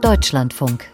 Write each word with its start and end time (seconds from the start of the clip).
Deutschlandfunk. 0.00 0.92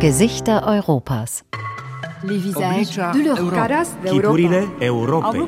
Gesichter 0.00 0.66
Europas. 0.66 1.44
Les 2.24 2.38
visages 2.38 2.96
de 3.12 3.22
leurs 3.22 3.50
caras 3.50 3.96
Figurile 4.02 4.66
Europei. 4.80 5.38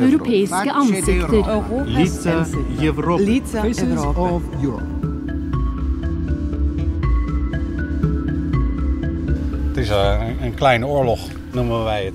Europäische 0.00 0.72
Ansichter. 0.72 1.28
Liza 1.84 2.46
Europa. 2.80 3.22
Liza 3.22 3.62
Europa. 3.62 4.40
Het 9.68 9.76
is 9.76 9.88
eh, 9.88 10.20
een 10.42 10.54
kleine 10.54 10.86
oorlog. 10.86 11.18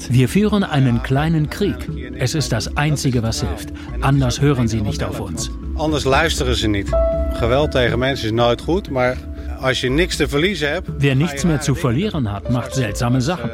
Wir 0.10 0.28
führen 0.28 0.64
einen 0.64 1.02
kleinen 1.02 1.50
Krieg. 1.50 1.90
Es 2.18 2.34
ist 2.36 2.52
das 2.52 2.76
Einzige, 2.76 3.22
was 3.22 3.42
hilft. 3.42 3.70
Anders 4.02 4.42
hören 4.42 4.68
sie 4.68 4.82
nicht 4.82 5.04
auf 5.04 5.20
uns. 5.20 5.52
Anders 5.80 6.04
luisteren 6.04 6.56
ze 6.56 6.68
niet. 6.68 6.90
Geweld 7.34 7.72
tegen 7.72 8.00
mensen 8.00 8.26
is 8.26 8.32
nooit 8.32 8.62
goed, 8.62 8.90
maar 8.90 9.18
als 9.60 9.82
je 9.82 9.90
niks 9.90 10.16
te 10.16 10.28
verliezen 10.28 10.72
hebt... 10.72 10.90
Wer 10.98 11.16
nichts 11.16 11.44
mehr 11.44 11.62
zu 11.62 11.76
verlieren 11.76 12.26
hat, 12.26 12.50
macht 12.50 12.74
seltsame 12.74 13.22
Sachen. 13.22 13.50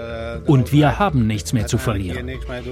Und 0.45 0.71
wir 0.71 0.99
haben 0.99 1.27
nichts 1.27 1.53
mehr 1.53 1.65
zu 1.67 1.77
verlieren. 1.77 2.29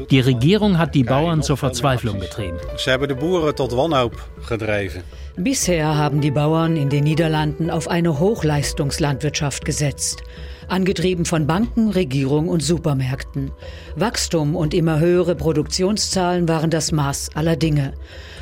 Die 0.07 0.21
Regierung 0.21 0.77
hat 0.77 0.93
die 0.93 1.03
Bauern 1.03 1.41
zur 1.41 1.57
Verzweiflung 1.57 2.19
getrieben. 2.19 2.57
Ze 2.75 2.89
hebben 2.89 3.07
de 3.07 3.15
boeren 3.15 3.55
tot 3.55 3.71
wanhoop 3.71 4.29
gedreven. 4.41 5.03
Bisher 5.35 5.95
haben 5.95 6.19
die 6.19 6.31
Bauern 6.31 6.75
in 6.75 6.89
den 6.89 7.03
Niederlanden 7.03 7.69
auf 7.69 7.87
eine 7.87 8.19
Hochleistungslandwirtschaft 8.19 9.65
gesetzt. 9.65 10.23
Angetrieben 10.67 11.25
von 11.25 11.47
Banken, 11.47 11.89
Regierung 11.89 12.47
und 12.47 12.61
Supermärkten. 12.61 13.51
Wachstum 13.95 14.55
und 14.55 14.73
immer 14.73 14.99
höhere 14.99 15.35
Produktionszahlen 15.35 16.47
waren 16.47 16.69
das 16.69 16.91
Maß 16.91 17.31
aller 17.35 17.55
Dinge. 17.55 17.93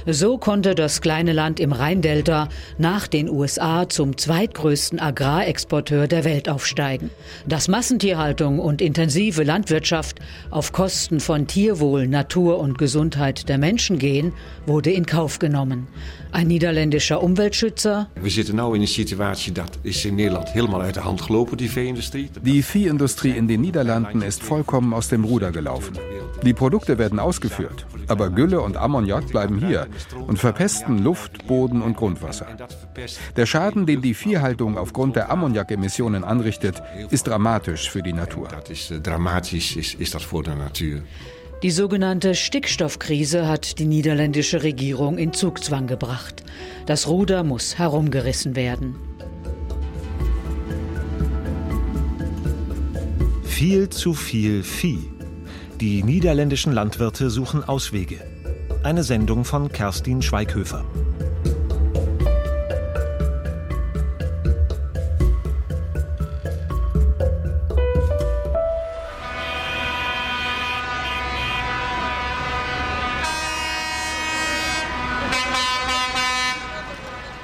So 0.08 0.40
konnte 0.40 0.74
das 0.74 1.02
kleine 1.02 1.32
Land 1.32 1.60
im 1.60 1.74
Rheindelta 1.74 2.50
nach 2.80 3.06
den 3.06 3.30
USA 3.30 3.88
zum 3.88 4.18
zweitgrößten 4.18 5.00
Agrarexporteur 5.00 6.08
der 6.08 6.24
Welt 6.24 6.50
aufsteigen. 6.50 7.12
Dass 7.46 7.68
Massentierhaltung 7.68 8.58
und 8.58 8.82
intensive 8.82 9.44
Landwirtschaft 9.44 10.20
auf 10.50 10.72
Kosten 10.72 11.20
von 11.20 11.46
Tierwohl, 11.46 12.08
Natur 12.08 12.60
und 12.60 12.80
Gesundheit 12.80 13.48
der 13.48 13.60
Menschen 13.60 14.00
gehen, 14.00 14.34
wurde 14.66 14.92
in 14.92 15.06
Kauf 15.06 15.38
genommen. 15.38 15.88
Ein 16.34 16.48
niederländischer 16.48 17.22
Umweltschützer, 17.22 18.08
We 18.22 18.30
zitten 18.30 18.56
nu 18.56 18.74
in 18.74 18.82
een 18.82 18.88
situatie 18.88 19.52
dat 19.52 19.78
is 19.82 20.06
in 20.06 20.16
Nederland 20.16 20.50
helemaal 20.50 20.82
uit 20.82 20.94
de 20.94 21.00
hand 21.00 21.22
gelopen, 21.22 21.58
die 21.58 21.72
vee-industrie. 21.72 22.30
Die 22.42 22.64
Viehindustrie 22.64 23.36
in 23.36 23.48
den 23.48 23.62
Niederlanden 23.62 24.22
ist 24.22 24.44
vollkommen 24.44 24.94
aus 24.94 25.08
dem 25.08 25.24
Ruder 25.24 25.52
gelaufen. 25.52 25.98
Die 26.44 26.54
Produkte 26.54 26.98
werden 26.98 27.20
ausgeführt, 27.20 27.86
aber 28.08 28.30
Gülle 28.30 28.62
und 28.62 28.78
Ammoniak 28.78 29.28
bleiben 29.28 29.60
hier 29.68 29.88
und 30.28 30.40
verpesten 30.40 31.04
Luft, 31.04 31.48
Boden 31.48 31.82
und 31.82 31.98
Grundwasser. 31.98 32.48
Der 33.36 33.46
Schaden, 33.46 33.86
den 33.86 34.02
die 34.02 34.14
Viehhaltung 34.14 34.78
aufgrund 34.78 35.16
der 35.16 35.30
Ammoniakemissionen 35.30 36.24
anrichtet, 36.24 36.82
ist 37.10 37.28
dramatisch 37.28 37.90
für 37.90 38.02
die 38.02 38.14
Natur. 38.14 38.48
Dat 38.48 38.70
is 38.70 38.92
eh, 38.92 39.00
dramatisch, 39.02 39.76
is, 39.76 39.96
is 39.96 40.12
dat 40.12 40.24
voor 40.24 40.44
de 40.44 40.56
natuur. 40.56 41.02
Die 41.64 41.70
sogenannte 41.70 42.34
Stickstoffkrise 42.34 43.48
hat 43.48 43.78
die 43.78 43.86
niederländische 43.86 44.64
Regierung 44.64 45.20
in 45.20 45.32
Zugzwang 45.32 45.86
gebracht. 45.86 46.44
Das 46.88 47.08
Ruder 47.08 47.44
muss 47.44 47.78
herumgerissen 47.78 48.56
werden. 48.56 48.96
Viel 53.44 53.90
zu 53.90 54.16
viel 54.16 54.64
Vieh. 54.64 55.12
Die 55.80 56.02
niederländischen 56.02 56.74
Landwirte 56.74 57.30
suchen 57.30 57.64
Auswege. 57.64 58.20
Eine 58.84 59.04
Sendung 59.04 59.46
von 59.46 59.72
Kerstin 59.72 60.24
Schweighöfer. 60.24 60.84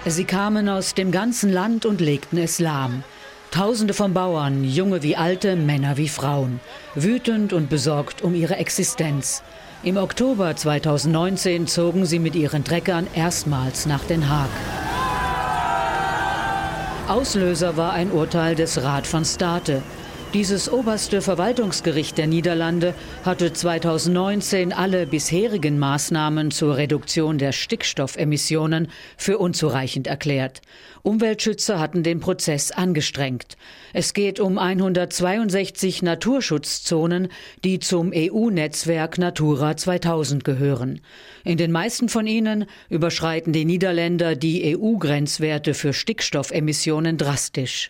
Sie 0.10 0.24
kamen 0.24 0.70
aus 0.70 0.94
dem 0.94 1.12
ganzen 1.12 1.52
Land 1.52 1.86
und 1.86 2.00
legten 2.00 2.38
es 2.38 2.60
lahm. 2.60 3.04
Tausende 3.52 3.94
von 3.94 4.14
Bauern, 4.14 4.64
junge 4.64 5.04
wie 5.04 5.18
alte, 5.18 5.58
Männer 5.58 5.98
wie 5.98 6.08
Frauen, 6.08 6.62
wütend 6.96 7.52
und 7.52 7.70
besorgt 7.70 8.22
um 8.22 8.34
ihre 8.34 8.56
Existenz. 8.56 9.44
Im 9.84 9.98
Oktober 9.98 10.56
2019 10.56 11.68
zogen 11.68 12.06
sie 12.06 12.20
mit 12.20 12.36
ihren 12.36 12.64
Treckern 12.64 13.08
erstmals 13.16 13.86
nach 13.86 14.06
Den 14.06 14.30
Haag. 14.30 14.50
Auslöser 17.10 17.76
war 17.76 17.92
ein 17.92 18.10
Urteil 18.12 18.56
des 18.56 18.82
Rat 18.82 19.08
von 19.08 19.26
State. 19.26 19.82
Dieses 20.38 20.72
oberste 20.72 21.24
Verwaltungsgericht 21.24 22.16
der 22.16 22.28
Niederlande 22.28 22.94
hatte 23.24 23.54
2019 23.54 24.72
alle 24.72 25.08
bisherigen 25.08 25.80
Maßnahmen 25.80 26.52
zur 26.52 26.78
Reduktion 26.78 27.40
der 27.40 27.54
Stickstoffemissionen 27.54 28.90
für 29.18 29.40
unzureichend 29.40 30.06
erklärt. 30.06 30.62
Umweltschützer 31.02 31.80
hatten 31.80 32.04
den 32.04 32.20
Prozess 32.20 32.70
angestrengt. 32.70 33.58
Es 33.94 34.14
geht 34.14 34.40
um 34.40 34.60
162 34.60 36.04
Naturschutzzonen, 36.04 37.30
die 37.64 37.80
zum 37.80 38.12
EU-Netzwerk 38.14 39.18
Natura 39.18 39.76
2000 39.76 40.44
gehören. 40.44 41.02
In 41.46 41.58
den 41.58 41.72
meisten 41.72 42.10
von 42.10 42.28
ihnen 42.28 42.66
überschreiten 42.90 43.54
die 43.54 43.66
Niederländer 43.66 44.36
die 44.36 44.78
EU-Grenzwerte 44.78 45.74
für 45.74 45.94
Stickstoffemissionen 45.94 47.18
drastisch. 47.18 47.90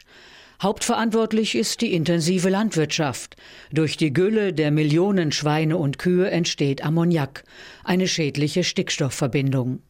Hauptverantwortlich 0.59 1.53
ist 1.53 1.81
die 1.81 1.93
intensive 1.93 2.49
Landwirtschaft. 2.49 3.35
Durch 3.71 3.95
die 3.95 4.11
Gülle 4.11 4.53
der 4.53 4.71
Millionen 4.71 5.31
Schweine 5.31 5.77
und 5.77 5.99
Kühe 5.99 6.31
entsteht 6.31 6.83
Ammoniak, 6.83 7.43
eine 7.83 8.07
schädliche 8.07 8.63
Stickstoffverbindung. 8.63 9.83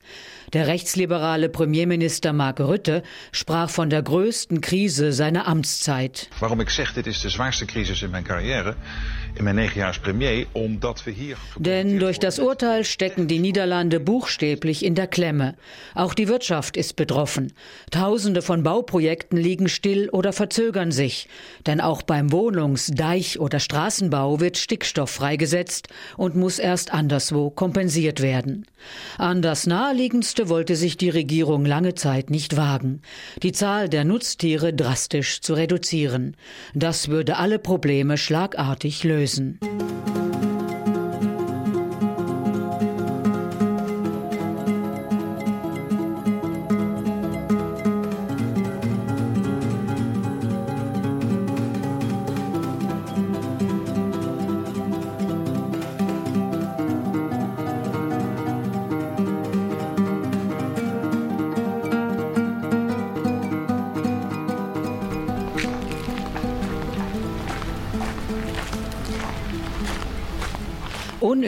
Der 0.52 0.68
rechtsliberale 0.68 1.48
Premierminister 1.48 2.34
Mark 2.34 2.60
Rutte 2.60 3.04
sprach 3.32 3.70
von 3.70 3.90
der 3.90 4.02
größten 4.02 4.60
Krise 4.60 5.14
seiner 5.14 5.48
Amtszeit. 5.48 6.30
Waarom 6.40 6.60
ik 6.60 6.70
zeg 6.70 6.94
dit 6.94 7.08
is 7.08 7.22
de 7.22 7.30
zwaarste 7.30 7.66
crisis 7.66 8.02
in 8.02 8.10
mijn 8.10 8.26
carrière, 8.26 8.76
Denn 11.58 12.00
durch 12.00 12.20
das 12.20 12.40
Urteil 12.40 12.84
stecken 12.84 13.28
die 13.28 13.40
Niederlande 13.40 14.00
buchstäblich 14.00 14.84
in 14.84 14.96
der 14.96 15.08
Klemme. 15.08 15.56
Auch 15.94 16.14
die 16.14 16.28
Wirtschaft 16.28 16.78
ist 16.78 16.96
betroffen. 16.96 17.54
Tausende 17.92 18.42
von 18.42 18.64
Bauprojekten 18.64 19.38
liegen 19.38 19.70
still 19.70 20.10
oder 20.10 20.34
verzögern 20.34 20.92
sich. 20.92 21.28
Denn 21.66 21.82
auch 21.82 22.02
beim 22.02 22.32
Wohnungs-, 22.32 22.92
Deich- 22.94 23.40
oder 23.40 23.60
Straßenbau 23.60 24.40
wird 24.40 24.58
Stickstoff 24.58 25.12
freigesetzt 25.12 25.90
und 26.16 26.36
muss 26.36 26.58
erst 26.58 26.94
anderswo 26.94 27.50
kompensiert 27.50 28.22
werden. 28.22 28.66
An 29.18 29.42
das 29.42 29.68
naheliegendste 29.68 30.50
wollte 30.50 30.76
sich 30.76 30.98
die 30.98 31.10
Regierung 31.10 31.66
lange 31.66 31.96
Zeit 31.96 32.30
nicht 32.30 32.58
wagen, 32.58 33.02
die 33.44 33.52
Zahl 33.52 33.90
der 33.90 34.06
Nutztiere 34.06 34.74
drastisch 34.74 35.42
zu 35.42 35.54
reduzieren. 35.54 36.36
Das 36.74 37.10
würde 37.10 37.38
alle 37.38 37.60
Probleme 37.60 38.18
schlagartig 38.18 39.04
lösen. 39.04 39.27
lösen. 39.28 39.60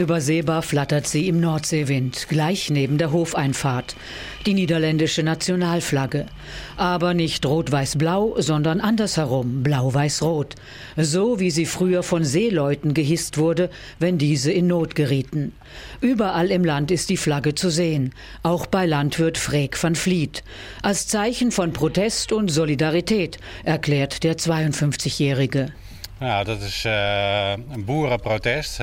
Unübersehbar 0.10 0.64
flattert 0.64 1.06
sie 1.06 1.28
im 1.28 1.40
Nordseewind, 1.40 2.30
gleich 2.30 2.72
neben 2.72 2.98
der 2.98 3.12
Hofeinfahrt. 3.12 3.96
Die 4.48 4.56
niederländische 4.56 5.22
Nationalflagge. 5.22 6.26
Aber 6.78 7.14
nicht 7.14 7.46
rot-weiß-blau, 7.46 8.34
sondern 8.40 8.82
andersherum, 8.82 9.62
blau-weiß-rot. 9.62 10.56
So 10.98 11.40
wie 11.40 11.52
sie 11.52 11.68
früher 11.68 12.02
von 12.02 12.24
Seeleuten 12.24 12.96
gehisst 12.96 13.38
wurde, 13.38 13.70
wenn 14.00 14.18
diese 14.18 14.52
in 14.52 14.66
Not 14.66 14.96
gerieten. 14.96 15.54
Überall 16.02 16.50
im 16.50 16.66
Land 16.66 16.90
ist 16.90 17.12
die 17.12 17.18
Flagge 17.18 17.54
zu 17.54 17.70
sehen, 17.70 18.16
auch 18.42 18.66
bei 18.66 18.88
Landwirt 18.88 19.38
Freek 19.38 19.82
van 19.82 19.94
Vliet. 19.94 20.44
Als 20.82 21.08
Zeichen 21.08 21.52
von 21.52 21.72
Protest 21.72 22.32
und 22.32 22.50
Solidarität, 22.50 23.38
erklärt 23.64 24.24
der 24.24 24.38
52-Jährige. 24.38 25.72
Ja, 26.21 26.44
das 26.44 26.66
ist 26.66 26.86
äh, 26.86 27.54
ein 27.54 27.86
Boerenprotest. 27.86 28.81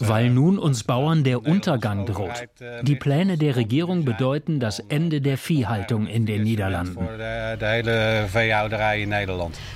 Weil 0.00 0.28
nun 0.28 0.58
uns 0.58 0.84
Bauern 0.84 1.24
der 1.24 1.46
Untergang 1.46 2.04
droht. 2.04 2.48
Die 2.82 2.96
Pläne 2.96 3.38
der 3.38 3.56
Regierung 3.56 4.04
bedeuten 4.04 4.60
das 4.60 4.80
Ende 4.80 5.22
der 5.22 5.38
Viehhaltung 5.38 6.06
in 6.06 6.26
den 6.26 6.42
Niederlanden. 6.42 6.98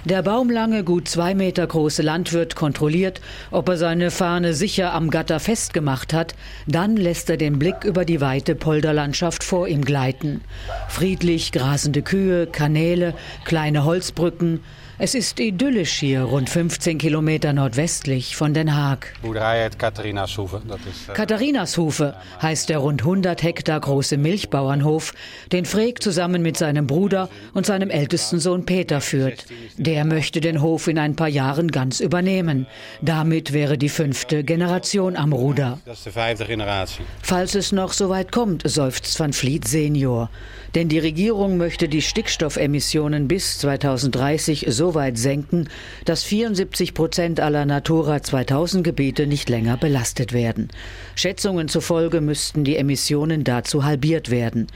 Der 0.05 0.23
baumlange, 0.23 0.85
gut 0.85 1.09
zwei 1.09 1.35
Meter 1.35 1.67
große 1.67 2.03
Landwirt 2.03 2.57
kontrolliert, 2.57 3.23
ob 3.51 3.71
er 3.71 3.79
seine 3.79 4.11
Fahne 4.11 4.53
sicher 4.53 4.93
am 4.93 5.09
Gatter 5.09 5.41
festgemacht 5.41 6.13
hat. 6.13 6.35
Dann 6.67 6.97
lässt 6.97 7.31
er 7.31 7.39
den 7.39 7.59
Blick 7.59 7.85
über 7.85 8.05
die 8.05 8.21
weite 8.21 8.55
Polderlandschaft 8.55 9.45
vor 9.45 9.67
ihm 9.67 9.83
gleiten. 9.83 10.43
Friedlich 10.89 11.53
grasende 11.53 12.03
Kühe, 12.03 12.47
Kanäle, 12.47 13.15
kleine 13.45 13.85
Holzbrücken, 13.85 14.61
es 15.01 15.15
ist 15.15 15.39
idyllisch 15.39 15.93
hier, 15.93 16.23
rund 16.23 16.51
15 16.51 16.99
Kilometer 16.99 17.53
nordwestlich 17.53 18.35
von 18.35 18.53
Den 18.53 18.75
Haag. 18.75 19.15
Boerderij 19.23 19.63
heet 19.63 19.79
Katharinashoeve. 19.79 20.61
Äh, 20.69 21.13
Katharinashoeve 21.15 22.15
heißt 22.43 22.69
der 22.69 22.79
rund 22.79 23.03
100 23.03 23.41
Hektar 23.43 23.79
große 23.79 24.17
Milchbauernhof, 24.17 25.15
den 25.53 25.67
Freek 25.67 26.03
zusammen 26.03 26.43
mit 26.43 26.57
seinem 26.57 26.89
Bruder 26.89 27.29
und 27.55 27.65
seinem 27.65 27.91
ältesten 27.91 28.41
Sohn 28.41 28.67
Peter 28.67 29.01
führt. 29.01 29.47
Der 29.77 30.05
möchte 30.05 30.41
den 30.41 30.61
Hof 30.63 30.89
in 30.89 30.99
ein 30.99 31.15
paar 31.15 31.29
Jahren 31.29 31.71
ganz 31.71 32.01
übernehmen. 32.01 32.67
Damit 33.01 33.53
wäre 33.53 33.79
die 33.79 33.89
fünfte 33.89 34.43
Generation 34.43 35.15
am 35.17 35.33
Ruder. 35.33 35.79
Das 35.85 35.99
ist 35.99 36.07
die 36.07 36.17
vijfde 36.17 36.45
generatie. 36.47 37.03
Falls 37.23 37.55
es 37.55 37.71
noch 37.71 37.93
so 37.93 38.09
weit 38.09 38.33
kommt, 38.33 38.69
seufzt 38.69 39.21
Van 39.21 39.33
Vliet 39.33 39.69
Senior. 39.69 40.29
Denn 40.75 40.89
die 40.89 40.99
Regierung 40.99 41.57
möchte 41.57 41.89
die 41.89 42.03
Stickstoffemissionen 42.03 43.27
bis 43.27 43.59
2030 43.59 44.67
so 44.69 44.95
weit 44.95 45.17
senken, 45.17 45.69
dass 46.05 46.25
74 46.25 46.95
Prozent 46.95 47.41
aller 47.41 47.65
Natura 47.65 48.23
2000 48.23 48.85
Gebiete 48.85 49.27
nicht 49.27 49.49
länger 49.49 49.77
belastet 49.77 50.33
werden. 50.33 50.69
Schätzungen 51.15 51.69
zufolge 51.69 52.21
müssten 52.21 52.65
die 52.65 52.77
Emissionen 52.77 53.45
dazu 53.45 53.85
halbiert 53.85 54.31
werden. 54.31 54.67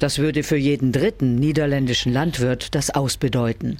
Das 0.00 0.18
würde 0.18 0.42
für 0.42 0.56
jeden 0.56 0.92
dritten 0.92 1.34
niederländischen 1.34 2.10
Landwirt 2.10 2.74
das 2.74 2.88
Ausbedeuten. 2.88 3.76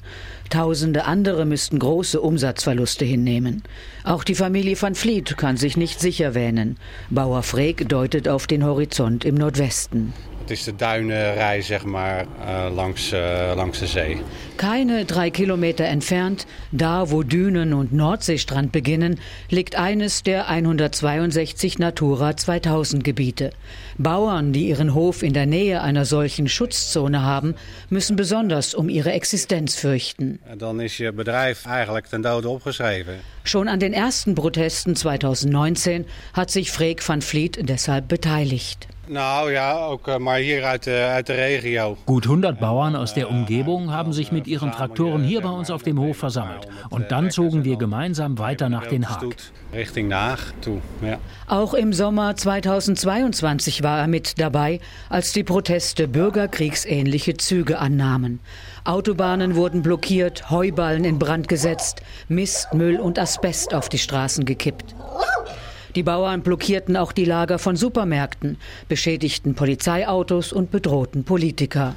Tausende 0.51 1.05
andere 1.05 1.45
müssten 1.45 1.79
große 1.79 2.21
Umsatzverluste 2.21 3.05
hinnehmen. 3.05 3.63
Auch 4.03 4.23
die 4.23 4.35
Familie 4.35 4.79
van 4.79 4.93
Vliet 4.93 5.35
kann 5.35 5.57
sich 5.57 5.77
nicht 5.77 5.99
sicher 5.99 6.35
wähnen. 6.35 6.77
Bauer 7.09 7.41
Freek 7.41 7.89
deutet 7.89 8.27
auf 8.27 8.45
den 8.45 8.63
Horizont 8.63 9.25
im 9.25 9.33
Nordwesten. 9.33 10.13
Het 10.41 10.51
is 10.51 10.63
de 10.63 10.75
duinenrij, 10.75 11.61
zeg 11.61 11.85
maar, 11.85 12.25
uh, 12.39 12.75
langs, 12.75 13.13
uh, 13.13 13.51
langs 13.55 13.79
de 13.79 13.87
zee. 13.87 14.21
Keine 14.55 15.05
drei 15.05 15.31
Kilometer 15.31 15.85
entfernt, 15.85 16.45
da 16.71 17.09
wo 17.09 17.23
Dünen 17.23 17.73
und 17.73 17.93
Nordseestrand 17.93 18.71
beginnen, 18.71 19.19
liegt 19.49 19.75
eines 19.75 20.23
der 20.23 20.49
162 20.49 21.77
Natura 21.79 22.35
2000 22.35 23.03
Gebiete. 23.03 23.51
Bauern, 23.97 24.51
die 24.51 24.67
ihren 24.67 24.93
Hof 24.93 25.23
in 25.23 25.33
der 25.33 25.45
Nähe 25.45 25.81
einer 25.81 26.05
solchen 26.05 26.47
Schutzzone 26.47 27.21
haben, 27.21 27.55
müssen 27.89 28.15
besonders 28.15 28.73
um 28.73 28.89
ihre 28.89 29.11
Existenz 29.11 29.75
fürchten. 29.75 30.39
Dann 30.57 30.79
ist 30.79 30.99
ihr 30.99 31.11
bedrijf 31.11 31.65
eigenlijk 31.67 32.09
ten 32.09 32.23
dode 32.23 32.49
opgeschreven. 32.49 33.15
Schon 33.43 33.67
an 33.67 33.79
den 33.79 33.93
ersten 33.93 34.35
Protesten 34.35 34.95
2019 34.95 36.05
hat 36.33 36.49
sich 36.49 36.71
Freek 36.71 37.07
van 37.07 37.21
Vliet 37.21 37.69
deshalb 37.69 38.07
beteiligt. 38.07 38.87
Nou 39.11 39.51
ja, 39.51 39.75
ook 39.75 40.07
eh, 40.07 40.17
maar 40.17 40.37
hier 40.37 40.63
uit 40.63 40.83
de, 40.83 41.09
uit 41.13 41.27
de 41.27 41.33
regio. 41.33 41.97
Gut 42.05 42.25
100 42.25 42.59
Bauern 42.59 42.95
aus 42.95 43.13
der 43.13 43.29
Umgebung 43.29 43.91
haben 43.91 44.13
sich 44.13 44.31
mit 44.31 44.47
ihren 44.47 44.71
Traktoren 44.71 45.21
hier 45.21 45.41
bei 45.41 45.49
uns 45.49 45.69
auf 45.69 45.83
dem 45.83 45.99
Hof 45.99 46.17
versammelt. 46.17 46.67
Und 46.89 47.11
dann 47.11 47.29
zogen 47.29 47.65
wir 47.65 47.75
gemeinsam 47.75 48.39
weiter 48.39 48.69
nach 48.69 48.87
Den 48.87 49.09
Haag. 49.09 49.35
Richtung 49.73 50.13
Haag 50.13 50.53
toe, 50.61 50.79
ja. 51.01 51.17
Auch 51.47 51.73
im 51.73 51.91
Sommer 51.91 52.37
2022 52.37 53.83
war 53.83 53.99
er 53.99 54.07
mit 54.07 54.39
dabei, 54.39 54.79
als 55.09 55.33
die 55.33 55.43
Proteste 55.43 56.07
bürgerkriegsähnliche 56.07 57.35
Züge 57.35 57.79
annahmen. 57.79 58.39
Autobahnen 58.85 59.55
wurden 59.55 59.81
blockiert, 59.81 60.49
Heuballen 60.49 61.03
in 61.03 61.19
Brand 61.19 61.49
gesetzt, 61.49 62.01
Mist, 62.29 62.73
Müll 62.73 62.97
und 62.97 63.19
Asbest 63.19 63.73
auf 63.73 63.89
die 63.89 63.99
Straßen 63.99 64.45
gekippt. 64.45 64.95
Die 65.95 66.03
Bauern 66.03 66.41
blockierten 66.41 66.95
auch 66.95 67.11
die 67.11 67.25
Lager 67.25 67.59
von 67.59 67.75
Supermärkten, 67.75 68.57
beschädigten 68.87 69.55
Polizeiautos 69.55 70.53
und 70.53 70.71
bedrohten 70.71 71.23
Politiker. 71.23 71.95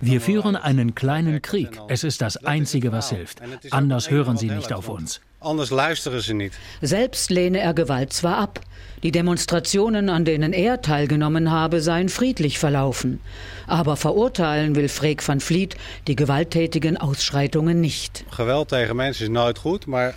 Wir 0.00 0.20
führen 0.20 0.56
einen 0.56 0.94
kleinen 0.94 1.42
Krieg. 1.42 1.78
Es 1.88 2.04
ist 2.04 2.22
das 2.22 2.38
Einzige, 2.38 2.90
was 2.90 3.10
hilft. 3.10 3.40
Anders 3.70 4.10
hören 4.10 4.36
sie 4.36 4.48
nicht 4.48 4.72
auf 4.72 4.88
uns. 4.88 5.20
Anders 5.40 5.70
luisteren 5.70 6.20
sie 6.20 6.32
nicht. 6.32 6.54
Selbst 6.80 7.30
lehne 7.30 7.60
er 7.60 7.74
Gewalt 7.74 8.14
zwar 8.14 8.38
ab. 8.38 8.60
Die 9.02 9.12
Demonstrationen, 9.12 10.08
an 10.08 10.24
denen 10.24 10.54
er 10.54 10.80
teilgenommen 10.80 11.50
habe, 11.50 11.82
seien 11.82 12.08
friedlich 12.08 12.58
verlaufen. 12.58 13.20
Aber 13.66 13.96
verurteilen 13.96 14.74
will 14.74 14.88
Freek 14.88 15.26
van 15.26 15.40
Vliet 15.40 15.76
die 16.06 16.16
gewalttätigen 16.16 16.96
Ausschreitungen 16.96 17.82
nicht. 17.82 18.24
Gewalt 18.34 18.68
tegen 18.68 18.96
mensen 18.96 19.24
is 19.24 19.30
nooit 19.30 19.58
goed, 19.58 19.86
maar 19.86 20.14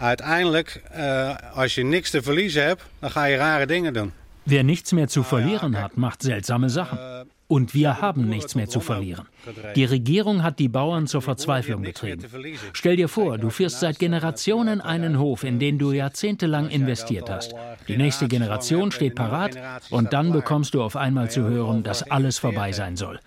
uiteindelijk, 0.00 0.82
uh, 0.96 1.34
als 1.54 1.74
je 1.74 1.84
niks 1.84 2.10
te 2.10 2.22
verliezen 2.22 2.64
hebt, 2.64 2.82
dan 2.98 3.10
ga 3.10 3.24
je 3.24 3.36
rare 3.36 3.66
dingen 3.66 3.92
doen. 3.92 4.12
Wer 4.42 4.64
nichts 4.64 4.92
mehr 4.92 5.08
zu 5.08 5.22
verlieren 5.22 5.74
hat, 5.74 5.96
macht 5.96 6.22
seltsame 6.22 6.68
Sachen. 6.68 6.98
Und 7.46 7.74
wir 7.74 8.00
haben 8.00 8.28
nichts 8.28 8.54
mehr 8.54 8.68
zu 8.68 8.80
verlieren. 8.80 9.26
Die 9.74 9.84
Regierung 9.84 10.44
hat 10.44 10.60
die 10.60 10.68
Bauern 10.68 11.08
zur 11.08 11.20
Verzweiflung 11.20 11.82
getrieben. 11.82 12.24
Stell 12.72 12.94
dir 12.94 13.08
vor, 13.08 13.38
du 13.38 13.50
führst 13.50 13.80
seit 13.80 13.98
Generationen 13.98 14.80
einen 14.80 15.18
Hof, 15.18 15.42
in 15.42 15.58
den 15.58 15.76
du 15.76 15.90
jahrzehntelang 15.90 16.68
investiert 16.68 17.28
hast. 17.28 17.54
Die 17.88 17.96
nächste 17.96 18.28
Generation 18.28 18.92
steht 18.92 19.16
parat 19.16 19.58
und 19.90 20.12
dann 20.12 20.30
bekommst 20.30 20.74
du 20.74 20.82
auf 20.82 20.94
einmal 20.94 21.28
zu 21.28 21.42
hören, 21.42 21.82
dass 21.82 22.08
alles 22.08 22.38
vorbei 22.38 22.70
sein 22.70 22.96
soll. 22.96 23.18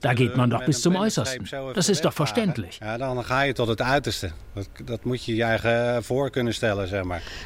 Da 0.00 0.14
geht 0.14 0.36
man 0.36 0.50
doch 0.50 0.64
bis 0.64 0.82
zum 0.82 0.94
Äußersten. 0.96 1.48
Das 1.74 1.88
ist 1.88 2.04
doch 2.04 2.12
verständlich. 2.12 2.80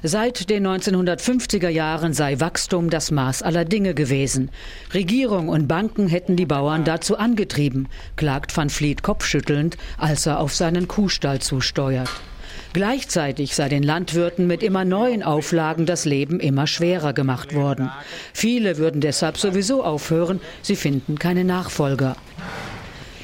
Seit 0.02 0.50
den 0.50 0.66
1950er 0.66 1.68
Jahren 1.68 2.12
sei 2.12 2.40
Wachstum 2.40 2.90
das 2.90 3.10
Maß 3.10 3.42
aller 3.42 3.64
Dinge 3.64 3.94
gewesen. 3.94 4.50
Regierung 4.92 5.48
und 5.48 5.68
Banken 5.68 6.08
hätten 6.08 6.36
die 6.36 6.46
Bauern 6.46 6.84
dazu 6.84 7.16
angetrieben, 7.16 7.88
klagt 8.16 8.54
Van 8.56 8.68
Vliet 8.68 9.02
kopfschüttelnd, 9.02 9.78
als 9.96 10.26
er 10.26 10.40
auf 10.40 10.54
seinen 10.54 10.86
Kuhstall 10.86 11.40
zusteuert. 11.40 12.10
Gleichzeitig 12.72 13.54
sei 13.54 13.68
den 13.68 13.82
Landwirten 13.82 14.46
mit 14.46 14.62
immer 14.62 14.84
neuen 14.84 15.22
Auflagen 15.22 15.86
das 15.86 16.04
Leben 16.04 16.38
immer 16.38 16.66
schwerer 16.66 17.12
gemacht 17.12 17.54
worden. 17.54 17.90
Viele 18.34 18.76
würden 18.76 19.00
deshalb 19.00 19.38
sowieso 19.38 19.82
aufhören, 19.82 20.40
sie 20.62 20.76
finden 20.76 21.18
keine 21.18 21.44
Nachfolger. 21.44 22.16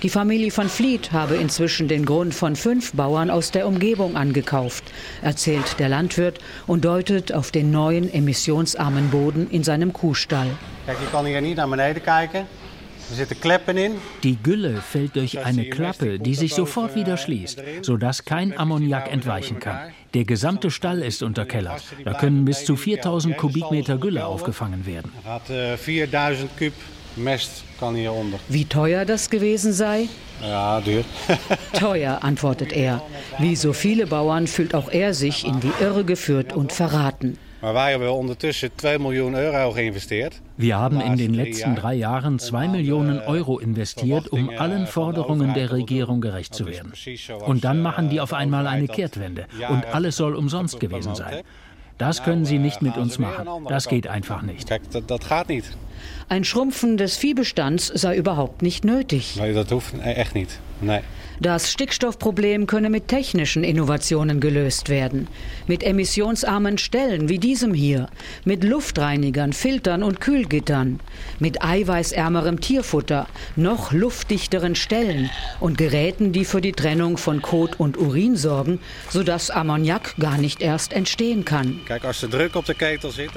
Die 0.02 0.10
Familie 0.10 0.54
van 0.54 0.68
Vliet 0.68 1.12
habe 1.12 1.36
inzwischen 1.36 1.88
den 1.88 2.04
Grund 2.04 2.34
von 2.34 2.56
fünf 2.56 2.92
Bauern 2.92 3.30
aus 3.30 3.52
der 3.52 3.66
Umgebung 3.66 4.16
angekauft, 4.16 4.84
erzählt 5.22 5.78
der 5.78 5.88
Landwirt 5.88 6.40
und 6.66 6.84
deutet 6.84 7.32
auf 7.32 7.50
den 7.50 7.70
neuen 7.70 8.12
emissionsarmen 8.12 9.08
Boden 9.10 9.48
in 9.50 9.64
seinem 9.64 9.94
Kuhstall. 9.94 10.50
Kijk, 10.86 10.98
je 11.00 11.06
kan 11.10 11.24
hier 11.24 11.40
niet 11.40 11.56
naar 11.56 11.68
beneden 11.68 12.02
kijken. 12.02 12.46
Die 14.22 14.36
Gülle 14.42 14.80
fällt 14.80 15.16
durch 15.16 15.44
eine 15.44 15.66
Klappe, 15.66 16.18
die 16.18 16.34
sich 16.34 16.54
sofort 16.54 16.94
wieder 16.94 17.16
schließt, 17.16 17.62
sodass 17.82 18.24
kein 18.24 18.56
Ammoniak 18.56 19.12
entweichen 19.12 19.60
kann. 19.60 19.92
Der 20.14 20.24
gesamte 20.24 20.70
Stall 20.70 21.02
ist 21.02 21.22
unterkellert. 21.22 21.82
Da 22.04 22.14
können 22.14 22.44
bis 22.44 22.64
zu 22.64 22.76
4000 22.76 23.36
Kubikmeter 23.36 23.98
Gülle 23.98 24.26
aufgefangen 24.26 24.86
werden. 24.86 25.12
Er 25.24 25.34
hat 25.34 25.80
4000 25.80 26.56
Kub 26.56 26.72
Mest 27.16 27.62
kan 27.78 27.94
hieronder. 27.94 28.38
Wie 28.48 28.64
teuer 28.64 29.04
das 29.04 29.30
gewesen 29.30 29.72
sei? 29.72 30.08
Ja, 30.42 30.80
duur. 30.80 31.04
Teuer, 31.78 32.18
antwortet 32.22 32.72
er. 32.72 33.02
Wie 33.38 33.54
so 33.54 33.72
viele 33.72 34.06
Bauern 34.06 34.46
fühlt 34.46 34.74
auch 34.74 34.90
er 34.90 35.14
sich 35.14 35.46
in 35.46 35.60
die 35.60 35.72
Irre 35.80 36.04
geführt 36.04 36.52
und 36.52 36.72
verraten. 36.72 37.38
Maar 37.64 37.72
wij 37.72 37.90
hebben 37.90 38.12
ondertussen 38.12 38.70
2 38.74 38.98
miljoen 38.98 39.34
euro 39.34 39.70
geïnvesteerd. 39.70 40.40
Wir 40.54 40.74
haben 40.74 41.00
in 41.00 41.16
den 41.16 41.34
letzten 41.34 41.74
drei 41.74 41.94
Jahren 41.94 42.38
2 42.38 42.68
Millionen 42.68 43.26
Euro 43.26 43.58
investiert, 43.58 44.28
um 44.28 44.50
allen 44.58 44.86
Forderungen 44.86 45.54
der 45.54 45.70
Regierung 45.70 46.20
gerecht 46.20 46.54
zu 46.54 46.66
werden. 46.66 46.92
Und 47.46 47.64
dann 47.64 47.80
machen 47.80 48.10
die 48.10 48.20
auf 48.20 48.32
einmal 48.32 48.66
eine 48.66 48.86
Kehrtwende 48.86 49.46
und 49.70 49.86
alles 49.94 50.16
soll 50.16 50.34
umsonst 50.34 50.78
gewesen 50.78 51.14
sein. 51.14 51.42
Das 51.96 52.22
können 52.22 52.44
sie 52.44 52.58
nicht 52.58 52.82
mit 52.82 52.96
uns 52.98 53.18
machen. 53.18 53.46
Das 53.68 53.88
geht 53.88 54.08
einfach 54.08 54.42
nicht. 54.42 54.68
Dat 55.06 55.24
gaat 55.24 55.48
niet. 55.48 55.76
Ein 56.28 56.44
Schrumpfen 56.44 56.96
des 56.96 57.16
Viehbestands 57.16 57.86
sei 57.86 58.16
überhaupt 58.16 58.62
nicht 58.62 58.84
nötig. 58.84 59.36
Nee, 59.38 59.52
das 59.52 59.70
hoeft 59.70 59.94
echt 60.02 60.34
nicht. 60.34 60.58
Nee. 60.80 61.00
Das 61.40 61.72
Stickstoffproblem 61.72 62.68
könne 62.68 62.90
mit 62.90 63.08
technischen 63.08 63.64
Innovationen 63.64 64.38
gelöst 64.38 64.88
werden. 64.88 65.26
Mit 65.66 65.82
emissionsarmen 65.82 66.78
Stellen 66.78 67.28
wie 67.28 67.38
diesem 67.38 67.74
hier. 67.74 68.08
Mit 68.44 68.62
Luftreinigern, 68.62 69.52
Filtern 69.52 70.04
und 70.04 70.20
Kühlgittern. 70.20 71.00
Mit 71.40 71.62
eiweißärmerem 71.62 72.60
Tierfutter, 72.60 73.26
noch 73.56 73.92
luftdichteren 73.92 74.76
Stellen 74.76 75.28
und 75.58 75.76
Geräten, 75.76 76.32
die 76.32 76.44
für 76.44 76.60
die 76.60 76.72
Trennung 76.72 77.16
von 77.16 77.42
Kot 77.42 77.80
und 77.80 77.98
Urin 77.98 78.36
sorgen, 78.36 78.78
sodass 79.10 79.50
Ammoniak 79.50 80.14
gar 80.18 80.38
nicht 80.38 80.62
erst 80.62 80.92
entstehen 80.92 81.44
kann. 81.44 81.80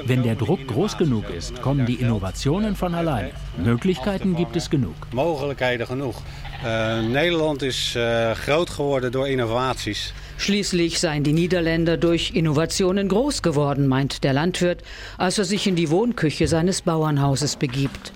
Wenn 0.06 0.24
der 0.24 0.36
Druck 0.36 0.68
groß 0.68 0.98
genug 0.98 1.30
ist, 1.32 1.62
kommen 1.64 1.88
die 1.88 1.96
Innovationen 1.96 2.57
von 2.76 2.96
alleine. 2.96 3.32
Möglichkeiten 3.58 4.36
gibt 4.36 4.56
es 4.56 4.70
genug. 4.70 4.96
Mogelijkheden 5.12 5.88
genoeg. 5.88 6.16
Uh, 6.64 7.02
Nederland 7.08 7.62
is 7.62 7.96
uh, 7.96 8.34
groot 8.46 8.70
geworden 8.70 9.12
door 9.12 9.28
innovaties. 9.28 10.12
Schließlich 10.38 11.00
seien 11.00 11.24
die 11.24 11.34
Niederländer 11.34 11.98
durch 11.98 12.32
Innovationen 12.34 13.10
groß 13.10 13.42
geworden, 13.44 13.88
meint 13.88 14.24
der 14.24 14.34
Landwirt, 14.34 14.82
als 15.18 15.38
er 15.38 15.46
sich 15.46 15.68
in 15.68 15.76
die 15.76 15.90
Wohnküche 15.92 16.48
seines 16.48 16.82
Bauernhauses 16.82 17.58
begibt. 17.58 18.12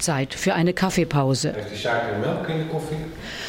Zeit 0.00 0.34
für 0.34 0.54
eine 0.54 0.72
Kaffeepause. 0.72 1.54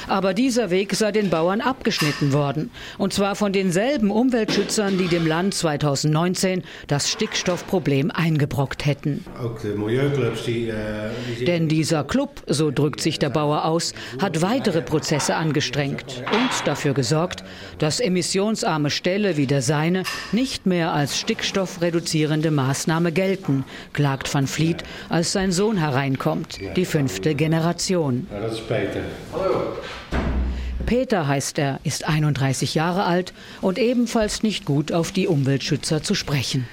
Aber 0.08 0.34
dieser 0.34 0.70
Weg 0.70 0.96
sei 0.96 1.12
den 1.12 1.30
Bauern 1.30 1.62
abgeschnitten 1.62 2.34
worden. 2.34 2.72
Und 2.98 3.14
zwar 3.14 3.36
von 3.36 3.54
denselben 3.54 4.12
Umweltschützern, 4.12 4.98
die 4.98 5.08
dem 5.08 5.26
Land 5.26 5.54
2019 5.54 6.64
das 6.88 7.10
Stickstoffproblem 7.10 8.12
eingebrockt 8.12 8.86
hätten. 8.86 9.26
Denn 11.48 11.68
dieser 11.68 12.04
Club, 12.04 12.44
so 12.48 12.72
drückt 12.72 13.02
sich 13.02 13.20
der 13.20 13.30
Bauer 13.30 13.66
aus, 13.66 13.94
hat 14.22 14.42
weitere 14.42 14.82
Prozesse 14.82 15.36
angestrengt 15.36 16.24
und 16.32 16.68
dafür 16.68 16.94
gesorgt, 16.94 17.44
dass 17.80 18.00
emissionsarme 18.00 18.90
Ställe 18.90 19.38
wie 19.38 19.48
der 19.48 19.62
seine 19.62 20.04
nicht 20.32 20.66
mehr 20.66 20.94
als 20.94 21.18
stickstoffreduzierende 21.18 22.52
Maßnahme 22.52 23.12
gelten, 23.12 23.64
klagt 23.94 24.34
Van 24.34 24.48
Vliet, 24.48 24.84
als 25.10 25.32
sein 25.32 25.52
Sohn 25.52 25.78
hereinkommt, 25.78 26.41
die 26.76 26.86
fünfte 26.86 27.36
Generation. 27.36 28.28
Ja, 28.32 28.40
das 28.42 28.54
ist 28.54 28.68
Peter. 28.68 29.02
Hallo. 29.34 29.74
Peter 30.86 31.26
heißt 31.26 31.58
er, 31.58 31.80
ist 31.86 32.06
31 32.08 32.76
Jahre 32.76 33.06
alt 33.06 33.34
und 33.62 33.80
ebenfalls 33.80 34.44
nicht 34.44 34.66
gut 34.66 34.92
auf 34.92 35.14
die 35.14 35.28
Umweltschützer 35.28 36.04
zu 36.04 36.16
sprechen. 36.16 36.68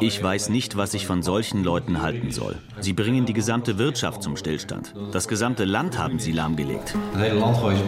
Ich 0.00 0.22
weiß 0.22 0.48
nicht, 0.50 0.76
was 0.76 0.92
ich 0.92 1.06
von 1.06 1.22
solchen 1.22 1.64
Leuten 1.64 2.02
halten 2.02 2.30
soll. 2.30 2.58
Sie 2.78 2.92
bringen 2.92 3.24
die 3.24 3.32
gesamte 3.32 3.78
Wirtschaft 3.78 4.22
zum 4.22 4.36
Stillstand. 4.36 4.92
Das 5.12 5.28
gesamte 5.28 5.64
Land 5.64 5.96
haben 5.98 6.18
sie 6.18 6.32
lahmgelegt. 6.32 6.94
Das 7.14 7.22
hele 7.22 7.38
Land 7.38 7.58
gooien 7.58 7.78
ze 7.78 7.84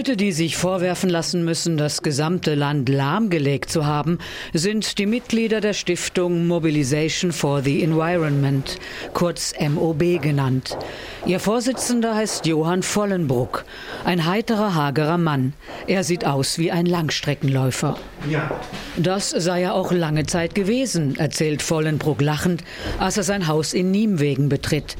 Leute, 0.00 0.16
die 0.16 0.32
sich 0.32 0.56
vorwerfen 0.56 1.10
lassen 1.10 1.44
müssen, 1.44 1.76
das 1.76 2.00
gesamte 2.00 2.54
Land 2.54 2.88
lahmgelegt 2.88 3.68
zu 3.70 3.84
haben, 3.84 4.16
sind 4.54 4.96
die 4.96 5.04
Mitglieder 5.04 5.60
der 5.60 5.74
Stiftung 5.74 6.46
Mobilization 6.46 7.32
for 7.32 7.60
the 7.62 7.82
Environment, 7.82 8.78
kurz 9.12 9.52
MOB 9.60 10.22
genannt. 10.22 10.78
Ihr 11.26 11.38
Vorsitzender 11.38 12.14
heißt 12.14 12.46
Johann 12.46 12.82
Vollenbruck, 12.82 13.66
ein 14.06 14.24
heiterer, 14.24 14.74
hagerer 14.74 15.18
Mann. 15.18 15.52
Er 15.86 16.02
sieht 16.02 16.24
aus 16.24 16.56
wie 16.56 16.70
ein 16.72 16.86
Langstreckenläufer. 16.86 17.98
Ja. 18.30 18.58
Das 18.96 19.28
sei 19.28 19.64
er 19.64 19.74
auch 19.74 19.92
lange 19.92 20.24
Zeit 20.24 20.54
gewesen, 20.54 21.16
erzählt 21.16 21.60
Vollenbruck 21.60 22.22
lachend, 22.22 22.64
als 22.98 23.18
er 23.18 23.22
sein 23.22 23.48
Haus 23.48 23.74
in 23.74 23.90
Niemwegen 23.90 24.48
betritt. 24.48 24.96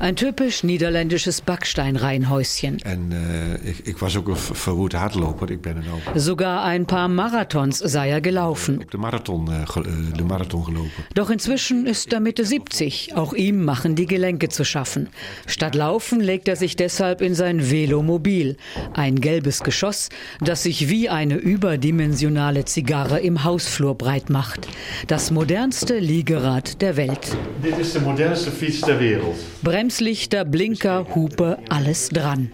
Ein 0.00 0.16
typisch 0.16 0.62
niederländisches 0.62 1.42
Backsteinreihenhäuschen. 1.42 2.78
En 2.84 3.10
uh, 3.10 3.68
ik, 3.68 3.78
ik 3.82 3.98
was 3.98 4.16
ook 4.16 4.28
een 4.28 4.36
verwoed 4.38 4.92
hardloper. 4.92 5.50
Ik 5.50 5.60
ben 5.60 5.76
er 5.76 5.82
ook. 5.94 6.18
Sogar 6.18 6.62
ein 6.62 6.84
paar 6.84 7.10
Marathons 7.10 7.78
sei 7.78 8.10
er 8.10 8.20
gelaufen. 8.22 8.80
Op 8.80 8.90
de 8.90 8.98
marathon, 8.98 9.48
ge, 9.64 9.80
uh, 9.80 10.16
de 10.16 10.24
marathon 10.24 10.64
gelopen. 10.64 11.04
Doch 11.12 11.30
inzwischen 11.30 11.86
ist 11.86 12.12
er 12.12 12.20
Mitte 12.20 12.44
70. 12.44 13.14
Auch 13.14 13.32
ihm 13.34 13.64
machen 13.64 13.94
die 13.94 14.06
Gelenke 14.06 14.48
zu 14.48 14.64
schaffen. 14.64 15.08
Statt 15.46 15.74
Laufen 15.74 16.20
legt 16.20 16.48
er 16.48 16.56
sich 16.56 16.76
deshalb 16.76 17.20
in 17.20 17.34
sein 17.34 17.70
Velomobil. 17.70 18.56
Ein 18.94 19.20
gelbes 19.20 19.62
Geschoss, 19.62 20.08
das 20.40 20.62
sich 20.62 20.88
wie 20.88 21.08
eine 21.08 21.36
überdimensionale 21.36 22.64
Zigarre 22.64 23.20
im 23.20 23.44
Hausflur 23.44 23.94
breit 23.94 24.30
macht. 24.30 24.68
Das 25.06 25.30
modernste 25.30 25.98
Liegerad 25.98 26.80
der 26.80 26.96
Welt. 26.96 27.36
Dit 27.62 27.78
is 27.78 27.92
de 27.92 28.00
modernste 28.00 28.50
fiets 28.50 28.80
ter 28.80 28.98
wereld. 29.00 29.36
Bremslichter, 29.62 30.44
Blinker, 30.44 31.06
Hupe, 31.14 31.58
alles 31.68 32.08
dran. 32.08 32.52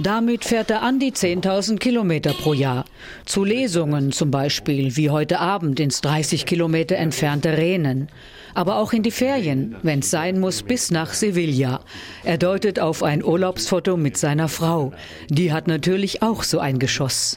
Damit 0.00 0.44
fährt 0.44 0.70
er 0.70 0.82
an 0.82 0.98
die 0.98 1.12
10.000 1.12 1.78
Kilometer 1.78 2.32
pro 2.32 2.52
Jahr. 2.52 2.84
Zu 3.26 3.44
Lesungen 3.44 4.10
zum 4.10 4.30
Beispiel, 4.32 4.96
wie 4.96 5.10
heute 5.10 5.38
Abend 5.38 5.78
ins 5.78 6.00
30 6.00 6.46
Kilometer 6.46 6.96
entfernte 6.96 7.56
Rehnen. 7.56 8.08
Aber 8.54 8.78
auch 8.78 8.92
in 8.92 9.02
die 9.02 9.10
Ferien, 9.10 9.76
wenn 9.82 9.98
es 9.98 10.10
sein 10.10 10.38
muss, 10.38 10.62
bis 10.62 10.90
nach 10.90 11.12
Sevilla. 11.12 11.80
Er 12.22 12.38
deutet 12.38 12.78
auf 12.78 13.02
ein 13.02 13.24
Urlaubsfoto 13.24 13.96
mit 13.96 14.16
seiner 14.16 14.48
Frau. 14.48 14.92
Die 15.28 15.52
hat 15.52 15.66
natürlich 15.66 16.22
auch 16.22 16.44
so 16.44 16.60
ein 16.60 16.78
Geschoss. 16.78 17.36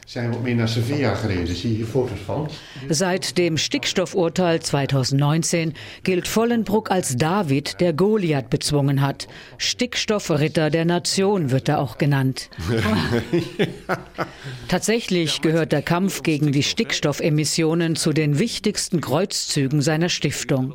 Seit 2.88 3.38
dem 3.38 3.56
Stickstoffurteil 3.56 4.60
2019 4.60 5.74
gilt 6.04 6.28
Vollenbruck 6.28 6.90
als 6.90 7.16
David, 7.16 7.80
der 7.80 7.92
Goliath 7.92 8.50
bezwungen 8.50 9.02
hat. 9.02 9.26
Stickstoffritter 9.58 10.70
der 10.70 10.84
Nation 10.84 11.50
wird 11.50 11.68
er 11.68 11.80
auch 11.80 11.98
genannt. 11.98 12.50
Tatsächlich 14.68 15.40
gehört 15.40 15.72
der 15.72 15.82
Kampf 15.82 16.22
gegen 16.22 16.52
die 16.52 16.62
Stickstoffemissionen 16.62 17.96
zu 17.96 18.12
den 18.12 18.38
wichtigsten 18.38 19.00
Kreuzzügen 19.00 19.82
seiner 19.82 20.08
Stiftung. 20.08 20.74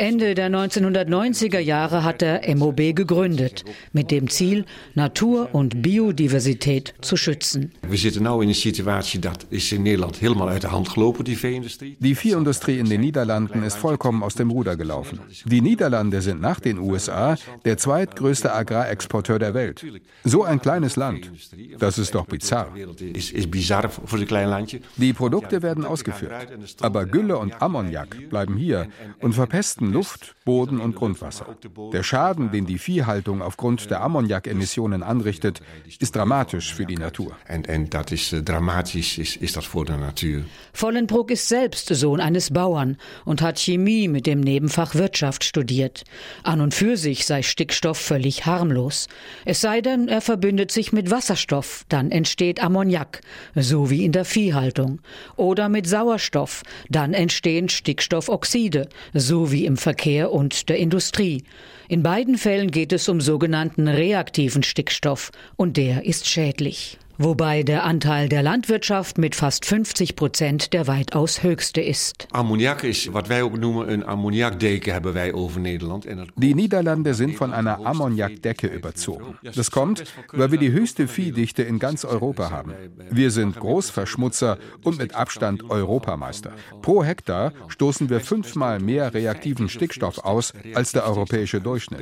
Ende 0.00 0.34
der 0.34 0.48
1990er 0.48 1.58
Jahre 1.58 2.04
hat 2.04 2.22
er 2.22 2.40
MOB 2.56 2.94
gegründet, 2.94 3.64
mit 3.92 4.10
dem 4.10 4.30
Ziel, 4.30 4.64
Natur 4.94 5.50
und 5.52 5.82
Biodiversität 5.82 6.94
zu 7.02 7.18
schützen. 7.18 7.72
We 7.86 7.96
zitten 7.96 8.22
nu 8.22 8.40
in 8.42 8.48
een 8.48 8.54
situatie 8.54 9.20
dat 9.20 9.46
is 9.50 9.72
in 9.72 9.82
Nederland 9.82 10.18
helemaal 10.18 10.48
uit 10.48 10.60
de 10.60 10.68
hand 10.68 10.88
gelopen, 10.88 11.24
die 11.24 11.36
vee-industrie. 11.36 11.96
Die 11.98 12.14
Viehindustrie 12.14 12.78
in 12.78 12.88
den 12.88 13.00
Niederlanden 13.00 13.62
ist 13.62 13.76
vollkommen 13.76 14.22
aus 14.22 14.34
dem 14.34 14.50
Ruder 14.50 14.76
gelaufen. 14.76 15.20
Die 15.44 15.60
Niederlande 15.60 16.22
sind 16.22 16.40
nach 16.40 16.60
den 16.60 16.78
USA 16.78 17.36
der 17.64 17.76
zweitgrößte 17.76 18.54
Agrarexporteur 18.54 19.38
der 19.38 19.52
Welt. 19.52 19.84
So 20.24 20.44
ein 20.44 20.60
kleines 20.60 20.96
Land. 20.96 21.30
Das 21.78 21.98
ist 21.98 22.14
doch 22.14 22.24
bizarr. 22.26 22.72
Die 24.96 25.12
Produkte 25.12 25.62
werden 25.62 25.84
ausgeführt. 25.84 26.32
Aber 26.80 27.04
Gülle 27.04 27.36
und 27.36 27.60
Ammoniak 27.60 28.30
bleiben 28.30 28.56
hier 28.56 28.86
und 29.20 29.34
verpesten 29.34 29.89
Luft, 29.92 30.34
Boden 30.44 30.80
und 30.80 30.96
Grundwasser. 30.96 31.56
Der 31.92 32.02
Schaden, 32.02 32.50
den 32.50 32.66
die 32.66 32.78
Viehhaltung 32.78 33.42
aufgrund 33.42 33.90
der 33.90 34.02
Ammoniakemissionen 34.02 35.02
anrichtet, 35.02 35.60
ist 35.98 36.16
dramatisch 36.16 36.74
für 36.74 36.86
die 36.86 36.96
Natur. 36.96 37.36
Dramatisch, 38.44 39.18
natuur. 39.98 40.42
Vollenbruck 40.72 41.30
ist 41.30 41.48
selbst 41.48 41.88
Sohn 41.88 42.20
eines 42.20 42.50
Bauern 42.50 42.96
und 43.24 43.42
hat 43.42 43.58
Chemie 43.58 44.08
mit 44.08 44.26
dem 44.26 44.40
Nebenfach 44.40 44.94
Wirtschaft 44.94 45.44
studiert. 45.44 46.04
An 46.42 46.60
und 46.60 46.74
für 46.74 46.96
sich 46.96 47.26
sei 47.26 47.42
Stickstoff 47.42 47.98
völlig 47.98 48.46
harmlos. 48.46 49.08
Es 49.44 49.60
sei 49.60 49.80
denn, 49.80 50.08
er 50.08 50.20
verbündet 50.20 50.70
sich 50.70 50.92
mit 50.92 51.10
Wasserstoff, 51.10 51.84
dann 51.88 52.10
entsteht 52.10 52.62
Ammoniak, 52.62 53.20
so 53.54 53.90
wie 53.90 54.04
in 54.04 54.12
der 54.12 54.24
Viehhaltung. 54.24 55.00
Oder 55.36 55.68
mit 55.68 55.86
Sauerstoff, 55.86 56.62
dann 56.88 57.14
entstehen 57.14 57.68
Stickstoffoxide, 57.68 58.88
so 59.14 59.52
wie 59.52 59.66
im 59.66 59.76
Verkehr 59.80 60.30
und 60.30 60.68
der 60.68 60.76
Industrie. 60.76 61.42
In 61.88 62.04
beiden 62.04 62.38
Fällen 62.38 62.70
geht 62.70 62.92
es 62.92 63.08
um 63.08 63.20
sogenannten 63.20 63.88
reaktiven 63.88 64.62
Stickstoff 64.62 65.32
und 65.56 65.76
der 65.76 66.04
ist 66.04 66.28
schädlich. 66.28 66.98
Wobei 67.20 67.62
der 67.62 67.84
Anteil 67.84 68.28
der 68.28 68.42
Landwirtschaft 68.42 69.18
mit 69.18 69.34
fast 69.34 69.66
50 69.66 70.16
Prozent 70.16 70.72
der 70.72 70.86
weitaus 70.86 71.42
höchste 71.42 71.80
ist. 71.80 72.26
Ammoniak 72.32 72.82
ist, 72.82 73.12
was 73.12 73.28
wij 73.28 73.42
ook 73.42 73.58
noemen, 73.58 73.92
een 73.92 74.06
ammoniakdeken 74.06 74.92
hebben 74.92 75.12
wij 75.12 75.32
over 75.32 75.60
Nederland. 75.60 76.06
Die 76.36 76.54
Niederlande 76.54 77.14
sind 77.14 77.36
von 77.36 77.52
einer 77.52 77.78
Ammoniakdecke 77.84 78.68
überzogen. 78.68 79.38
Das 79.54 79.70
kommt, 79.70 80.02
weil 80.32 80.50
wir 80.50 80.58
die 80.58 80.72
höchste 80.72 81.06
Viehdichte 81.06 81.62
in 81.62 81.78
ganz 81.78 82.04
Europa 82.04 82.50
haben. 82.50 82.72
Wir 83.10 83.30
sind 83.30 83.56
Großverschmutzer 83.56 84.58
und 84.82 84.98
mit 84.98 85.14
Abstand 85.14 85.70
Europameister. 85.70 86.52
Pro 86.80 87.04
Hektar 87.04 87.52
stoßen 87.68 88.08
wir 88.08 88.20
fünfmal 88.20 88.80
mehr 88.80 89.12
reaktiven 89.12 89.68
Stickstoff 89.68 90.18
aus 90.18 90.52
als 90.74 90.92
der 90.92 91.04
europäische 91.06 91.60
Durchschnitt. 91.60 92.00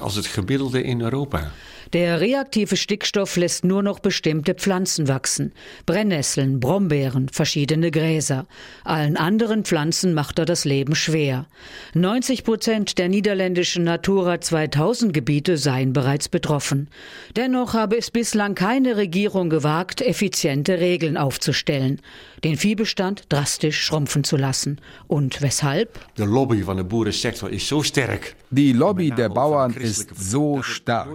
als 0.00 0.14
het 0.14 0.26
gemiddelde 0.26 0.82
in 0.82 1.02
Europa. 1.02 1.50
Der 1.94 2.20
reaktive 2.20 2.76
Stickstoff 2.76 3.36
lässt 3.36 3.64
nur 3.64 3.84
noch 3.84 4.00
bestimmte 4.00 4.56
Pflanzen 4.56 5.06
wachsen. 5.06 5.52
Brennnesseln, 5.86 6.58
Brombeeren, 6.58 7.28
verschiedene 7.28 7.92
Gräser. 7.92 8.46
Allen 8.82 9.16
anderen 9.16 9.64
Pflanzen 9.64 10.12
macht 10.12 10.40
er 10.40 10.44
das 10.44 10.64
Leben 10.64 10.96
schwer. 10.96 11.46
90 11.94 12.42
Prozent 12.42 12.98
der 12.98 13.08
niederländischen 13.08 13.84
Natura 13.84 14.40
2000 14.40 15.14
Gebiete 15.14 15.56
seien 15.56 15.92
bereits 15.92 16.28
betroffen. 16.28 16.88
Dennoch 17.36 17.74
habe 17.74 17.96
es 17.96 18.10
bislang 18.10 18.56
keine 18.56 18.96
Regierung 18.96 19.48
gewagt, 19.48 20.00
effiziente 20.00 20.80
Regeln 20.80 21.16
aufzustellen, 21.16 22.00
den 22.44 22.56
Viehbestand 22.56 23.24
drastisch 23.30 23.80
schrumpfen 23.80 24.22
zu 24.22 24.36
lassen. 24.36 24.80
Und 25.06 25.40
weshalb? 25.40 25.98
De 26.14 26.26
lobby 26.26 26.64
van 26.64 26.76
de 26.76 26.84
boerensektor 26.84 27.50
is 27.50 27.66
zo 27.66 27.82
sterk. 27.82 28.36
Die 28.50 28.72
Lobby 28.72 29.10
der 29.10 29.30
Bauern 29.30 29.74
ist 29.74 30.10
so 30.16 30.62
stark. 30.62 31.08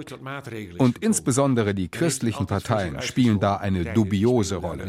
Und 0.78 0.98
insbesondere 0.98 1.74
die 1.74 1.88
christlichen 1.88 2.46
Parteien 2.48 3.02
spielen 3.02 3.40
da 3.40 3.56
eine 3.56 3.86
dubiose 3.94 4.56
Rolle. 4.56 4.86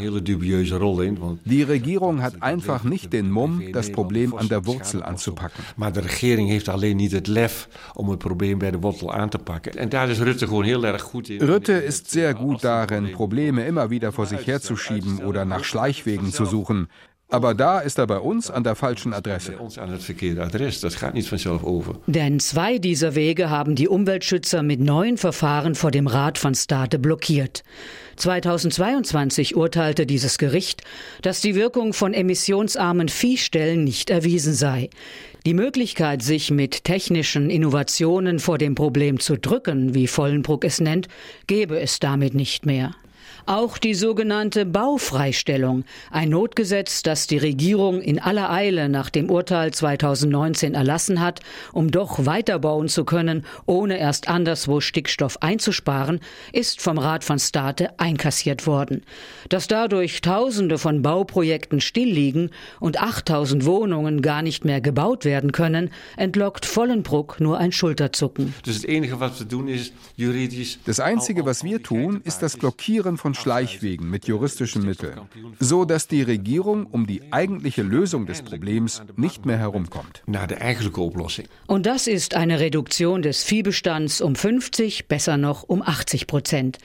Die 1.45 1.63
Regierung 1.63 2.23
hat 2.23 2.43
einfach 2.43 2.83
nicht 2.83 3.13
den 3.13 3.31
Mumm, 3.31 3.73
das 3.73 3.93
Problem 3.93 4.35
an 4.35 4.49
der 4.49 4.67
Wurzel 4.67 5.03
anzupacken. 5.03 5.65
Maar 5.77 5.93
de 5.93 6.01
regering 6.01 6.49
heeft 6.49 6.69
alleen 6.69 6.97
niet 6.97 7.13
het 7.13 7.27
lef 7.27 7.69
om 7.95 8.09
het 8.09 8.19
probleem 8.19 8.59
bij 8.59 8.71
de 8.71 8.79
wortel 8.79 9.13
aan 9.13 9.29
te 9.29 9.39
pakken. 9.39 9.73
En 9.73 9.89
daar 9.89 10.09
is 10.09 10.19
Rutte 10.19 10.47
gewoon 10.47 10.65
heel 10.65 10.85
erg 10.85 11.03
goed 11.03 11.29
in. 11.29 11.41
Rutte 11.41 11.85
ist 11.85 12.11
sehr 12.11 12.35
gut 12.35 12.63
darin, 12.63 13.11
Probleme 13.11 13.67
immer 13.67 13.91
wieder 13.91 14.13
vor 14.13 14.27
sich 14.27 14.47
herzuschieben 14.47 15.25
oder 15.25 15.45
nach 15.45 15.65
Schleichwegen 15.65 16.30
zu 16.31 16.45
suchen. 16.45 16.89
Aber 17.31 17.55
da 17.55 17.79
ist 17.79 17.97
er 17.99 18.09
bei 18.09 18.19
uns 18.19 18.51
an 18.51 18.65
der 18.65 18.75
falschen 18.75 19.15
Adresse. 19.15 19.57
Denn 22.09 22.41
zwei 22.41 22.79
dieser 22.79 23.15
Wege 23.15 23.51
haben 23.51 23.77
die 23.77 23.87
Umweltschützer 23.87 24.65
mit 24.65 24.81
neuen 24.81 25.17
Verfahren 25.17 25.77
vor 25.77 25.93
dem 25.93 26.09
Rat 26.09 26.39
von 26.39 26.57
Stade 26.57 26.99
blockiert. 26.99 27.63
2022 28.17 29.55
urteilte 29.57 30.07
dieses 30.07 30.39
Gericht, 30.39 30.83
dass 31.23 31.41
die 31.41 31.55
Wirkung 31.55 31.93
von 31.93 32.15
emissionsarmen 32.15 33.09
Viehstellen 33.09 33.85
nicht 33.85 34.11
erwiesen 34.11 34.53
sei. 34.53 34.91
Die 35.47 35.55
Möglichkeit, 35.55 36.23
sich 36.23 36.51
mit 36.51 36.85
technischen 36.85 37.49
Innovationen 37.49 38.41
vor 38.41 38.59
dem 38.59 38.75
Problem 38.75 39.21
zu 39.21 39.39
drücken, 39.39 39.95
wie 39.95 40.09
Vollenbruck 40.09 40.65
es 40.65 40.81
nennt, 40.81 41.07
gebe 41.47 41.79
es 41.79 42.01
damit 42.01 42.35
nicht 42.35 42.67
mehr. 42.67 42.91
Auch 43.51 43.79
die 43.79 43.95
sogenannte 43.95 44.65
Baufreistellung, 44.65 45.83
ein 46.13 46.29
Notgesetz, 46.29 47.03
das 47.03 47.27
die 47.27 47.37
Regierung 47.37 48.01
in 48.01 48.21
aller 48.21 48.49
Eile 48.49 48.89
nach 48.89 49.11
dem 49.11 49.29
Urteil 49.29 49.73
2019 49.73 50.75
erlassen 50.75 51.21
hat, 51.21 51.41
um 51.73 51.91
doch 51.91 52.25
weiterbauen 52.27 52.87
zu 52.87 53.05
können, 53.05 53.45
ohne 53.67 53.99
erst 53.99 54.29
anderswo 54.29 54.81
Stickstoff 54.81 55.39
einzusparen, 55.43 56.21
ist 56.53 56.81
vom 56.81 56.97
Rat 56.97 57.25
von 57.25 57.41
Stade 57.41 57.91
einkassiert 57.99 58.69
worden. 58.69 59.03
Dass 59.49 59.67
dadurch 59.67 60.21
Tausende 60.21 60.79
von 60.79 61.03
Bauprojekten 61.03 61.81
stillliegen 61.81 62.51
und 62.79 63.03
8000 63.03 63.65
Wohnungen 63.65 64.23
gar 64.23 64.43
nicht 64.43 64.65
mehr 64.65 64.81
gebaut 64.81 65.25
werden 65.25 65.51
können, 65.51 65.91
entlockt 66.17 66.67
Vollenbruck 66.67 67.41
nur 67.41 67.59
ein 67.59 67.73
Schulterzucken. 67.73 68.55
Das 68.65 68.85
Einzige, 68.87 69.19
was 69.19 69.41
wir 69.41 69.49
tun, 69.49 69.67
ist 69.67 69.93
juridisch. 70.15 70.79
Das 70.87 71.01
Einzige, 71.01 71.45
was 71.45 71.65
wir 71.65 71.83
tun, 71.83 72.21
ist 72.23 72.43
das 72.43 72.57
Blockieren 72.57 73.17
von 73.17 73.35
Schleichwegen 73.41 74.11
mit 74.11 74.27
juristischen 74.27 74.85
Mitteln, 74.85 75.21
so 75.59 75.85
dass 75.85 76.09
die 76.09 76.23
Regierung 76.23 76.87
um 76.87 77.07
die 77.07 77.33
eigentliche 77.33 77.83
Lösung 77.83 78.27
des 78.27 78.43
Problems 78.43 79.03
nicht 79.17 79.47
mehr 79.47 79.59
herumkommt. 79.59 80.23
Und 81.67 81.87
das 81.87 82.07
ist 82.07 82.35
eine 82.35 82.61
Reduktion 82.61 83.23
des 83.23 83.43
Viehbestands 83.43 84.21
um 84.21 84.35
50, 84.35 85.09
besser 85.09 85.37
noch 85.37 85.63
um 85.63 85.83
80 85.83 86.27
Prozent. 86.27 86.79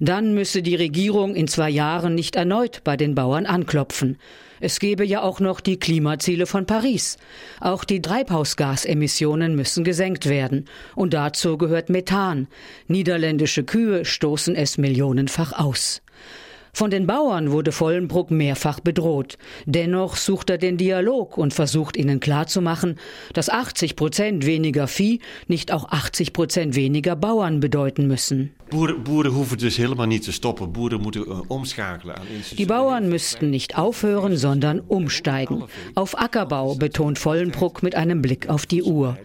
Dann 0.00 0.34
müsse 0.34 0.62
die 0.62 0.76
Regierung 0.76 1.34
in 1.34 1.48
zwei 1.48 1.70
Jahren 1.70 2.14
nicht 2.14 2.36
erneut 2.36 2.82
bei 2.84 2.96
den 2.96 3.14
Bauern 3.14 3.46
anklopfen. 3.46 4.18
Es 4.64 4.78
gebe 4.78 5.04
ja 5.04 5.22
auch 5.22 5.40
noch 5.40 5.60
die 5.60 5.76
Klimaziele 5.76 6.46
von 6.46 6.66
Paris. 6.66 7.16
Auch 7.58 7.82
die 7.82 8.00
Treibhausgasemissionen 8.00 9.56
müssen 9.56 9.82
gesenkt 9.82 10.28
werden. 10.28 10.66
Und 10.94 11.14
dazu 11.14 11.58
gehört 11.58 11.90
Methan. 11.90 12.46
Niederländische 12.86 13.64
Kühe 13.64 14.04
stoßen 14.04 14.54
es 14.54 14.78
millionenfach 14.78 15.52
aus. 15.52 16.00
Von 16.74 16.90
den 16.90 17.06
Bauern 17.06 17.52
wurde 17.52 17.70
Vollenbruck 17.70 18.30
mehrfach 18.30 18.80
bedroht. 18.80 19.36
Dennoch 19.66 20.16
sucht 20.16 20.48
er 20.48 20.56
den 20.56 20.78
Dialog 20.78 21.36
und 21.36 21.52
versucht 21.52 21.98
ihnen 21.98 22.18
klarzumachen, 22.18 22.98
dass 23.34 23.50
80 23.50 23.94
Prozent 23.94 24.46
weniger 24.46 24.88
Vieh 24.88 25.20
nicht 25.48 25.70
auch 25.70 25.90
80 25.90 26.32
Prozent 26.32 26.74
weniger 26.74 27.14
Bauern 27.14 27.60
bedeuten 27.60 28.06
müssen. 28.06 28.54
Aan 28.72 29.04
Die 32.56 32.66
Bauern 32.66 33.08
müssten 33.10 33.50
nicht 33.50 33.76
aufhören, 33.76 34.36
sondern 34.38 34.80
umsteigen. 34.80 35.64
Auf 35.94 36.18
Ackerbau, 36.18 36.74
betont 36.76 37.18
Vollenbruck 37.18 37.82
mit 37.82 37.94
einem 37.96 38.22
Blick 38.22 38.48
auf 38.48 38.64
die 38.64 38.82
Uhr. 38.82 39.18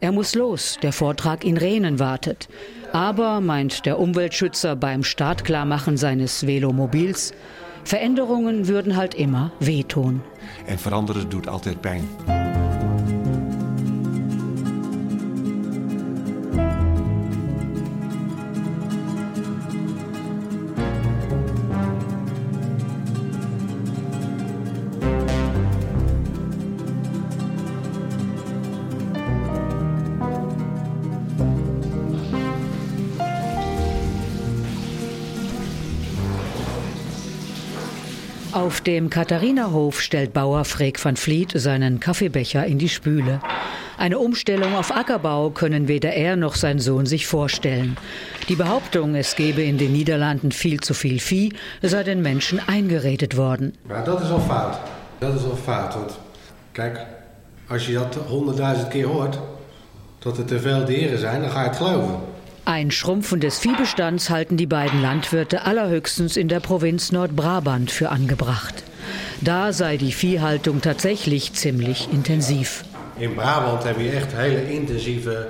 Er 0.00 0.10
muss 0.10 0.34
los, 0.34 0.78
der 0.82 0.94
Vortrag 0.94 1.44
in 1.44 1.58
Rehnen 1.58 1.98
wartet. 1.98 2.48
Aber, 2.94 3.40
meint 3.40 3.86
der 3.86 3.98
Umweltschützer 3.98 4.76
beim 4.76 5.02
Startklarmachen 5.02 5.96
seines 5.96 6.46
Velomobils, 6.46 7.34
Veränderungen 7.82 8.68
würden 8.68 8.94
halt 8.94 9.16
immer 9.16 9.50
wehtun. 9.58 10.22
En 10.66 10.78
veranderen 10.78 11.28
doet 11.28 11.48
altijd 11.48 11.80
pijn. 11.80 12.08
Dem 38.86 39.10
Katharinahof 39.10 40.00
stellt 40.00 40.32
Bauer 40.32 40.64
Freek 40.64 40.98
van 40.98 41.16
Vliet 41.16 41.52
seinen 41.54 42.00
Kaffeebecher 42.00 42.66
in 42.66 42.78
die 42.78 42.88
Spüle. 42.88 43.40
Eine 43.96 44.18
Umstellung 44.18 44.74
auf 44.74 44.94
Ackerbau 44.94 45.50
können 45.50 45.88
weder 45.88 46.12
er 46.12 46.36
noch 46.36 46.54
sein 46.54 46.78
Sohn 46.78 47.06
sich 47.06 47.26
vorstellen. 47.26 47.96
Die 48.48 48.56
Behauptung, 48.56 49.14
es 49.14 49.36
gebe 49.36 49.62
in 49.62 49.78
den 49.78 49.92
Niederlanden 49.92 50.52
viel 50.52 50.80
zu 50.80 50.94
viel 50.94 51.18
Vieh, 51.18 51.52
sei 51.82 52.02
den 52.02 52.22
Menschen 52.22 52.60
eingeredet 52.66 53.36
worden. 53.36 53.72
Maar 53.88 54.04
dat 54.04 54.20
is 54.20 54.30
al 54.30 54.40
fout. 54.40 54.78
Dat 55.18 55.34
is 55.34 55.44
al 55.44 55.56
fout. 55.56 55.94
Want 55.94 56.18
kijk, 56.72 57.06
als 57.68 57.86
je 57.86 57.92
dat 57.92 58.14
honderdduizend 58.14 58.88
keer 58.88 59.06
hoort, 59.06 59.38
dat 60.18 60.38
er 60.38 60.44
te 60.44 60.60
veel 60.60 60.84
dieren 60.84 61.18
zijn, 61.18 61.40
dan 61.40 61.50
ga 61.50 61.60
je 61.62 61.68
het 61.68 61.76
geloven. 61.76 62.33
Ein 62.66 62.90
Schrumpfen 62.90 63.40
des 63.40 63.58
Viehbestands 63.58 64.30
halten 64.30 64.56
die 64.56 64.66
beiden 64.66 65.02
Landwirte 65.02 65.66
allerhöchstens 65.66 66.38
in 66.38 66.48
der 66.48 66.60
Provinz 66.60 67.12
Nordbrabant 67.12 67.90
für 67.90 68.08
angebracht. 68.08 68.84
Da 69.42 69.74
sei 69.74 69.98
die 69.98 70.12
Viehhaltung 70.12 70.80
tatsächlich 70.80 71.52
ziemlich 71.52 72.10
intensiv. 72.10 72.84
In 73.18 73.36
Brabant 73.36 73.84
hebben 73.84 74.04
we 74.04 74.10
echt 74.10 74.34
hele 74.34 74.62
intensieve 74.62 75.48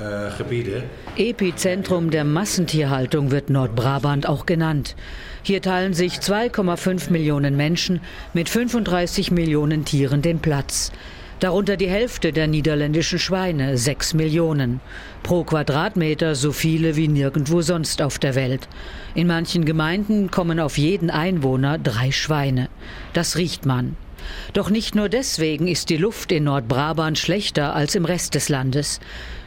uh, 0.00 0.34
gebieden. 0.38 0.84
Epizentrum 1.16 2.10
der 2.10 2.24
Massentierhaltung 2.24 3.30
wird 3.30 3.50
Nordbrabant 3.50 4.26
auch 4.26 4.46
genannt. 4.46 4.96
Hier 5.42 5.60
teilen 5.60 5.92
sich 5.92 6.14
2,5 6.14 7.12
Millionen 7.12 7.56
Menschen 7.56 8.00
mit 8.32 8.48
35 8.48 9.30
Millionen 9.30 9.84
Tieren 9.84 10.22
den 10.22 10.38
Platz. 10.38 10.90
Darunter 11.38 11.76
die 11.76 11.88
Hälfte 11.88 12.32
der 12.32 12.46
niederländischen 12.46 13.18
Schweine, 13.18 13.76
6 13.76 14.14
Millionen. 14.14 14.80
Pro 15.22 15.44
Quadratmeter 15.44 16.34
so 16.34 16.50
viele 16.50 16.96
wie 16.96 17.08
nirgendwo 17.08 17.60
sonst 17.60 18.00
auf 18.00 18.18
der 18.18 18.34
Welt. 18.34 18.66
In 19.14 19.26
manchen 19.26 19.66
Gemeinden 19.66 20.30
kommen 20.30 20.58
auf 20.58 20.78
jeden 20.78 21.10
Einwohner 21.10 21.76
drei 21.76 22.10
Schweine. 22.10 22.70
Das 23.12 23.36
riecht 23.36 23.66
man. 23.66 23.98
Doch 24.54 24.70
nicht 24.70 24.94
nur 24.94 25.10
deswegen 25.10 25.68
ist 25.68 25.90
die 25.90 25.98
Luft 25.98 26.32
in 26.32 26.44
Nordbrabant 26.44 27.18
schlechter 27.18 27.74
als 27.74 27.94
im 27.94 28.06
Rest 28.06 28.34
des 28.34 28.48
Landes. 28.48 28.98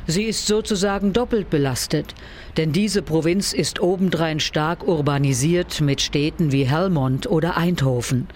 Sie 0.05 0.23
ist 0.23 0.45
sozusagen 0.45 1.11
doppelt 1.11 1.49
belastet, 1.49 2.13
denn 2.57 2.71
diese 2.71 3.01
Provinz 3.01 3.51
ist 3.51 3.79
obendrein 3.79 4.39
stark 4.39 4.87
urbanisiert 4.87 5.81
mit 5.81 6.01
Städten 6.01 6.51
wie 6.51 6.67
Helmond 6.67 7.27
oder 7.27 7.57
Eindhoven. 7.57 8.27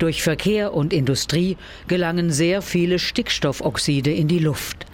Durch 0.00 0.22
Verkehr 0.22 0.72
und 0.72 0.94
Industrie 0.94 1.58
gelangen 1.86 2.30
sehr 2.30 2.62
viele 2.62 2.98
Stickstoffoxide 2.98 4.10
in 4.10 4.28
die 4.28 4.38
Luft. 4.38 4.86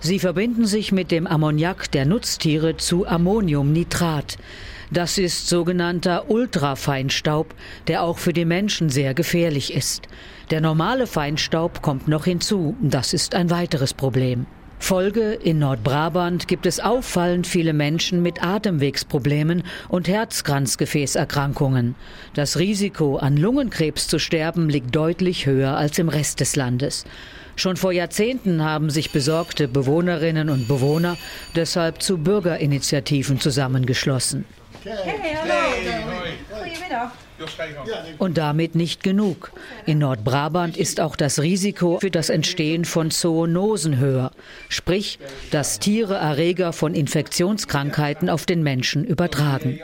Sie 0.00 0.18
verbinden 0.18 0.66
sich 0.66 0.90
mit 0.90 1.12
dem 1.12 1.28
Ammoniak 1.28 1.92
der 1.92 2.04
Nutztiere 2.04 2.76
zu 2.76 3.06
Ammoniumnitrat. 3.06 4.36
Das 4.90 5.16
ist 5.16 5.48
sogenannter 5.48 6.28
Ultrafeinstaub, 6.28 7.54
der 7.86 8.02
auch 8.02 8.18
für 8.18 8.32
die 8.32 8.44
Menschen 8.44 8.90
sehr 8.90 9.14
gefährlich 9.14 9.72
ist. 9.72 10.08
Der 10.50 10.60
normale 10.60 11.06
Feinstaub 11.06 11.80
kommt 11.80 12.08
noch 12.08 12.24
hinzu, 12.24 12.76
das 12.80 13.14
ist 13.14 13.36
ein 13.36 13.50
weiteres 13.50 13.94
Problem. 13.94 14.46
Folge, 14.78 15.32
in 15.32 15.58
Nordbrabant 15.58 16.48
gibt 16.48 16.64
es 16.64 16.80
auffallend 16.80 17.46
viele 17.46 17.72
Menschen 17.72 18.22
mit 18.22 18.42
Atemwegsproblemen 18.42 19.62
und 19.88 20.08
Herzkranzgefäßerkrankungen. 20.08 21.94
Das 22.34 22.58
Risiko, 22.58 23.16
an 23.16 23.36
Lungenkrebs 23.36 24.08
zu 24.08 24.18
sterben, 24.18 24.68
liegt 24.68 24.94
deutlich 24.94 25.46
höher 25.46 25.76
als 25.76 25.98
im 25.98 26.08
Rest 26.08 26.40
des 26.40 26.56
Landes. 26.56 27.04
Schon 27.56 27.76
vor 27.76 27.92
Jahrzehnten 27.92 28.62
haben 28.62 28.88
sich 28.88 29.10
besorgte 29.10 29.66
Bewohnerinnen 29.66 30.48
und 30.48 30.68
Bewohner 30.68 31.16
deshalb 31.56 32.00
zu 32.00 32.18
Bürgerinitiativen 32.18 33.40
zusammengeschlossen. 33.40 34.44
Hey, 34.84 35.34
hallo. 35.34 35.54
Goedemiddag. 36.48 37.12
Und 38.18 38.38
damit 38.38 38.74
nicht 38.74 39.02
genug. 39.02 39.52
In 39.86 39.98
Nordbrabant 39.98 40.76
ist 40.76 41.00
auch 41.00 41.16
das 41.16 41.40
Risiko 41.40 41.98
für 42.00 42.10
das 42.10 42.28
Entstehen 42.30 42.84
von 42.84 43.10
Zoonosen 43.10 43.98
höher, 43.98 44.32
sprich, 44.68 45.18
dass 45.50 45.78
Tiere 45.78 46.14
Erreger 46.14 46.72
von 46.72 46.94
Infektionskrankheiten 46.94 48.28
auf 48.28 48.46
den 48.46 48.62
Menschen 48.62 49.04
übertragen. 49.04 49.80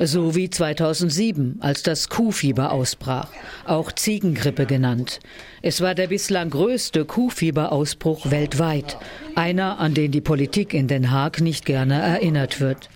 So 0.00 0.34
wie 0.34 0.50
2007, 0.50 1.58
als 1.60 1.82
das 1.82 2.08
Kuhfieber 2.08 2.72
ausbrach, 2.72 3.30
auch 3.64 3.92
Ziegengrippe 3.92 4.66
genannt. 4.66 5.20
Es 5.62 5.80
war 5.80 5.94
der 5.94 6.08
bislang 6.08 6.50
größte 6.50 7.04
Kuhfieberausbruch 7.04 8.30
weltweit, 8.30 8.96
einer, 9.34 9.78
an 9.78 9.94
den 9.94 10.12
die 10.12 10.20
Politik 10.20 10.74
in 10.74 10.88
Den 10.88 11.10
Haag 11.10 11.40
nicht 11.40 11.64
gerne 11.64 12.00
erinnert 12.00 12.60
wird 12.60 12.88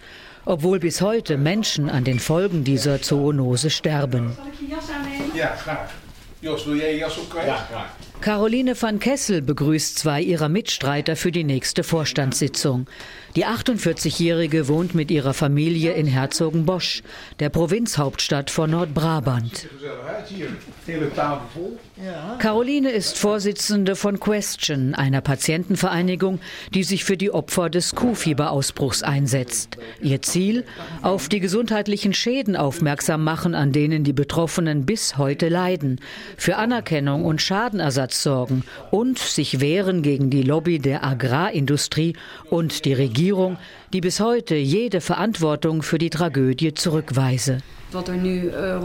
obwohl 0.44 0.78
bis 0.78 1.00
heute 1.00 1.37
Menschen 1.37 1.88
an 1.90 2.05
den 2.05 2.18
Folgen 2.18 2.64
dieser 2.64 3.02
Zoonose 3.02 3.70
sterben. 3.70 4.37
Ja, 5.35 5.46
klar. 5.62 5.88
Jos, 6.40 6.64
wil 6.64 6.76
jij 6.76 6.96
jas 6.96 7.18
ook 7.18 7.35
Ja, 7.35 7.66
klar. 7.70 7.90
Caroline 8.22 8.80
van 8.80 9.00
Kessel 9.00 9.42
begrüßt 9.42 9.98
zwei 9.98 10.22
ihrer 10.22 10.48
Mitstreiter 10.48 11.16
für 11.16 11.32
die 11.32 11.42
nächste 11.42 11.82
Vorstandssitzung. 11.82 12.87
Die 13.35 13.46
48-Jährige 13.46 14.68
wohnt 14.68 14.94
mit 14.94 15.11
ihrer 15.11 15.35
Familie 15.35 15.94
in 15.94 16.06
Herzogenbosch, 16.06 17.02
der 17.40 17.48
Provinzhauptstadt 17.48 18.48
von 18.50 18.70
Nordbrabant. 18.70 19.66
Caroline 22.38 22.90
ist 22.90 23.18
Vorsitzende 23.18 23.96
von 23.96 24.20
Question, 24.20 24.94
einer 24.94 25.20
Patientenvereinigung, 25.20 26.38
die 26.74 26.85
sich 26.85 27.04
für 27.04 27.16
die 27.16 27.32
Opfer 27.32 27.70
des 27.70 27.94
Kuhfieberausbruchs 27.94 29.02
einsetzt. 29.02 29.78
Ihr 30.00 30.22
Ziel? 30.22 30.64
Auf 31.00 31.28
die 31.28 31.40
gesundheitlichen 31.40 32.12
Schäden 32.12 32.54
aufmerksam 32.54 33.24
machen, 33.24 33.56
an 33.56 33.72
denen 33.72 34.04
die 34.04 34.12
Betroffenen 34.12 34.87
bis 34.87 35.16
heute 35.16 35.48
leiden, 35.48 36.00
für 36.37 36.56
Anerkennung 36.56 37.24
und 37.24 37.42
Schadenersatz 37.42 38.12
sorgen 38.14 38.64
und 38.90 39.18
sich 39.18 39.61
wehren 39.61 40.03
gegen 40.03 40.31
die 40.31 40.42
Lobby 40.42 40.79
der 40.79 41.05
Agrarindustrie 41.05 42.14
und 42.51 42.85
die 42.85 42.94
Regierung, 42.94 43.59
die 43.92 44.00
bis 44.00 44.20
heute 44.20 44.57
jede 44.57 45.00
Verantwortung 45.00 45.83
für 45.83 45.98
die 45.98 46.11
Tragödie 46.11 46.72
zurückweise. 46.72 47.59
Äh, 47.94 48.81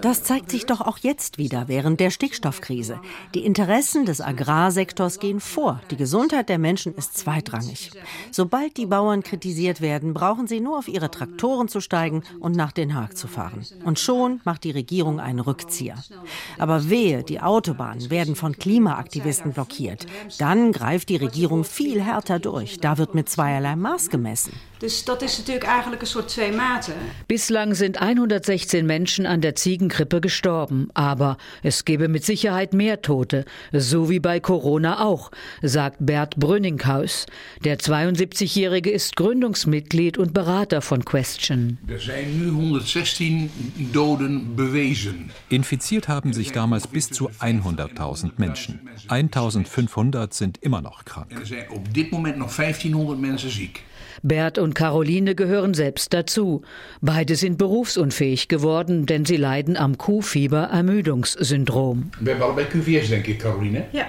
das 0.00 0.22
zeigt 0.22 0.50
sich 0.50 0.66
doch 0.66 0.80
auch 0.80 0.98
jetzt 0.98 1.38
wieder 1.38 1.68
während 1.68 2.00
der 2.00 2.10
Stickstoffkrise. 2.10 3.00
Die 3.34 3.44
Interessen 3.44 4.06
des 4.06 4.20
Agrarsektors 4.20 5.18
gehen 5.18 5.40
vor. 5.40 5.80
Die 5.90 5.96
Gesundheit 5.96 6.48
der 6.48 6.58
Menschen 6.58 6.94
ist 6.94 7.18
zweitrangig. 7.18 7.90
Sobald 8.30 8.76
die 8.76 8.86
Bauern 8.86 9.22
kritisiert 9.22 9.80
werden, 9.80 10.14
brauchen 10.14 10.46
sie 10.46 10.60
nur 10.60 10.78
auf 10.78 10.88
ihre 10.88 11.10
Traktoren 11.10 11.68
zu 11.68 11.80
steigen 11.80 12.22
und 12.40 12.56
nach 12.56 12.72
Den 12.72 12.94
Haag 12.94 13.16
zu 13.16 13.28
fahren. 13.28 13.66
Und 13.84 13.98
schon 13.98 14.40
macht 14.44 14.64
die 14.64 14.70
Regierung 14.70 15.20
einen 15.20 15.40
Rückzieher. 15.40 15.96
Aber 16.58 16.88
wehe, 16.88 17.22
die 17.22 17.40
Autobahnen 17.40 18.10
werden 18.10 18.36
von 18.36 18.56
Klimaaktivisten 18.56 19.52
blockiert. 19.52 20.06
Dann 20.38 20.72
greift 20.72 21.08
die 21.10 21.16
Regierung 21.16 21.64
viel 21.64 22.02
härter 22.02 22.38
durch. 22.38 22.78
Da 22.78 22.96
wird 22.96 23.14
mit 23.14 23.28
zweierlei 23.28 23.76
Maß 23.76 23.97
gemessen. 24.06 24.52
Dus 24.78 25.04
dat 25.04 25.22
is 25.22 25.38
natuurlijk 25.38 25.66
eigenlijk 25.66 26.00
een 26.02 26.08
soort 26.08 26.28
twee 26.28 26.52
maten. 26.52 26.94
Bislang 27.26 27.76
sind 27.76 27.98
116 27.98 28.86
Menschen 28.86 29.26
an 29.26 29.40
der 29.40 29.54
Ziegengrippe 29.54 30.20
gestorben, 30.20 30.88
aber 30.92 31.36
es 31.62 31.84
gebe 31.84 32.08
mit 32.08 32.24
Sicherheit 32.24 32.72
mehr 32.72 33.00
Tote, 33.00 33.44
so 33.72 34.08
wie 34.08 34.20
bei 34.20 34.40
Corona 34.40 35.04
auch, 35.04 35.30
sagt 35.62 35.96
Bert 35.98 36.36
Brünninghaus. 36.36 37.26
Der 37.64 37.78
72-Jährige 37.78 38.90
ist 38.90 39.16
Gründungsmitglied 39.16 40.18
und 40.18 40.32
Berater 40.32 40.80
von 40.80 41.04
Question. 41.04 41.78
Er 41.88 41.98
sind 41.98 42.38
nu 42.38 42.48
116 42.50 43.50
Doden 43.92 44.54
bewiesen. 44.54 45.30
Infiziert 45.48 46.06
haben 46.06 46.32
sich 46.32 46.52
damals 46.52 46.86
bis 46.86 47.10
zu 47.10 47.30
100.000 47.40 48.32
Menschen. 48.36 48.80
1.500 49.08 50.34
sind 50.34 50.58
immer 50.62 50.82
noch 50.82 51.04
krank. 51.04 51.32
Er 51.32 51.46
sind 51.46 51.70
op 51.70 51.92
dit 51.92 52.12
moment 52.12 52.38
noch 52.38 52.56
1500 52.56 53.18
Menschen 53.18 53.50
ziek. 53.50 53.87
Bert 54.22 54.58
und 54.58 54.74
Caroline 54.74 55.34
gehören 55.34 55.74
selbst 55.74 56.12
dazu. 56.12 56.62
Beide 57.00 57.36
sind 57.36 57.58
berufsunfähig 57.58 58.48
geworden, 58.48 59.06
denn 59.06 59.24
sie 59.24 59.36
leiden 59.36 59.76
am 59.76 59.98
Kuhfieber-Ermüdungssyndrom. 59.98 62.10
Wir 62.20 62.34
haben 62.34 62.42
alle 62.42 62.54
bei 62.54 62.64
QVS, 62.64 63.10
denke 63.10 63.32
ich, 63.32 63.38
Caroline. 63.38 63.84
Ja. 63.92 64.06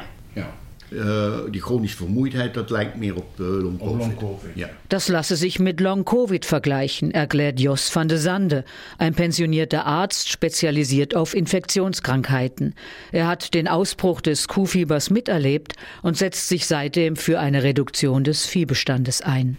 Uh, 0.91 1.51
die 1.51 1.59
chronische 1.59 1.97
Vermoeidheid, 1.97 2.55
dat 2.55 2.69
lijkt 2.69 2.97
meer 2.97 3.15
op 3.15 3.39
uh, 3.39 3.45
long-covid. 3.45 3.99
Long 3.99 4.15
COVID. 4.15 4.49
Ja. 4.55 4.69
Das 4.87 5.07
lasse 5.07 5.35
sich 5.35 5.59
mit 5.59 5.79
Long-Covid 5.79 6.45
vergleichen, 6.45 7.11
erklärt 7.11 7.59
Jos 7.59 7.95
van 7.95 8.07
de 8.07 8.17
Sande, 8.17 8.63
ein 8.97 9.13
pensionierter 9.13 9.85
Arzt, 9.85 10.29
spezialisiert 10.29 11.15
auf 11.15 11.35
Infektionskrankheiten. 11.35 12.73
Er 13.11 13.27
hat 13.27 13.53
den 13.53 13.67
Ausbruch 13.67 14.19
des 14.19 14.47
Kuhfiebers 14.47 15.11
miterlebt 15.11 15.73
und 16.01 16.17
setzt 16.17 16.47
sich 16.47 16.65
seitdem 16.65 17.15
für 17.17 17.39
eine 17.39 17.61
Reduktion 17.61 18.23
des 18.23 18.47
Viehbestandes 18.47 19.21
ein. 19.21 19.57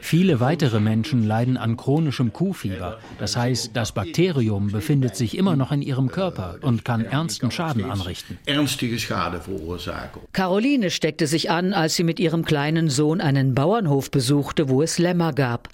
Viele 0.00 0.40
weitere 0.40 0.80
Menschen 0.80 1.26
leiden 1.26 1.56
an 1.56 1.76
chronischem 1.76 2.32
Kuhfieber. 2.32 3.00
Das 3.18 3.36
heißt, 3.36 3.70
das 3.74 3.90
Bakterium 3.90 4.70
befindet 4.70 5.16
sich 5.16 5.36
immer 5.36 5.56
noch 5.56 5.72
in 5.72 5.82
ihrem 5.82 6.12
Körper 6.12 6.58
und 6.62 6.84
kann 6.84 7.04
ernsten 7.04 7.50
Schaden 7.50 7.90
anrichten. 7.90 8.38
Ernstige 8.46 8.99
Schade 9.00 9.40
verursachen. 9.40 10.20
Caroline 10.32 10.90
steckte 10.90 11.26
sich 11.26 11.50
an, 11.50 11.72
als 11.72 11.96
sie 11.96 12.04
mit 12.04 12.20
ihrem 12.20 12.44
kleinen 12.44 12.88
Sohn 12.88 13.20
einen 13.20 13.54
Bauernhof 13.54 14.10
besuchte, 14.10 14.68
wo 14.68 14.82
es 14.82 14.98
Lämmer 14.98 15.32
gab. 15.32 15.68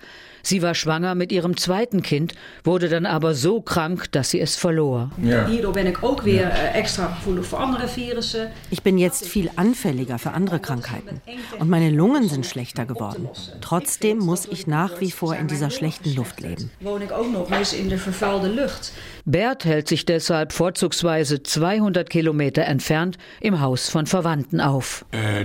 Sie 0.46 0.62
war 0.62 0.76
schwanger 0.76 1.16
mit 1.16 1.32
ihrem 1.32 1.56
zweiten 1.56 2.02
Kind, 2.02 2.32
wurde 2.62 2.88
dann 2.88 3.04
aber 3.04 3.34
so 3.34 3.60
krank, 3.60 4.12
dass 4.12 4.30
sie 4.30 4.40
es 4.40 4.54
verlor. 4.54 5.10
Ja. 5.20 5.44
Hierdoor 5.48 5.72
ben 5.72 5.86
ik 5.88 6.04
ook 6.04 6.24
weer 6.24 6.44
äh, 6.44 6.78
extra 6.78 7.06
gevoelig 7.06 7.46
voor 7.46 7.58
andere 7.58 7.88
virussen. 7.88 8.46
Ich 8.70 8.82
bin 8.82 8.96
jetzt 8.96 9.26
viel 9.26 9.50
anfälliger 9.56 10.20
für 10.20 10.30
andere 10.30 10.60
Krankheiten 10.60 11.20
und 11.58 11.68
meine 11.68 11.90
Lungen 11.90 12.28
sind 12.28 12.46
schlechter 12.46 12.86
geworden. 12.86 13.28
Trotzdem 13.60 14.18
muss 14.18 14.46
ich 14.46 14.68
nach 14.68 15.00
wie 15.00 15.10
vor 15.10 15.34
in 15.34 15.48
dieser 15.48 15.70
schlechten 15.70 16.14
Luft 16.14 16.40
leben. 16.40 16.70
Woon 16.78 17.02
ik 17.02 17.10
ook 17.10 17.32
nog 17.32 17.50
eens 17.50 17.72
in 17.72 17.88
de 17.88 17.98
vervuilde 17.98 18.48
lucht. 18.48 18.92
Bert 19.28 19.64
hält 19.64 19.88
sich 19.88 20.06
deshalb 20.06 20.52
vorzugsweise 20.52 21.42
200 21.42 22.08
Kilometer 22.08 22.62
entfernt 22.62 23.18
im 23.40 23.60
Haus 23.60 23.88
von 23.88 24.06
Verwandten 24.06 24.60
auf. 24.60 25.04
Äh. 25.10 25.44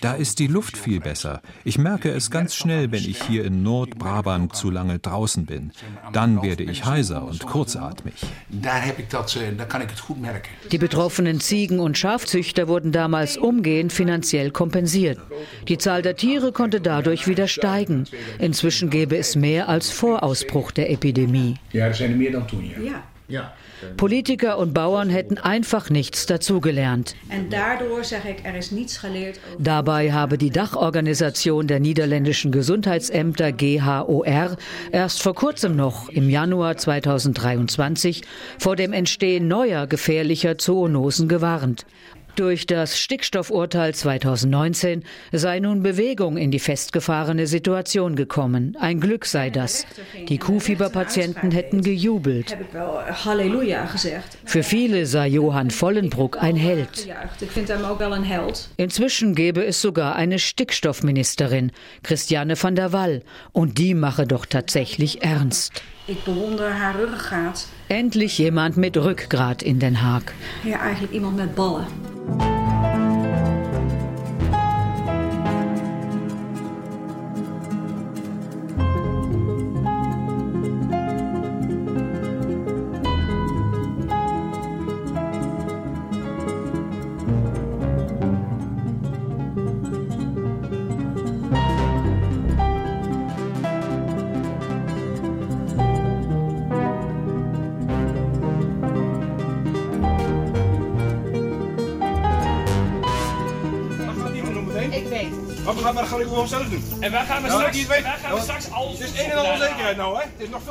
Da 0.00 0.12
ist 0.14 0.38
die 0.38 0.46
Luft 0.46 0.78
viel 0.78 1.00
besser. 1.00 1.42
Ich 1.64 1.78
merke 1.78 2.10
es 2.10 2.30
ganz 2.30 2.54
schnell, 2.54 2.92
wenn 2.92 3.02
ich 3.02 3.20
hier 3.24 3.44
in 3.44 3.64
Nordbrabant 3.64 4.54
zu 4.54 4.70
lange 4.70 5.00
draußen 5.00 5.46
bin. 5.46 5.72
Dann 6.12 6.42
werde 6.44 6.62
ich 6.62 6.84
heiser 6.84 7.24
und 7.24 7.44
kurzatmig. 7.44 8.14
Merken. 10.20 10.50
Die 10.70 10.78
betroffenen 10.78 11.40
Ziegen- 11.40 11.80
und 11.80 11.98
Schafzüchter 11.98 12.68
wurden 12.68 12.92
damals 12.92 13.36
umgehend 13.36 13.92
finanziell 13.92 14.52
kompensiert. 14.52 15.18
Die 15.66 15.78
Zahl 15.78 16.02
der 16.02 16.14
Tiere 16.14 16.52
konnte 16.52 16.80
dadurch 16.80 17.26
wieder 17.26 17.48
steigen. 17.48 18.04
Inzwischen 18.38 18.90
gäbe 18.90 19.16
es 19.16 19.34
mehr 19.34 19.68
als 19.68 19.90
vor 19.90 20.22
Ausbruch 20.22 20.70
der 20.70 20.88
Epidemie. 20.92 21.15
Ja, 22.84 22.92
ja. 22.92 23.02
Ja. 23.28 23.52
Politiker 23.96 24.56
und 24.58 24.72
Bauern 24.72 25.10
hätten 25.10 25.36
einfach 25.36 25.90
nichts 25.90 26.26
dazugelernt. 26.26 27.16
Er 27.28 27.40
Dabei 29.58 30.12
habe 30.12 30.38
die 30.38 30.50
Dachorganisation 30.50 31.66
der 31.66 31.80
niederländischen 31.80 32.52
Gesundheitsämter 32.52 33.50
GHOR 33.50 34.56
erst 34.92 35.22
vor 35.22 35.34
kurzem 35.34 35.74
noch, 35.74 36.08
im 36.08 36.30
Januar 36.30 36.76
2023, 36.76 38.22
vor 38.60 38.76
dem 38.76 38.92
Entstehen 38.92 39.48
neuer 39.48 39.88
gefährlicher 39.88 40.56
Zoonosen 40.56 41.26
gewarnt. 41.26 41.84
Durch 42.36 42.66
das 42.66 42.98
Stickstoffurteil 42.98 43.94
2019 43.94 45.04
sei 45.32 45.58
nun 45.58 45.82
Bewegung 45.82 46.36
in 46.36 46.50
die 46.50 46.58
festgefahrene 46.58 47.46
Situation 47.46 48.14
gekommen. 48.14 48.76
Ein 48.78 49.00
Glück 49.00 49.24
sei 49.24 49.48
das. 49.48 49.86
Die 50.28 50.36
Kuhfieberpatienten 50.36 51.50
hätten 51.50 51.80
gejubelt. 51.80 52.54
Für 54.44 54.62
viele 54.62 55.06
sei 55.06 55.28
Johann 55.28 55.70
Vollenbruck 55.70 56.42
ein 56.42 56.56
Held. 56.56 57.08
Inzwischen 58.76 59.34
gäbe 59.34 59.64
es 59.64 59.80
sogar 59.80 60.14
eine 60.14 60.38
Stickstoffministerin, 60.38 61.72
Christiane 62.02 62.62
van 62.62 62.76
der 62.76 62.92
Wall, 62.92 63.22
und 63.52 63.78
die 63.78 63.94
mache 63.94 64.26
doch 64.26 64.44
tatsächlich 64.44 65.22
ernst. 65.22 65.82
Ik 66.08 66.24
bewonder 66.24 66.78
haar 66.78 66.94
ruggengraat. 66.94 67.66
Endlich 67.88 68.38
jemand 68.38 68.76
mit 68.76 68.96
Rückgrat 68.96 69.62
in 69.62 69.78
Den 69.78 70.02
Haag. 70.02 70.32
Ja, 70.64 70.80
eigenlijk 70.80 71.12
iemand 71.12 71.36
met 71.36 71.54
ballen. 71.54 71.86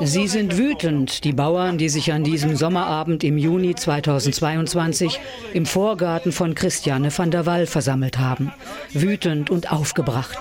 Sie 0.02 0.28
sind 0.28 0.58
wütend, 0.58 1.24
die 1.24 1.34
Bauern, 1.34 1.78
die 1.78 1.90
sich 1.90 2.12
an 2.14 2.24
diesem 2.24 2.56
Sommerabend 2.56 3.24
im 3.24 3.38
Juni 3.38 3.76
2022 3.76 5.20
im 5.54 5.66
Vorgarten 5.66 6.32
von 6.32 6.56
Christiane 6.56 7.16
van 7.16 7.32
der 7.32 7.46
Wall 7.46 7.68
versammelt 7.68 8.18
haben. 8.18 8.52
Wütend 8.92 9.50
und 9.50 9.72
aufgebracht. 9.72 10.38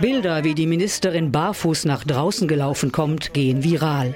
Bilder, 0.00 0.44
wie 0.44 0.54
die 0.54 0.66
Ministerin 0.66 1.30
barfuß 1.30 1.84
nach 1.84 2.04
draußen 2.04 2.48
gelaufen 2.48 2.90
kommt, 2.90 3.32
gehen 3.32 3.62
viral. 3.62 4.14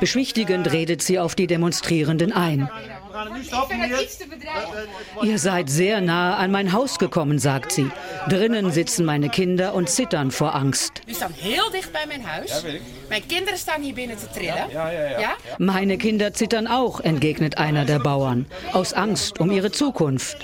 Beschwichtigend 0.00 0.72
redet 0.72 1.02
sie 1.02 1.18
auf 1.18 1.34
die 1.34 1.46
Demonstrierenden 1.46 2.32
ein. 2.32 2.68
Stappen 3.44 3.82
hier. 3.84 3.98
Ihr 5.22 5.38
seid 5.38 5.70
sehr 5.70 6.00
nahe 6.00 6.36
an 6.36 6.50
mein 6.50 6.72
Haus 6.72 6.98
gekommen, 6.98 7.38
sagt 7.38 7.72
sie. 7.72 7.90
Drinnen 8.28 8.72
sitzen 8.72 9.04
meine 9.04 9.28
Kinder 9.28 9.74
und 9.74 9.88
zittern 9.88 10.30
vor 10.30 10.54
Angst. 10.54 11.02
U 11.08 11.14
staat 11.14 11.30
heel 11.40 11.70
dicht. 11.72 11.90
Ja, 11.94 12.62
weet 12.62 12.74
ik. 12.74 12.82
Mijn 13.08 13.26
kinderen 13.26 13.58
staan 13.58 13.82
hier 13.82 13.94
binnen 13.94 14.16
te 14.16 14.26
trillen. 14.32 14.66
Meine 15.58 15.96
Kinder 15.96 16.32
zittern 16.32 16.66
auch, 16.66 17.00
entgegnet 17.00 17.58
einer 17.58 17.84
der 17.84 17.98
Bauern, 17.98 18.46
aus 18.72 18.92
Angst 18.92 19.38
um 19.40 19.50
ihre 19.50 19.70
Zukunft. 19.70 20.36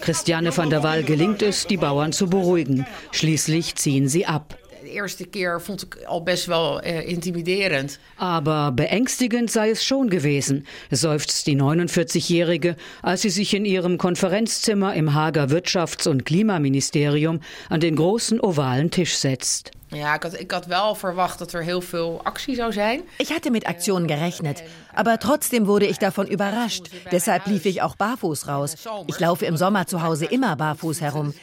Christiane 0.00 0.56
van 0.56 0.70
der 0.70 0.82
Wall 0.82 1.02
gelingt 1.02 1.42
es, 1.42 1.66
die 1.66 1.76
Bauern 1.76 2.12
zu 2.12 2.28
beruhigen. 2.28 2.86
Schließlich 3.10 3.74
ziehen 3.74 4.08
sie 4.08 4.26
ab. 4.26 4.56
De 4.90 4.96
eerste 4.96 5.24
keer 5.24 5.60
vond 5.60 5.82
ik 5.82 6.04
al 6.04 6.22
best 6.22 6.46
wel 6.46 6.80
eh, 6.80 7.08
intimiderend. 7.08 7.98
Aber 8.16 8.72
beängstigend 8.72 9.50
sei 9.50 9.70
es 9.70 9.84
schon 9.84 10.08
gewesen, 10.08 10.66
seufzt 10.90 11.46
die 11.46 11.56
49-Jährige, 11.56 12.74
als 13.00 13.20
sie 13.20 13.30
sich 13.30 13.54
in 13.54 13.64
ihrem 13.64 13.98
Konferenzzimmer 13.98 14.94
im 14.94 15.14
Hager 15.14 15.48
Wirtschafts- 15.48 16.08
und 16.08 16.24
Klimaministerium 16.24 17.40
an 17.68 17.78
den 17.78 17.94
großen 17.94 18.40
ovalen 18.40 18.90
Tisch 18.90 19.16
setzt. 19.16 19.70
Ja, 19.90 20.14
ik 20.14 20.22
had, 20.22 20.40
ik 20.40 20.50
had 20.50 20.66
wel 20.66 20.94
verwacht 20.94 21.38
dat 21.38 21.52
er 21.52 21.62
heel 21.62 21.80
veel 21.80 22.20
actie 22.24 22.54
zou 22.54 22.72
zijn. 22.72 23.02
Ich 23.18 23.30
hatte 23.30 23.50
mit 23.50 23.64
Aktionen 23.66 24.08
gerechnet, 24.08 24.62
aber 24.94 25.18
trotzdem 25.18 25.66
wurde 25.66 25.86
ich 25.86 25.98
davon 25.98 26.26
überrascht. 26.26 26.90
Deshalb 27.10 27.46
lief 27.46 27.64
ich 27.64 27.82
auch 27.82 27.96
barfuß 27.96 28.46
raus. 28.46 28.74
Ich 29.06 29.18
laufe 29.18 29.46
im 29.46 29.56
Sommer 29.56 29.86
zu 29.86 30.02
Hause 30.02 30.26
immer 30.26 30.56
barfuß 30.56 31.00
herum. 31.00 31.34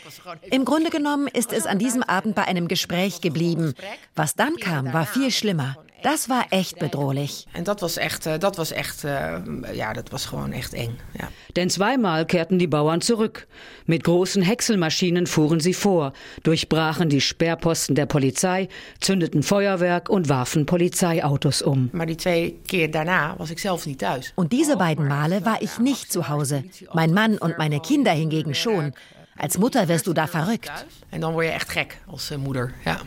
Im 0.50 0.64
Grunde 0.64 0.90
genommen 0.90 1.28
ist 1.28 1.52
es 1.52 1.66
an 1.66 1.78
diesem 1.78 2.04
Abend 2.04 2.36
bei 2.36 2.44
einem 2.44 2.68
Gespräch 2.68 3.20
geblieben. 3.22 3.74
Was 4.16 4.36
dann 4.36 4.56
kam, 4.56 4.94
war 4.94 5.06
viel 5.06 5.32
schlimmer. 5.32 5.76
Das 6.08 6.30
war 6.30 6.46
echt 6.52 6.80
bedrohlich. 6.80 7.46
En 7.52 7.64
dat 7.64 7.82
was 7.82 7.98
echt, 7.98 8.26
eh, 8.26 8.40
dat 8.40 8.56
was 8.56 8.72
echt, 8.72 9.04
eh, 9.04 9.42
ja, 9.74 9.94
dat 9.94 10.10
was 10.10 10.26
gewoon 10.26 10.54
echt 10.54 10.74
eng. 10.74 10.98
Ja. 11.20 11.28
Denn 11.56 11.70
zweimal 11.70 12.26
kehrten 12.26 12.58
die 12.58 12.68
Bauern 12.68 13.02
zurück. 13.02 13.46
Mit 13.86 14.04
großen 14.04 14.42
Häckselmaschinen 14.42 15.28
fuhren 15.28 15.60
sie 15.60 15.74
vor, 15.74 16.14
durchbrachen 16.44 17.10
die 17.10 17.20
Sperrposten 17.20 17.96
der 17.96 18.06
Polizei, 18.06 18.70
zündeten 19.00 19.44
Feuerwerk 19.44 20.10
und 20.10 20.30
warfen 20.30 20.66
Polizeiautos 20.66 21.62
um. 21.62 21.90
Maar 21.92 22.06
die 22.06 22.16
twee 22.16 22.56
keer 22.68 22.90
daarna 22.92 23.36
was 23.38 23.50
ik 23.50 23.60
zelf 23.60 23.86
niet 23.86 24.00
thuis. 24.00 24.32
Und 24.36 24.52
diese 24.52 24.78
beiden 24.78 25.08
Male 25.08 25.44
war 25.44 25.62
ich 25.62 25.78
nicht 25.78 26.12
zu 26.12 26.30
Hause. 26.30 26.64
Mein 26.94 27.14
Mann 27.14 27.38
und 27.38 27.58
meine 27.58 27.82
Kinder 27.82 28.12
hingegen 28.12 28.56
schon. 28.56 28.94
Als 29.38 29.58
Mutter 29.58 29.88
wirst 29.88 30.06
du 30.06 30.14
da 30.14 30.28
verrückt. 30.28 30.72
En 31.10 31.20
dan 31.20 31.34
word 31.34 31.46
je 31.46 31.52
echt 31.52 31.70
gek 31.70 31.98
als 32.06 32.32
eh, 32.32 32.38
moeder. 32.38 32.74
Ja. 32.86 33.02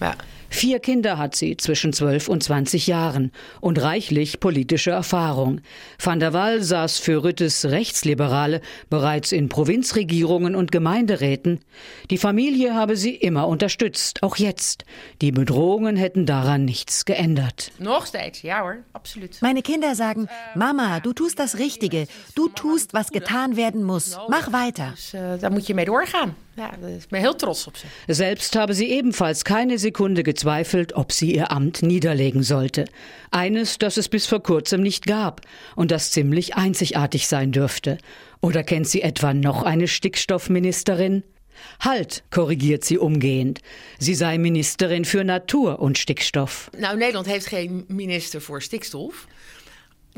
ja. 0.00 0.14
Vier 0.50 0.80
Kinder 0.80 1.18
hat 1.18 1.36
sie 1.36 1.56
zwischen 1.56 1.92
12 1.92 2.28
und 2.28 2.42
20 2.42 2.86
Jahren 2.86 3.32
und 3.60 3.80
reichlich 3.80 4.40
politische 4.40 4.90
Erfahrung. 4.90 5.60
Van 6.02 6.20
der 6.20 6.32
Waal 6.32 6.62
saß 6.62 6.98
für 6.98 7.22
Rüttes 7.22 7.66
Rechtsliberale 7.66 8.60
bereits 8.88 9.32
in 9.32 9.48
Provinzregierungen 9.48 10.54
und 10.54 10.72
Gemeinderäten. 10.72 11.60
Die 12.10 12.18
Familie 12.18 12.74
habe 12.74 12.96
sie 12.96 13.14
immer 13.14 13.46
unterstützt, 13.46 14.22
auch 14.22 14.36
jetzt. 14.36 14.84
Die 15.20 15.32
Bedrohungen 15.32 15.96
hätten 15.96 16.26
daran 16.26 16.64
nichts 16.64 17.04
geändert. 17.04 17.70
Nog 17.78 18.06
steeds, 18.06 18.42
ja 18.42 18.62
hoor, 18.62 18.78
absoluut. 18.92 19.40
Meine 19.40 19.62
Kinder 19.62 19.94
sagen, 19.94 20.28
Mama, 20.54 21.00
du 21.00 21.12
tust 21.12 21.38
das 21.38 21.58
Richtige. 21.58 22.06
Du 22.34 22.48
tust, 22.48 22.94
was 22.94 23.10
getan 23.10 23.56
werden 23.56 23.82
muss. 23.82 24.16
Mach 24.28 24.52
weiter. 24.52 24.94
Eh, 25.12 25.40
daar 25.40 25.50
moet 25.50 25.66
je 25.66 25.74
mee 25.74 25.84
doorgaan. 25.84 26.34
Ja, 26.58 26.70
daar- 26.80 26.90
ik 26.90 27.08
ben 27.08 27.20
heel 27.20 27.36
trots 27.36 27.66
op 27.66 27.76
ze. 27.76 27.86
Selbst 28.06 28.54
habe 28.54 28.74
sie 28.74 28.88
ebenfalls 28.88 29.42
keine 29.44 29.78
Sekunde 29.78 30.22
gezweifelt, 30.22 30.92
ob 30.94 31.12
sie 31.12 31.34
ihr 31.34 31.50
Amt 31.50 31.82
niederlegen 31.82 32.42
sollte. 32.42 32.84
Eines, 33.30 33.78
das 33.78 33.96
es 33.96 34.08
bis 34.08 34.26
vor 34.26 34.42
kurzem 34.42 34.80
nicht 34.82 35.06
gab 35.06 35.40
und 35.76 35.90
das 35.90 36.10
ziemlich 36.10 36.54
einzigartig 36.56 37.26
sein 37.26 37.50
dürfte. 37.52 37.98
Oder 38.40 38.62
kennt 38.64 38.88
sie 38.88 39.02
etwa 39.02 39.32
noch 39.34 39.62
eine 39.62 39.86
Stickstoffministerin? 39.88 41.22
Halt, 41.80 42.22
korrigiert 42.30 42.84
sie 42.84 42.98
umgehend. 42.98 43.60
Sie 43.98 44.14
sei 44.14 44.38
Ministerin 44.38 45.04
für 45.04 45.24
Natur 45.24 45.78
und 45.80 45.98
Stickstoff. 45.98 46.70
Nou, 46.78 46.96
Nederland 46.96 47.26
heeft 47.26 47.46
geen 47.48 47.84
minister 47.88 48.40
voor 48.40 48.62
stikstof. 48.62 49.26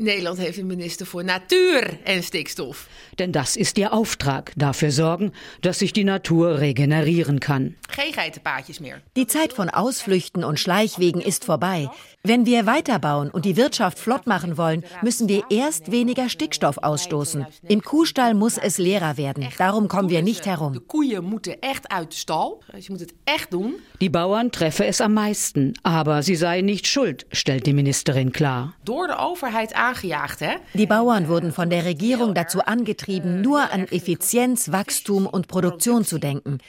Nederland 0.01 0.37
heeft 0.37 0.57
een 0.57 0.65
minister 0.65 1.05
voor 1.05 1.23
natuur 1.23 1.99
en 2.03 2.23
stikstof. 2.23 2.87
Denn 3.15 3.31
das 3.31 3.55
ist 3.55 3.77
ihr 3.77 3.91
Auftrag, 3.93 4.51
dafür 4.55 4.91
sorgen, 4.91 5.31
dass 5.61 5.77
sich 5.77 5.93
die 5.93 6.03
Natur 6.03 6.59
regenerieren 6.59 7.39
kann. 7.39 7.75
Geen 7.89 8.11
geitenpaadjes 8.13 8.79
meer. 8.79 9.01
Die 9.15 9.27
Zeit 9.27 9.53
von 9.53 9.69
Ausflüchten 9.69 10.43
und 10.43 10.59
Schleichwegen 10.59 11.21
ist 11.21 11.45
vorbei. 11.45 11.89
Wenn 12.23 12.45
wir 12.45 12.65
weiterbauen 12.65 13.31
und 13.31 13.45
die 13.45 13.57
Wirtschaft 13.57 13.99
flott 13.99 14.27
machen 14.27 14.57
wollen, 14.57 14.83
müssen 15.01 15.27
wir 15.27 15.43
erst 15.49 15.91
weniger 15.91 16.29
Stickstoff 16.29 16.77
ausstoßen. 16.77 17.45
Im 17.67 17.81
Kuhstall 17.81 18.33
muss 18.33 18.57
es 18.57 18.77
leerer 18.77 19.17
werden. 19.17 19.47
Darum 19.57 19.87
kommen 19.87 20.09
wir 20.09 20.21
nicht 20.21 20.45
herum. 20.45 20.87
Koeien 20.87 21.23
moeten 21.23 21.59
echt 21.61 21.89
uit 21.91 22.11
de 22.11 22.17
stal. 22.17 22.61
Dus 22.71 22.85
je 22.85 22.91
moet 22.91 22.99
het 22.99 23.13
echt 23.23 23.51
doen. 23.51 23.75
Die 23.99 24.09
Bauern 24.09 24.51
treffe 24.51 24.85
es 24.85 25.01
am 25.01 25.13
meisten, 25.13 25.73
aber 25.81 26.21
sie 26.23 26.35
sei 26.35 26.61
nicht 26.61 26.87
schuld, 26.87 27.25
stellt 27.31 27.65
die 27.65 27.73
Ministerin 27.73 28.31
klar. 28.31 28.73
Door 28.83 29.07
de 29.07 29.17
overheid 29.17 29.73
aangejaagd, 29.91 30.39
hè? 30.39 30.55
Die 30.73 30.85
Bauern 30.85 31.27
wurden 31.27 31.51
von 31.51 31.69
der 31.69 31.85
Regierung 31.85 32.33
dazu 32.33 32.61
angetrieben, 32.61 33.41
nur 33.41 33.71
an 33.71 33.87
Effizienz, 33.91 34.71
Wachstum 34.71 35.27
und 35.27 35.47
Produktion 35.47 36.05
zu 36.05 36.17
denken. 36.17 36.59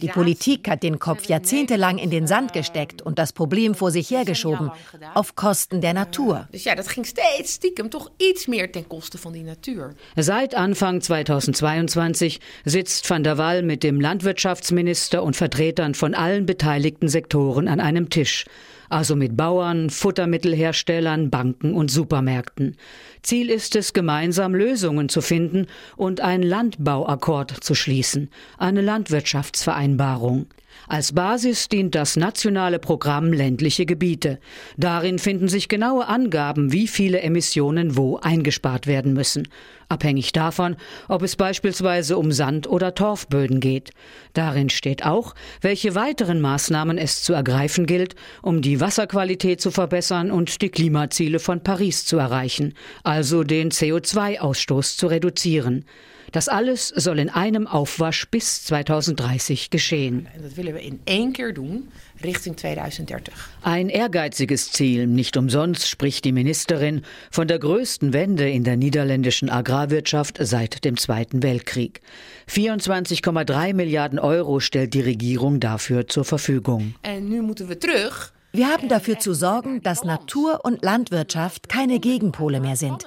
Die 0.00 0.08
Politik 0.08 0.68
hat 0.68 0.82
den 0.82 0.98
Kopf 0.98 1.26
jahrzehntelang 1.26 1.98
in 1.98 2.10
den 2.10 2.26
Sand 2.26 2.52
gesteckt 2.52 3.02
und 3.02 3.18
das 3.18 3.32
Problem 3.32 3.74
vor 3.74 3.90
sich 3.90 4.10
hergeschoben, 4.10 4.70
auf 5.14 5.34
Kosten 5.34 5.80
der 5.80 5.94
Natur. 5.94 6.48
Ja, 6.52 6.74
dat 6.74 6.88
ging 6.88 7.04
steeds 7.04 7.54
stiekem 7.54 7.90
toch 7.90 8.10
iets 8.18 8.46
meer 8.46 8.70
ten 8.70 8.86
koste 8.86 9.18
van 9.18 9.32
die 9.32 9.42
natuur. 9.42 9.94
Seit 10.16 10.54
Anfang 10.54 11.00
2022 11.00 12.40
sitzt 12.64 13.08
van 13.10 13.22
der 13.22 13.38
Waal 13.38 13.62
mit 13.62 13.82
dem 13.82 14.00
Landwirtschaftsminister 14.00 15.22
und 15.22 15.36
Vertretern 15.36 15.94
von 15.94 16.14
allen 16.14 16.46
beteiligten 16.46 17.08
Sektoren 17.08 17.68
an 17.68 17.80
einem 17.80 18.08
Tisch. 18.10 18.44
Also 18.90 19.16
mit 19.16 19.36
Bauern, 19.36 19.88
Futtermittelherstellern, 19.88 21.30
Banken 21.30 21.72
und 21.74 21.90
Supermärkten. 21.90 22.76
Ziel 23.22 23.48
ist 23.48 23.76
es, 23.76 23.92
gemeinsam 23.92 24.54
Lösungen 24.54 25.08
zu 25.08 25.22
finden 25.22 25.66
und 25.96 26.20
einen 26.20 26.42
Landbauakkord 26.42 27.52
zu 27.64 27.74
schließen, 27.74 28.30
eine 28.58 28.82
Landwirtschaftsvereinbarung. 28.82 30.46
Als 30.90 31.12
Basis 31.12 31.68
dient 31.68 31.94
das 31.94 32.16
nationale 32.16 32.80
Programm 32.80 33.32
ländliche 33.32 33.86
Gebiete. 33.86 34.40
Darin 34.76 35.20
finden 35.20 35.46
sich 35.46 35.68
genaue 35.68 36.08
Angaben, 36.08 36.72
wie 36.72 36.88
viele 36.88 37.20
Emissionen 37.20 37.96
wo 37.96 38.16
eingespart 38.16 38.88
werden 38.88 39.12
müssen, 39.12 39.46
abhängig 39.88 40.32
davon, 40.32 40.74
ob 41.06 41.22
es 41.22 41.36
beispielsweise 41.36 42.18
um 42.18 42.32
Sand- 42.32 42.68
oder 42.68 42.92
Torfböden 42.96 43.60
geht. 43.60 43.90
Darin 44.32 44.68
steht 44.68 45.06
auch, 45.06 45.36
welche 45.60 45.94
weiteren 45.94 46.40
Maßnahmen 46.40 46.98
es 46.98 47.22
zu 47.22 47.34
ergreifen 47.34 47.86
gilt, 47.86 48.16
um 48.42 48.60
die 48.60 48.80
Wasserqualität 48.80 49.60
zu 49.60 49.70
verbessern 49.70 50.32
und 50.32 50.60
die 50.60 50.70
Klimaziele 50.70 51.38
von 51.38 51.62
Paris 51.62 52.04
zu 52.04 52.16
erreichen, 52.16 52.74
also 53.04 53.44
den 53.44 53.70
CO2-Ausstoß 53.70 54.96
zu 54.96 55.06
reduzieren. 55.06 55.84
Das 56.32 56.48
alles 56.48 56.88
soll 56.88 57.18
in 57.18 57.28
einem 57.28 57.66
Aufwasch 57.66 58.28
bis 58.30 58.64
2030 58.64 59.70
geschehen. 59.70 60.28
Das 60.40 60.56
willen 60.56 60.74
we 60.74 60.80
in 60.80 61.00
één 61.06 61.32
keer 61.32 61.52
doen 61.52 61.88
Richtung 62.22 62.56
2030. 62.56 63.34
Ein 63.62 63.88
ehrgeiziges 63.88 64.70
Ziel. 64.70 65.06
Nicht 65.06 65.36
umsonst 65.36 65.88
spricht 65.88 66.24
die 66.24 66.32
Ministerin 66.32 67.02
von 67.30 67.48
der 67.48 67.58
größten 67.58 68.12
Wende 68.12 68.48
in 68.48 68.64
der 68.64 68.76
niederländischen 68.76 69.50
Agrarwirtschaft 69.50 70.38
seit 70.40 70.84
dem 70.84 70.96
Zweiten 70.96 71.42
Weltkrieg. 71.42 72.00
24,3 72.48 73.74
Milliarden 73.74 74.18
Euro 74.18 74.60
stellt 74.60 74.94
die 74.94 75.00
Regierung 75.00 75.60
dafür 75.60 76.06
zur 76.06 76.24
Verfügung. 76.24 76.94
En 77.02 77.28
nu 77.28 77.42
moeten 77.42 77.68
we 77.68 77.78
terug. 77.78 78.32
Wir 78.52 78.68
haben 78.68 78.88
dafür 78.88 79.18
zu 79.20 79.32
sorgen, 79.32 79.80
dass 79.82 80.02
Natur 80.02 80.64
und 80.64 80.82
Landwirtschaft 80.82 81.68
keine 81.68 82.00
Gegenpole 82.00 82.60
mehr 82.60 82.74
sind. 82.74 83.06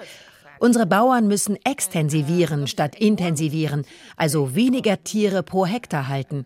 Unsere 0.63 0.85
Bauern 0.85 1.27
müssen 1.27 1.57
extensivieren 1.65 2.67
statt 2.67 2.95
intensivieren, 2.95 3.83
also 4.15 4.55
weniger 4.55 5.03
Tiere 5.03 5.43
pro 5.43 5.65
Hektar 5.65 6.07
halten. 6.07 6.45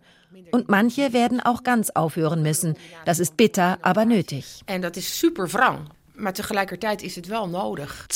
Und 0.50 0.68
manche 0.68 1.12
werden 1.12 1.38
auch 1.40 1.62
ganz 1.62 1.90
aufhören 1.90 2.42
müssen. 2.42 2.74
Das 3.04 3.20
ist 3.20 3.36
bitter, 3.36 3.78
aber 3.82 4.04
nötig. 4.06 4.62
En 4.66 4.82
dat 4.82 4.96
is 4.96 5.20
super 5.20 5.46
wrang. 5.52 5.88
Maar 6.18 6.32
tegelijkertijd 6.32 7.02
is 7.02 7.16
het 7.16 7.26
wel 7.26 7.48
nodig. 7.48 8.06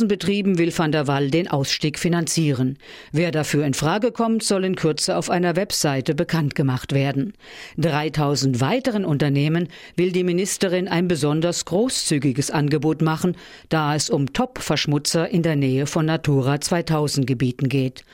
10.000 0.00 0.06
Betrieben 0.06 0.56
will 0.56 0.72
van 0.72 0.90
der 0.90 1.04
Wall 1.04 1.30
den 1.30 1.48
Ausstieg 1.48 1.98
finanzieren. 1.98 2.78
Wer 3.12 3.30
dafür 3.30 3.64
in 3.64 3.74
Frage 3.74 4.10
kommt, 4.10 4.42
soll 4.42 4.64
in 4.64 4.74
Kürze 4.74 5.16
auf 5.16 5.30
einer 5.30 5.54
Webseite 5.54 6.14
bekannt 6.14 6.54
gemacht 6.54 6.92
werden. 6.92 7.34
3.000 7.78 8.60
weiteren 8.60 9.04
Unternehmen 9.04 9.68
will 9.94 10.10
die 10.10 10.24
Ministerin 10.24 10.88
ein 10.88 11.06
besonders 11.06 11.64
großzügiges 11.64 12.50
Angebot 12.50 13.02
machen, 13.02 13.36
da 13.68 13.94
es 13.94 14.10
um 14.10 14.32
Top-Verschmutzer 14.32 15.28
in 15.28 15.42
der 15.42 15.56
Nähe 15.56 15.86
von 15.86 16.06
Natura 16.06 16.60
2000 16.60 17.24
Gebieten 17.24 17.68
geht. 17.68 18.04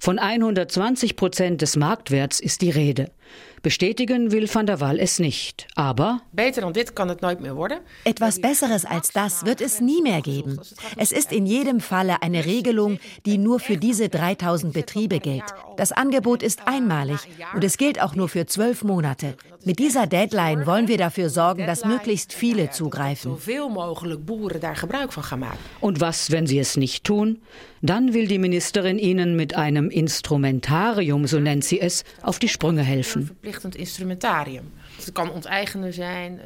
Von 0.00 0.18
120 0.18 1.14
Prozent 1.14 1.62
des 1.62 1.76
Marktwerts 1.76 2.40
ist 2.40 2.62
die 2.62 2.70
Rede. 2.70 3.10
Bestätigen 3.62 4.32
will 4.32 4.48
Van 4.52 4.66
der 4.66 4.80
Waal 4.80 4.98
es 4.98 5.18
nicht. 5.18 5.66
Aber. 5.74 6.20
Etwas 8.04 8.40
Besseres 8.40 8.84
als 8.84 9.10
das 9.12 9.44
wird 9.44 9.60
es 9.60 9.80
nie 9.80 10.02
mehr 10.02 10.20
geben. 10.20 10.60
Es 10.96 11.12
ist 11.12 11.32
in 11.32 11.46
jedem 11.46 11.80
Falle 11.80 12.22
eine 12.22 12.44
Regelung, 12.44 12.98
die 13.26 13.38
nur 13.38 13.60
für 13.60 13.76
diese 13.76 14.08
3000 14.08 14.72
Betriebe 14.72 15.20
gilt. 15.20 15.44
Das 15.76 15.92
Angebot 15.92 16.42
ist 16.42 16.66
einmalig 16.66 17.18
und 17.54 17.64
es 17.64 17.78
gilt 17.78 18.00
auch 18.00 18.14
nur 18.14 18.28
für 18.28 18.46
zwölf 18.46 18.82
Monate. 18.84 19.36
Mit 19.64 19.80
dieser 19.80 20.06
Deadline 20.06 20.66
wollen 20.66 20.88
wir 20.88 20.98
dafür 20.98 21.30
sorgen, 21.30 21.66
dass 21.66 21.84
möglichst 21.84 22.32
viele 22.32 22.70
zugreifen. 22.70 23.36
Und 25.80 26.00
was, 26.00 26.30
wenn 26.30 26.46
sie 26.46 26.58
es 26.58 26.76
nicht 26.76 27.04
tun? 27.04 27.40
Dann 27.82 28.14
will 28.14 28.28
die 28.28 28.38
Ministerin 28.38 28.98
ihnen 28.98 29.36
mit 29.36 29.56
einem 29.56 29.90
Instrumentarium, 29.90 31.26
so 31.26 31.40
nennt 31.40 31.64
sie 31.64 31.80
es, 31.80 32.04
auf 32.22 32.38
die 32.38 32.48
Sprünge 32.48 32.82
helfen. 32.82 33.26
Verplichtend 33.26 33.76
instrumentarium. 33.76 34.66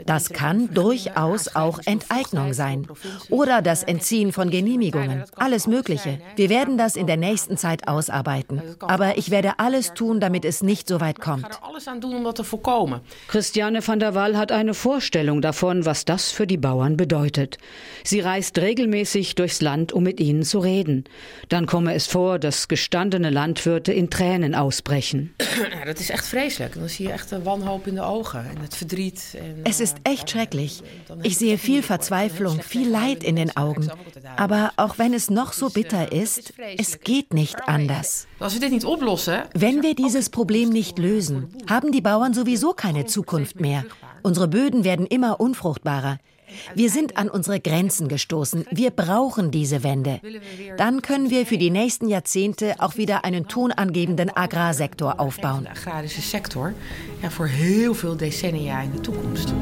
Das 0.06 0.30
kann 0.30 0.72
durchaus 0.74 1.54
auch 1.54 1.80
Enteignung 1.84 2.52
sein. 2.52 2.86
Oder 3.30 3.62
das 3.62 3.82
Entziehen 3.82 4.32
von 4.32 4.50
Genehmigungen. 4.50 5.24
Alles 5.36 5.66
Mögliche. 5.66 6.18
Wir 6.36 6.48
werden 6.48 6.78
das 6.78 6.96
in 6.96 7.06
der 7.06 7.16
nächsten 7.16 7.56
Zeit 7.56 7.88
ausarbeiten. 7.88 8.62
Aber 8.80 9.18
ich 9.18 9.30
werde 9.30 9.58
alles 9.58 9.94
tun, 9.94 10.20
damit 10.20 10.44
es 10.44 10.62
nicht 10.62 10.88
so 10.88 11.00
weit 11.00 11.20
kommt. 11.20 11.46
Alles 11.62 11.88
aan 11.88 12.00
doen 12.00 12.16
om 12.16 12.24
dat 12.24 12.36
te 12.36 12.44
voorkomen. 12.44 13.00
Christiane 13.28 13.86
van 13.86 13.98
der 13.98 14.14
Waal 14.14 14.36
hat 14.36 14.52
eine 14.52 14.74
Vorstellung 14.74 15.40
davon, 15.40 15.84
was 15.84 16.04
das 16.04 16.30
für 16.30 16.46
die 16.46 16.56
Bauern 16.56 16.96
bedeutet. 16.96 17.58
Sie 18.04 18.20
reist 18.20 18.58
regelmäßig 18.58 19.34
durchs 19.34 19.60
Land, 19.60 19.92
um 19.92 20.02
mit 20.02 20.20
ihnen 20.20 20.42
zu 20.42 20.58
reden. 20.58 21.04
Dann 21.48 21.66
komme 21.66 21.94
es 21.94 22.06
vor, 22.06 22.38
dass 22.38 22.68
gestandene 22.68 23.30
Landwirte 23.30 23.92
in 23.92 24.10
Tränen 24.10 24.54
ausbrechen. 24.54 25.34
Ja, 25.78 25.84
dat 25.84 25.98
is 25.98 26.10
echt 26.10 26.26
vreselijk. 26.26 26.74
Dan 26.74 26.88
zie 26.88 27.06
je 27.06 27.12
echt 27.12 27.28
de 27.28 27.42
wanhoop 27.42 27.86
in 27.86 27.94
de 27.94 28.02
ogen 28.02 28.44
Es 29.64 29.80
ist 29.80 29.96
echt 30.04 30.30
schrecklich. 30.30 30.82
Ich 31.22 31.36
sehe 31.36 31.58
viel 31.58 31.82
Verzweiflung, 31.82 32.60
viel 32.60 32.88
Leid 32.88 33.24
in 33.24 33.36
den 33.36 33.56
Augen. 33.56 33.90
Aber 34.36 34.72
auch 34.76 34.98
wenn 34.98 35.14
es 35.14 35.30
noch 35.30 35.52
so 35.52 35.70
bitter 35.70 36.12
ist, 36.12 36.52
es 36.78 37.00
geht 37.00 37.34
nicht 37.34 37.68
anders. 37.68 38.26
Wenn 38.38 39.82
wir 39.82 39.94
dieses 39.94 40.30
Problem 40.30 40.68
nicht 40.70 40.98
lösen, 40.98 41.48
haben 41.68 41.92
die 41.92 42.00
Bauern 42.00 42.34
sowieso 42.34 42.72
keine 42.72 43.06
Zukunft 43.06 43.60
mehr. 43.60 43.84
Unsere 44.22 44.48
Böden 44.48 44.84
werden 44.84 45.06
immer 45.06 45.40
unfruchtbarer. 45.40 46.18
Wir 46.74 46.90
sind 46.90 47.16
an 47.16 47.28
unsere 47.28 47.60
Grenzen 47.60 48.08
gestoßen. 48.08 48.66
Wir 48.70 48.90
brauchen 48.90 49.50
diese 49.50 49.82
Wende. 49.82 50.20
Dann 50.76 51.02
können 51.02 51.30
wir 51.30 51.46
für 51.46 51.58
die 51.58 51.70
nächsten 51.70 52.08
Jahrzehnte 52.08 52.74
auch 52.78 52.96
wieder 52.96 53.24
einen 53.24 53.48
tonangebenden 53.48 54.30
Agrarsektor 54.34 55.20
aufbauen. 55.20 55.66
agrarische 55.66 56.20
sector, 56.20 56.74
ja, 57.22 57.30
voor 57.30 57.46
heel 57.46 57.94
veel 57.94 58.16
decennia 58.16 58.82
in 58.82 58.92
de 58.92 59.00
toekomst. 59.00 59.52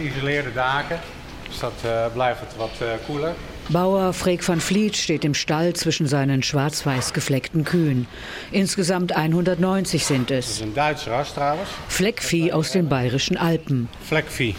Geïsoleerde 0.00 0.52
daken. 0.52 1.00
Dus 1.48 1.58
dat 1.58 1.72
eh, 1.84 2.06
blijft 2.12 2.40
het 2.40 2.56
wat 2.56 2.70
eh, 2.78 2.86
koeler. 3.06 3.34
Bauer 3.66 4.12
Freek 4.12 4.42
van 4.42 4.60
Vliet 4.60 4.96
steht 4.96 5.24
im 5.24 5.34
Stall 5.34 5.72
zwischen 5.76 6.06
seinen 6.08 6.42
schwarz-weiß 6.42 7.12
gefleckten 7.12 7.64
Kühen. 7.64 8.06
Insgesamt 8.50 9.12
190 9.12 10.04
sind 10.04 10.30
es. 10.30 10.50
is 10.50 10.60
een 10.60 10.74
Duits 10.74 11.06
ras 11.06 11.32
trouwens. 11.32 11.68
Fleckvieh 11.86 12.52
aus 12.52 12.70
den 12.70 12.88
bayerischen 12.88 13.36
Alpen. 13.36 13.88
Vlekvieh. 14.08 14.54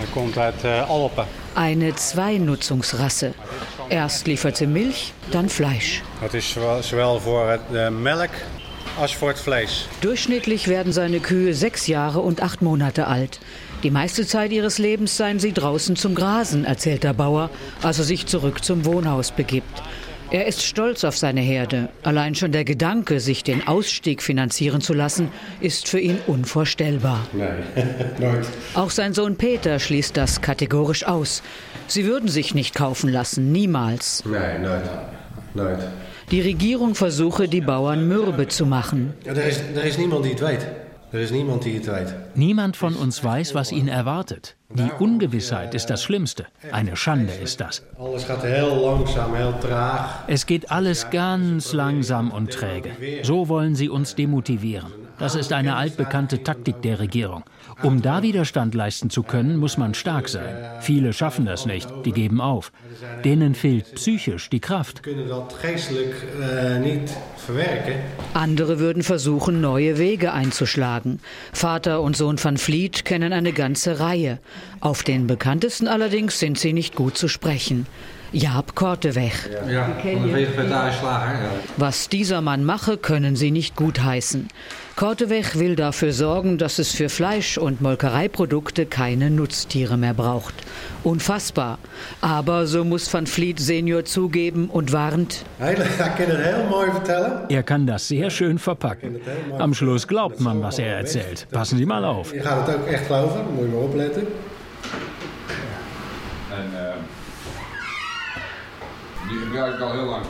Dat 0.00 0.10
komt 0.12 0.38
uit 0.38 0.64
eh, 0.64 0.90
Alpen. 0.90 1.24
Eine 1.54 1.94
Zweinutzungsrasse. 1.94 3.32
Erst 3.88 4.26
liefert 4.26 4.56
sie 4.56 4.66
Milch, 4.66 5.12
dann 5.30 5.48
Fleisch. 5.48 6.02
Dat 6.20 6.34
is 6.34 6.50
zowel, 6.50 6.82
zowel 6.82 7.20
voor 7.20 7.50
het 7.50 7.60
eh, 7.72 7.88
melk 7.88 8.30
vlees. 9.36 9.86
Durchschnittlich 10.00 10.68
werden 10.68 10.92
seine 10.92 11.20
Kühe 11.20 11.54
sechs 11.54 11.86
Jahre 11.86 12.20
und 12.20 12.42
acht 12.42 12.62
Monate 12.62 13.06
alt. 13.06 13.40
Die 13.82 13.90
meiste 13.90 14.26
Zeit 14.26 14.52
ihres 14.52 14.78
Lebens 14.78 15.16
seien 15.16 15.38
sie 15.38 15.52
draußen 15.52 15.96
zum 15.96 16.14
Grasen, 16.14 16.64
erzählt 16.64 17.02
der 17.02 17.14
Bauer, 17.14 17.50
als 17.82 17.98
er 17.98 18.04
sich 18.04 18.26
zurück 18.26 18.62
zum 18.62 18.84
Wohnhaus 18.84 19.30
begibt. 19.30 19.82
Er 20.32 20.46
ist 20.46 20.62
stolz 20.62 21.02
auf 21.02 21.16
seine 21.16 21.40
Herde. 21.40 21.88
Allein 22.04 22.36
schon 22.36 22.52
der 22.52 22.64
Gedanke, 22.64 23.18
sich 23.18 23.42
den 23.42 23.66
Ausstieg 23.66 24.22
finanzieren 24.22 24.80
zu 24.80 24.94
lassen, 24.94 25.32
ist 25.60 25.88
für 25.88 25.98
ihn 25.98 26.18
unvorstellbar. 26.28 27.26
Nooit. 27.32 28.46
Auch 28.74 28.90
sein 28.90 29.12
Sohn 29.12 29.36
Peter 29.36 29.80
schließt 29.80 30.16
das 30.16 30.40
kategorisch 30.40 31.04
aus. 31.04 31.42
Sie 31.88 32.04
würden 32.04 32.28
sich 32.28 32.54
nicht 32.54 32.76
kaufen 32.76 33.10
lassen, 33.10 33.50
niemals. 33.50 34.22
Nee, 34.24 34.58
nooit. 34.62 34.84
Nooit. 35.54 35.80
Die 36.30 36.40
Regierung 36.40 36.94
versuche, 36.94 37.48
die 37.48 37.60
Bauern 37.60 38.06
mürbe 38.06 38.46
zu 38.46 38.64
machen. 38.64 39.14
Ja, 39.24 39.34
niemand 42.36 42.74
die 42.74 42.78
von 42.78 42.94
uns 42.94 43.24
weiß, 43.24 43.54
was 43.56 43.72
ihn 43.72 43.88
erwartet. 43.88 44.54
Die 44.72 44.90
Ungewissheit 45.00 45.74
ist 45.74 45.86
das 45.86 46.04
Schlimmste. 46.04 46.46
Eine 46.70 46.94
Schande 46.94 47.32
ist 47.32 47.60
das. 47.60 47.82
Es 50.28 50.46
geht 50.46 50.70
alles 50.70 51.10
ganz 51.10 51.72
langsam 51.72 52.30
und 52.30 52.52
träge. 52.52 52.90
So 53.24 53.48
wollen 53.48 53.74
sie 53.74 53.88
uns 53.88 54.14
demotivieren. 54.14 54.92
Das 55.18 55.34
ist 55.34 55.52
eine 55.52 55.74
altbekannte 55.74 56.44
Taktik 56.44 56.80
der 56.82 57.00
Regierung. 57.00 57.42
Um 57.82 58.02
da 58.02 58.22
Widerstand 58.22 58.74
leisten 58.74 59.10
zu 59.10 59.22
können, 59.22 59.56
muss 59.56 59.78
man 59.78 59.94
stark 59.94 60.28
sein. 60.28 60.54
Viele 60.80 61.12
schaffen 61.12 61.46
das 61.46 61.66
nicht, 61.66 61.88
die 62.04 62.12
geben 62.12 62.40
auf. 62.40 62.72
Denen 63.24 63.54
fehlt 63.54 63.94
psychisch 63.94 64.50
die 64.50 64.60
Kraft. 64.60 65.02
Andere 68.34 68.78
würden 68.78 69.02
versuchen, 69.02 69.60
neue 69.60 69.98
Wege 69.98 70.32
einzuschlagen. 70.32 71.20
Vater 71.52 72.02
und 72.02 72.16
Sohn 72.16 72.42
van 72.42 72.58
Vliet 72.58 73.04
kennen 73.04 73.32
eine 73.32 73.52
ganze 73.52 74.00
Reihe. 74.00 74.38
Auf 74.80 75.02
den 75.02 75.26
bekanntesten 75.26 75.88
allerdings 75.88 76.38
sind 76.38 76.58
sie 76.58 76.72
nicht 76.72 76.94
gut 76.94 77.16
zu 77.16 77.28
sprechen. 77.28 77.86
Jaap 78.32 78.76
Korteweg. 78.76 79.32
Ja, 79.68 79.88
Was 81.76 82.08
dieser 82.08 82.40
Mann 82.40 82.64
mache, 82.64 82.96
können 82.96 83.34
sie 83.34 83.50
nicht 83.50 83.74
gutheißen. 83.74 84.48
Korteweg 85.00 85.58
will 85.58 85.76
dafür 85.76 86.12
sorgen, 86.12 86.58
dass 86.58 86.78
es 86.78 86.92
für 86.92 87.08
Fleisch- 87.08 87.56
und 87.56 87.80
Molkereiprodukte 87.80 88.84
keine 88.84 89.30
Nutztiere 89.30 89.96
mehr 89.96 90.12
braucht. 90.12 90.52
Unfassbar. 91.04 91.78
Aber 92.20 92.66
so 92.66 92.84
muss 92.84 93.10
Van 93.10 93.26
Vliet 93.26 93.58
Senior 93.60 94.04
zugeben 94.04 94.68
und 94.68 94.92
warnt. 94.92 95.46
Er 97.48 97.62
kann 97.62 97.86
das 97.86 98.08
sehr 98.08 98.28
schön 98.28 98.58
verpacken. 98.58 99.22
Am 99.58 99.72
Schluss 99.72 100.06
glaubt 100.06 100.38
man, 100.38 100.62
was 100.62 100.78
er 100.78 100.98
erzählt. 100.98 101.46
Passen 101.50 101.78
Sie 101.78 101.86
mal 101.86 102.04
auf. 102.04 102.34
Je 102.34 102.40
gaat 102.40 102.66
het 102.66 102.76
ook 102.76 102.86
echt 102.86 103.06
geloven, 103.06 103.40
moet 103.54 103.64
je 103.64 103.70
maar 103.70 103.82
opletten. 103.82 104.26
Die 109.28 109.38
gebruik 109.38 109.74
ik 109.74 109.80
al 109.80 109.92
heel 109.92 110.04
lang. 110.04 110.26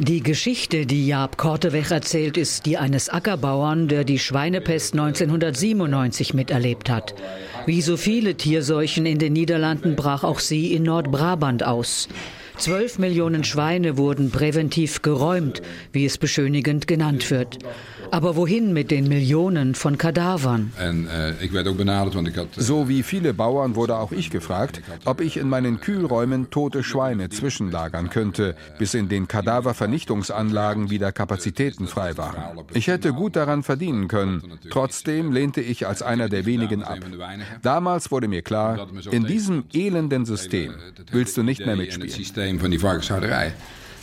Die 0.00 0.22
Geschichte, 0.22 0.86
die 0.86 1.08
Jaap 1.08 1.36
Korteweg 1.38 1.90
erzählt, 1.90 2.36
ist 2.36 2.66
die 2.66 2.78
eines 2.78 3.08
Ackerbauern, 3.08 3.88
der 3.88 4.04
die 4.04 4.20
Schweinepest 4.20 4.92
1997 4.92 6.34
miterlebt 6.34 6.88
hat. 6.88 7.16
Wie 7.66 7.82
so 7.82 7.96
viele 7.96 8.36
Tierseuchen 8.36 9.06
in 9.06 9.18
den 9.18 9.32
Niederlanden 9.32 9.96
brach 9.96 10.22
auch 10.22 10.38
sie 10.38 10.72
in 10.72 10.84
Nordbrabant 10.84 11.64
aus. 11.64 12.08
Zwölf 12.58 12.98
Millionen 12.98 13.44
Schweine 13.44 13.96
wurden 13.96 14.30
präventiv 14.30 15.02
geräumt, 15.02 15.62
wie 15.92 16.04
es 16.04 16.18
beschönigend 16.18 16.88
genannt 16.88 17.30
wird. 17.30 17.58
Aber 18.10 18.36
wohin 18.36 18.72
mit 18.72 18.90
den 18.90 19.06
Millionen 19.06 19.74
von 19.74 19.98
Kadavern? 19.98 20.72
So 22.56 22.88
wie 22.88 23.02
viele 23.02 23.34
Bauern 23.34 23.76
wurde 23.76 23.96
auch 23.96 24.12
ich 24.12 24.30
gefragt, 24.30 24.80
ob 25.04 25.20
ich 25.20 25.36
in 25.36 25.48
meinen 25.48 25.80
Kühlräumen 25.80 26.50
tote 26.50 26.82
Schweine 26.82 27.28
zwischenlagern 27.28 28.10
könnte, 28.10 28.56
bis 28.78 28.94
in 28.94 29.08
den 29.08 29.28
Kadaververnichtungsanlagen 29.28 30.90
wieder 30.90 31.12
Kapazitäten 31.12 31.86
frei 31.86 32.16
waren. 32.16 32.64
Ich 32.72 32.86
hätte 32.86 33.12
gut 33.12 33.36
daran 33.36 33.62
verdienen 33.62 34.08
können. 34.08 34.58
Trotzdem 34.70 35.30
lehnte 35.32 35.60
ich 35.60 35.86
als 35.86 36.02
einer 36.02 36.28
der 36.28 36.46
wenigen 36.46 36.82
ab. 36.82 36.98
Damals 37.62 38.10
wurde 38.10 38.28
mir 38.28 38.42
klar, 38.42 38.88
in 39.10 39.26
diesem 39.26 39.64
elenden 39.72 40.24
System 40.24 40.74
willst 41.12 41.36
du 41.36 41.42
nicht 41.42 41.64
mehr 41.64 41.76
mitspielen. 41.76 42.47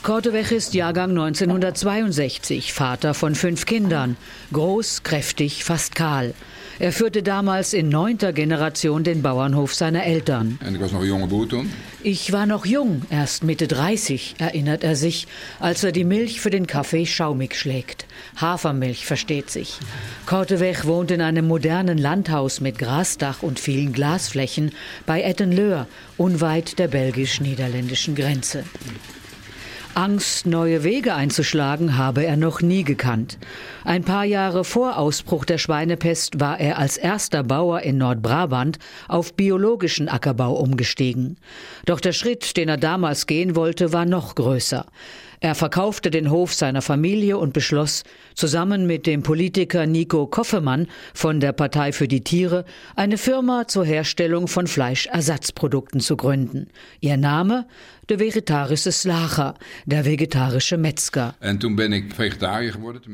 Korteweg 0.04 0.52
ist 0.52 0.76
Jahrgang 0.76 1.10
1962, 1.10 2.74
Vater 2.74 3.16
von 3.16 3.34
fünf 3.34 3.66
Kindern. 3.66 4.18
Groß, 4.54 5.02
kräftig, 5.02 5.64
fast 5.64 5.96
kahl. 5.96 6.36
Er 6.78 6.91
führte 6.91 7.23
damals 7.23 7.73
in 7.73 7.88
neunter 7.88 8.34
Generation 8.34 9.05
den 9.05 9.21
Bauernhof 9.21 9.73
seiner 9.73 10.03
Eltern. 10.03 10.59
Ich 12.03 12.32
war 12.34 12.45
noch 12.45 12.65
jung, 12.65 13.03
erst 13.09 13.45
Mitte 13.45 13.67
30, 13.67 14.36
erinnert 14.39 14.84
er 14.84 14.97
sich, 14.97 15.28
als 15.59 15.86
er 15.86 15.93
die 15.93 16.03
Milch 16.03 16.41
für 16.41 16.49
den 16.49 16.67
Kaffee 16.67 17.05
schaumig 17.05 17.55
schlägt. 17.55 18.05
Hafermilch 18.36 19.05
versteht 19.05 19.49
sich. 19.49 19.80
Korteweg 20.26 20.86
wohnt 20.86 21.11
in 21.11 21.21
einem 21.21 21.47
modernen 21.47 21.97
Landhaus 21.97 22.59
mit 22.59 22.78
Grasdach 22.78 23.41
und 23.41 23.57
vielen 23.57 23.93
Glasflächen 23.93 24.71
bei 25.05 25.21
Ettenleur, 25.21 25.88
unweit 26.17 26.78
der 26.78 26.89
belgisch-niederländischen 26.89 28.15
Grenze. 28.15 28.65
Angst, 29.96 30.46
neue 30.46 30.84
Wege 30.84 31.16
einzuschlagen, 31.16 31.98
habe 31.98 32.26
er 32.26 32.36
noch 32.36 32.62
nie 32.62 32.84
gekannt. 32.84 33.38
Ein 33.86 34.04
paar 34.04 34.26
Jahre 34.26 34.66
vor 34.66 34.98
Ausbruch 34.98 35.46
der 35.46 35.58
Schweinepest 35.58 36.38
war 36.38 36.60
er 36.60 36.78
als 36.78 36.98
erster 36.98 37.43
Bauer 37.43 37.80
in 37.80 37.98
Nordbrabant 37.98 38.78
auf 39.08 39.36
biologischen 39.36 40.10
Ackerbau 40.10 40.56
umgestiegen. 40.56 41.38
Doch 41.86 42.02
der 42.02 42.12
Schritt, 42.12 42.58
den 42.58 42.68
er 42.68 42.76
damals 42.76 43.26
gehen 43.26 43.56
wollte, 43.56 43.93
war 43.93 44.06
noch 44.06 44.36
größer. 44.36 44.86
Er 45.46 45.54
verkaufte 45.54 46.10
den 46.10 46.32
Hof 46.32 46.56
seiner 46.56 46.82
Familie 46.82 47.38
und 47.38 47.54
beschloss, 47.54 48.04
zusammen 48.34 48.88
mit 48.88 49.06
dem 49.06 49.22
Politiker 49.22 49.86
Nico 49.86 50.26
Koffemann 50.26 50.88
von 51.14 51.39
der 51.39 51.52
Partei 51.52 51.91
für 51.91 52.08
die 52.08 52.24
Tiere 52.24 52.66
eine 52.96 53.20
Firma 53.20 53.68
zur 53.68 53.86
Herstellung 53.86 54.48
von 54.48 54.66
Fleischersatzprodukten 54.66 56.00
zu 56.00 56.18
gründen. 56.18 56.70
Ihr 57.00 57.18
Name? 57.18 57.68
De 58.10 58.20
Vegetarische 58.20 58.91
Slager, 58.91 59.56
der 59.86 60.06
vegetarische 60.06 60.78
Metzger. 60.78 61.34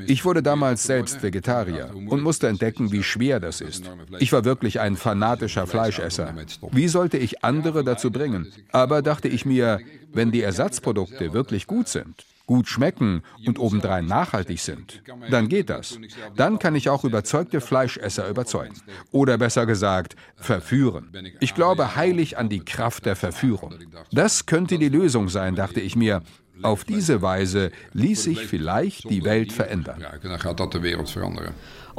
Ich 0.08 0.26
wurde 0.26 0.44
damals 0.44 0.84
selbst 0.84 1.24
Vegetarier 1.24 1.92
und 1.94 2.22
musste 2.22 2.50
entdecken, 2.50 2.92
wie 2.92 3.02
schwer 3.02 3.40
das 3.40 3.62
ist. 3.62 3.90
Ich 4.20 4.34
war 4.34 4.44
wirklich 4.44 4.82
ein 4.82 4.98
fanatischer 4.98 5.66
Fleischesser. 5.66 6.34
Wie 6.72 6.90
sollte 6.90 7.18
ich 7.18 7.44
andere 7.44 7.86
dazu 7.86 8.12
bringen? 8.12 8.48
Aber 8.74 9.02
dachte 9.02 9.30
ich 9.30 9.46
mir, 9.46 9.80
wenn 10.14 10.32
die 10.32 10.42
Ersatzprodukte 10.42 11.34
wirklich 11.34 11.68
gut 11.68 11.88
sind, 11.88 12.26
gut 12.46 12.68
schmecken 12.68 13.24
und 13.46 13.60
obendrein 13.60 14.06
nachhaltig 14.06 14.60
sind, 14.60 15.02
dann 15.30 15.48
geht 15.48 15.70
das. 15.70 16.00
Dann 16.36 16.60
kann 16.60 16.76
ich 16.76 16.90
auch 16.90 17.04
überzeugte 17.04 17.62
Fleischesser 17.62 18.28
überzeugen. 18.28 18.76
Oder 19.12 19.38
besser 19.38 19.66
gesagt, 19.66 20.16
verführen. 20.36 21.12
Ich 21.40 21.56
glaube 21.56 21.96
heilig 21.96 22.38
an 22.38 22.50
die 22.50 22.64
Kraft 22.66 23.06
der 23.06 23.16
Verführung. 23.16 23.76
Das 24.12 24.46
könnte 24.46 24.78
die 24.78 24.90
Lösung 24.90 25.30
sein, 25.30 25.56
dachte 25.56 25.80
ich 25.80 25.96
mir. 25.96 26.24
Auf 26.64 26.84
diese 26.84 27.22
Weise 27.22 27.72
ließ 27.94 28.24
sich 28.24 28.46
vielleicht 28.46 29.10
die 29.10 29.24
Welt 29.24 29.52
verändern. 29.52 30.04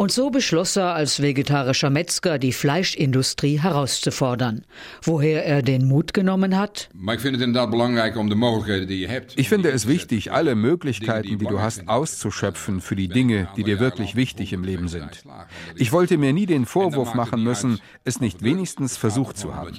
Und 0.02 0.10
so 0.10 0.30
beschloss 0.30 0.74
er 0.74 0.96
als 0.96 1.22
vegetarischer 1.22 1.88
Metzger 1.88 2.40
die 2.40 2.52
Fleischindustrie 2.52 3.60
herauszufordern. 3.60 4.64
Woher 5.00 5.46
er 5.46 5.62
den 5.62 5.86
Mut 5.86 6.12
genommen 6.12 6.58
hat? 6.58 6.88
Ich 9.36 9.48
finde 9.48 9.70
es 9.70 9.86
wichtig, 9.86 10.32
alle 10.32 10.56
Möglichkeiten, 10.56 11.38
die 11.38 11.46
du 11.46 11.60
hast, 11.60 11.86
auszuschöpfen 11.86 12.80
für 12.80 12.96
die 12.96 13.06
Dinge, 13.06 13.46
die 13.56 13.62
dir 13.62 13.78
wirklich 13.78 14.16
wichtig 14.16 14.52
im 14.52 14.64
Leben 14.64 14.88
sind. 14.88 15.22
Ich 15.76 15.92
wollte 15.92 16.18
mir 16.18 16.32
nie 16.32 16.46
den 16.46 16.66
Vorwurf 16.66 17.14
machen 17.14 17.44
müssen, 17.44 17.78
es 18.02 18.18
nicht 18.18 18.42
wenigstens 18.42 18.96
versucht 18.96 19.38
zu 19.38 19.54
haben. 19.54 19.78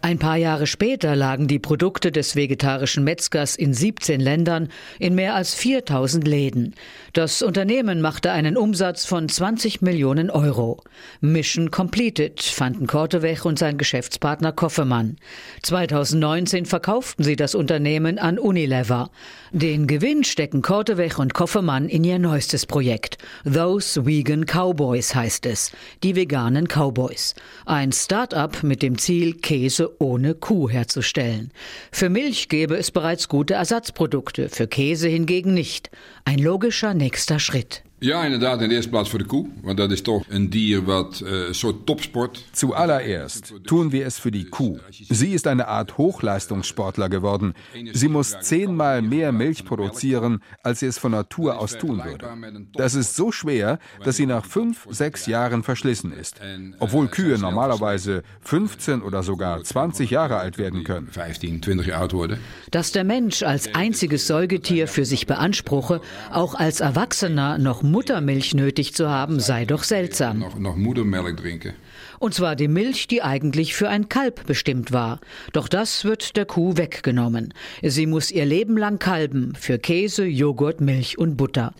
Ein 0.00 0.18
paar 0.20 0.36
Jahre 0.36 0.68
später 0.68 1.16
lagen 1.16 1.48
die 1.48 1.58
Produkte 1.58 2.12
des 2.12 2.36
vegetarischen 2.36 3.02
Metzgers 3.02 3.56
in 3.56 3.74
17 3.74 4.20
Ländern 4.20 4.68
in 5.00 5.16
mehr 5.16 5.34
als 5.34 5.54
4000 5.56 6.28
Läden. 6.28 6.76
Das 7.18 7.42
Unternehmen 7.42 8.00
machte 8.00 8.30
einen 8.30 8.56
Umsatz 8.56 9.04
von 9.04 9.28
20 9.28 9.82
Millionen 9.82 10.30
Euro. 10.30 10.84
Mission 11.20 11.72
completed, 11.72 12.40
fanden 12.40 12.86
Korteweg 12.86 13.44
und 13.44 13.58
sein 13.58 13.76
Geschäftspartner 13.76 14.52
Koffemann. 14.52 15.16
2019 15.64 16.64
verkauften 16.64 17.24
sie 17.24 17.34
das 17.34 17.56
Unternehmen 17.56 18.20
an 18.20 18.38
Unilever. 18.38 19.10
Den 19.50 19.88
Gewinn 19.88 20.22
stecken 20.22 20.62
Korteweg 20.62 21.18
und 21.18 21.34
Koffemann 21.34 21.88
in 21.88 22.04
ihr 22.04 22.20
neuestes 22.20 22.66
Projekt. 22.66 23.18
Those 23.42 24.06
Vegan 24.06 24.44
Cowboys 24.44 25.12
heißt 25.16 25.46
es. 25.46 25.72
Die 26.04 26.14
veganen 26.14 26.68
Cowboys. 26.68 27.34
Ein 27.66 27.90
Start-up 27.90 28.62
mit 28.62 28.80
dem 28.80 28.96
Ziel, 28.96 29.34
Käse 29.34 30.00
ohne 30.00 30.36
Kuh 30.36 30.70
herzustellen. 30.70 31.50
Für 31.90 32.10
Milch 32.10 32.48
gäbe 32.48 32.76
es 32.76 32.92
bereits 32.92 33.26
gute 33.26 33.54
Ersatzprodukte, 33.54 34.48
für 34.50 34.68
Käse 34.68 35.08
hingegen 35.08 35.52
nicht. 35.52 35.90
Ein 36.28 36.40
logischer 36.40 36.92
nächster 36.92 37.38
Schritt. 37.38 37.84
Ja, 38.00 38.24
inderdaad, 38.24 38.62
in 38.62 38.68
de 38.68 38.74
eerste 38.74 38.90
plaats 38.90 39.10
voor 39.10 39.18
de 39.18 39.24
koe. 39.24 39.46
Want 39.62 39.76
dat 39.76 39.90
is 39.90 40.02
toch 40.02 40.24
een 40.28 40.50
dier 40.50 40.84
wat 40.84 41.20
eh, 41.20 41.46
een 41.46 41.54
soort 41.54 41.86
topsport. 41.86 42.44
Zuallererst 42.52 43.52
tun 43.64 43.90
wir 43.90 44.06
es 44.06 44.18
für 44.18 44.30
die 44.30 44.44
Kuh. 44.44 44.78
Sie 44.90 45.32
ist 45.32 45.46
eine 45.46 45.66
Art 45.66 45.98
Hochleistungssportler 45.98 47.08
geworden. 47.08 47.54
Sie 47.92 48.08
muss 48.08 48.36
zehnmal 48.40 49.02
mehr 49.02 49.32
Milch 49.32 49.64
produzieren, 49.64 50.42
als 50.62 50.78
sie 50.78 50.86
es 50.86 50.98
von 50.98 51.10
Natur 51.10 51.58
aus 51.58 51.76
tun 51.76 52.04
würde. 52.04 52.28
Das 52.72 52.94
ist 52.94 53.16
so 53.16 53.32
schwer, 53.32 53.78
dass 54.04 54.16
sie 54.16 54.26
nach 54.26 54.44
fünf, 54.44 54.86
sechs 54.90 55.26
Jahren 55.26 55.64
verschlissen 55.64 56.12
ist. 56.12 56.36
Obwohl 56.78 57.08
Kühe 57.08 57.36
normalerweise 57.38 58.22
15 58.42 59.02
oder 59.02 59.24
sogar 59.24 59.64
20 59.64 60.10
Jahre 60.10 60.36
alt 60.36 60.56
werden 60.56 60.84
können. 60.84 61.08
15, 61.08 61.62
20 61.62 61.86
jaar 61.88 62.02
oud 62.02 62.12
worden. 62.12 62.38
Dass 62.70 62.92
der 62.92 63.04
Mensch 63.04 63.42
als 63.42 63.74
einziges 63.74 64.28
Säugetier 64.28 64.86
für 64.86 65.04
sich 65.04 65.26
beanspruche, 65.26 66.00
auch 66.30 66.54
als 66.54 66.78
Erwachsener 66.78 67.58
noch 67.58 67.82
Muttermilch 67.90 68.54
nötig 68.54 68.94
zu 68.94 69.08
haben, 69.08 69.40
sei 69.40 69.64
doch 69.64 69.82
seltsam. 69.82 70.38
Nog, 70.38 70.58
nog 70.58 70.76
moedermelk 70.76 71.36
drinken. 71.36 71.74
Und 72.18 72.34
zwar 72.34 72.56
die 72.56 72.68
Milch, 72.68 73.06
die 73.06 73.22
eigentlich 73.22 73.74
für 73.74 73.88
ein 73.88 74.08
Kalb 74.08 74.46
bestimmt 74.46 74.92
war. 74.92 75.20
Doch 75.52 75.68
das 75.68 76.04
wird 76.04 76.36
der 76.36 76.46
Kuh 76.46 76.76
weggenommen. 76.76 77.54
Sie 77.82 78.06
muss 78.06 78.30
ihr 78.30 78.44
Leben 78.44 78.76
lang 78.76 78.98
kalben 78.98 79.54
für 79.54 79.78
Käse, 79.78 80.24
Joghurt, 80.24 80.80
Milch 80.80 81.18
und 81.18 81.36
Butter. 81.36 81.74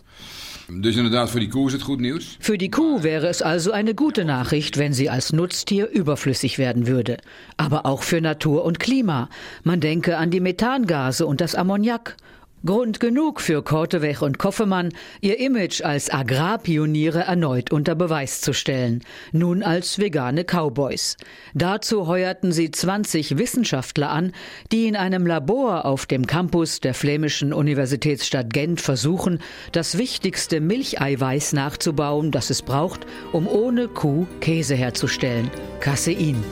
Dus 0.69 0.95
inderdaad, 0.95 1.31
die. 1.33 2.19
Für 2.39 2.57
die 2.57 2.69
Kuh 2.69 3.01
wäre 3.01 3.27
es 3.27 3.41
also 3.41 3.71
eine 3.71 3.95
gute 3.95 4.23
Nachricht, 4.23 4.77
wenn 4.77 4.93
sie 4.93 5.09
als 5.09 5.33
Nutztier 5.33 5.89
überflüssig 5.89 6.59
werden 6.59 6.85
würde. 6.85 7.17
Aber 7.57 7.87
auch 7.87 8.03
für 8.03 8.21
Natur 8.21 8.63
und 8.63 8.79
Klima. 8.79 9.29
Man 9.63 9.79
denke 9.79 10.17
an 10.17 10.29
die 10.29 10.39
Methangase 10.39 11.25
und 11.25 11.41
das 11.41 11.55
Ammoniak. 11.55 12.17
Grund 12.65 12.99
genug 12.99 13.39
für 13.39 13.63
Korteweg 13.63 14.21
und 14.21 14.37
Koffemann, 14.37 14.89
ihr 15.21 15.39
Image 15.39 15.81
als 15.81 16.11
Agrarpioniere 16.11 17.21
erneut 17.21 17.71
unter 17.71 17.95
Beweis 17.95 18.41
zu 18.41 18.51
stellen, 18.51 19.01
nun 19.31 19.63
als 19.63 19.97
vegane 19.97 20.43
Cowboys. 20.43 21.15
Dazu 21.53 22.07
heuerten 22.07 22.51
sie 22.51 22.69
20 22.69 23.37
Wissenschaftler 23.37 24.09
an, 24.09 24.33
die 24.73 24.87
in 24.87 24.97
einem 24.97 25.25
Labor 25.25 25.85
auf 25.85 26.05
dem 26.05 26.27
Campus 26.27 26.81
der 26.81 26.93
flämischen 26.93 27.53
Universitätsstadt 27.53 28.51
Gent 28.51 28.81
versuchen, 28.81 29.39
das 29.71 29.97
wichtigste 29.97 30.59
Milcheiweiß 30.59 31.53
nachzubauen, 31.53 32.31
das 32.31 32.49
es 32.49 32.61
braucht, 32.61 33.07
um 33.31 33.47
ohne 33.47 33.87
Kuh 33.87 34.27
Käse 34.41 34.75
herzustellen, 34.75 35.49
Casein. 35.79 36.43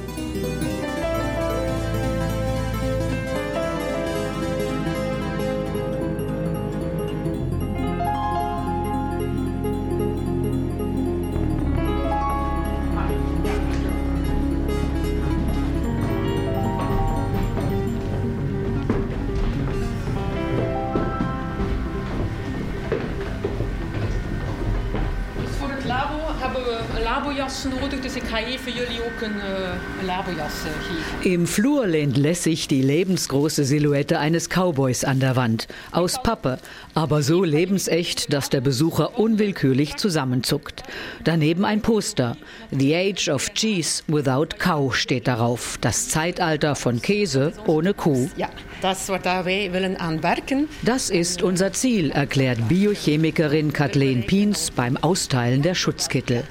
Uh, 30.07 30.13
een 30.13 30.25
labojas 30.25 30.65
uh, 30.65 30.71
geven. 30.71 30.96
Im 31.27 31.45
Flur 31.45 31.85
lehnt 31.85 32.15
lässig 32.15 32.69
die 32.69 32.81
lebensgroße 32.81 33.65
Silhouette 33.65 34.17
eines 34.17 34.47
Cowboys 34.47 35.03
an 35.03 35.19
der 35.19 35.35
Wand. 35.35 35.67
Aus 35.91 36.23
Pappe, 36.23 36.57
aber 36.93 37.21
so 37.21 37.43
lebensecht, 37.43 38.31
dass 38.31 38.49
der 38.49 38.61
Besucher 38.61 39.19
unwillkürlich 39.19 39.97
zusammenzuckt. 39.97 40.83
Daneben 41.25 41.65
ein 41.65 41.81
Poster. 41.81 42.37
The 42.71 42.95
Age 42.95 43.27
of 43.27 43.53
Cheese 43.53 44.03
Without 44.07 44.55
Cow 44.57 44.95
steht 44.95 45.27
darauf. 45.27 45.77
Das 45.81 46.07
Zeitalter 46.07 46.77
von 46.77 47.01
Käse 47.01 47.51
ohne 47.65 47.93
Kuh. 47.93 48.29
Ja, 48.37 48.47
das, 48.81 49.09
wat 49.09 49.25
wij 49.25 49.73
willen 49.73 49.97
aanwerken. 49.97 50.69
Das 50.83 51.09
ist 51.09 51.43
unser 51.43 51.73
Ziel, 51.73 52.09
erklärt 52.11 52.69
Biochemikerin 52.69 53.73
Kathleen 53.73 54.25
Piens 54.25 54.71
beim 54.71 54.95
Austeilen 54.95 55.61
der 55.61 55.75
Schutzkittel. 55.75 56.45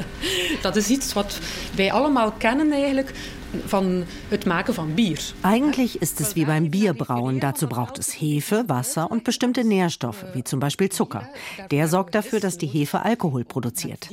Dat 0.62 0.76
is 0.76 0.90
iets 0.90 1.14
wat 1.14 1.38
wij 1.74 1.90
allemaal 1.90 2.32
kennen 2.32 2.70
eigenlijk 2.72 3.14
van 3.66 4.04
het 4.28 4.46
maken 4.46 4.74
van 4.74 4.94
Bier. 4.94 5.18
Eigentlich 5.42 6.00
ist 6.00 6.20
es 6.20 6.34
wie 6.34 6.44
beim 6.44 6.70
Bierbrauen. 6.70 7.40
Dazu 7.40 7.66
braucht 7.66 7.98
es 7.98 8.20
Hefe, 8.20 8.64
Wasser 8.68 9.10
und 9.10 9.24
bestimmte 9.24 9.64
Nährstoffe, 9.64 10.24
wie 10.34 10.44
zum 10.44 10.60
Beispiel 10.60 10.88
Zucker. 10.88 11.28
Der 11.70 11.88
sorgt 11.88 12.14
dafür, 12.14 12.40
dass 12.40 12.58
die 12.58 12.66
Hefe 12.66 13.04
Alkohol 13.04 13.44
produziert. 13.44 14.08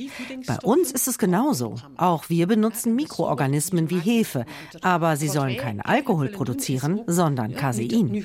Bei 0.46 0.58
uns 0.62 0.92
ist 0.92 1.08
es 1.08 1.18
genauso. 1.18 1.76
Auch 1.96 2.28
wir 2.28 2.46
benutzen 2.46 2.94
Mikroorganismen 2.94 3.90
wie 3.90 4.00
Hefe, 4.00 4.44
aber 4.80 5.16
sie 5.16 5.28
sollen 5.28 5.56
keinen 5.56 5.80
Alkohol 5.80 6.28
produzieren, 6.28 7.00
sondern 7.06 7.54
Casein. 7.54 8.24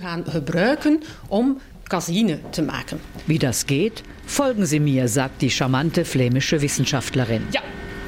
Om 1.30 1.58
Caseine 1.90 2.40
zu 2.52 2.64
machen. 2.64 3.00
Wie 3.28 3.40
das 3.40 3.66
geht, 3.66 4.04
folgen 4.26 4.66
Sie 4.66 4.80
mir, 4.80 5.08
sagt 5.08 5.42
die 5.42 5.52
charmante 5.52 6.06
flämische 6.06 6.62
Wissenschaftlerin. 6.62 7.44
Ja, 7.52 7.62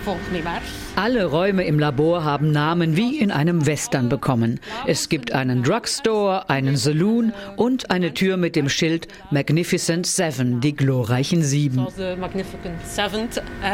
volg 0.04 0.20
me 0.32 0.42
maar. 0.42 0.62
Alle 0.98 1.26
Räume 1.26 1.66
im 1.66 1.78
Labor 1.78 2.24
haben 2.24 2.52
Namen 2.52 2.96
wie 2.96 3.20
in 3.20 3.30
einem 3.30 3.66
Western 3.66 4.08
bekommen. 4.08 4.62
Es 4.88 5.10
gibt 5.10 5.34
einen 5.34 5.62
Drugstore, 5.62 6.50
einen 6.50 6.78
Saloon 6.78 7.34
und 7.58 7.92
eine 7.92 8.14
Tür 8.14 8.38
mit 8.38 8.56
dem 8.56 8.70
Schild 8.70 9.10
Magnificent 9.30 10.08
Seven, 10.08 10.62
die 10.62 10.74
glorreichen 10.74 11.44
Sieben. 11.44 11.86
Magnificent 12.18 12.80
Seven, 12.86 13.28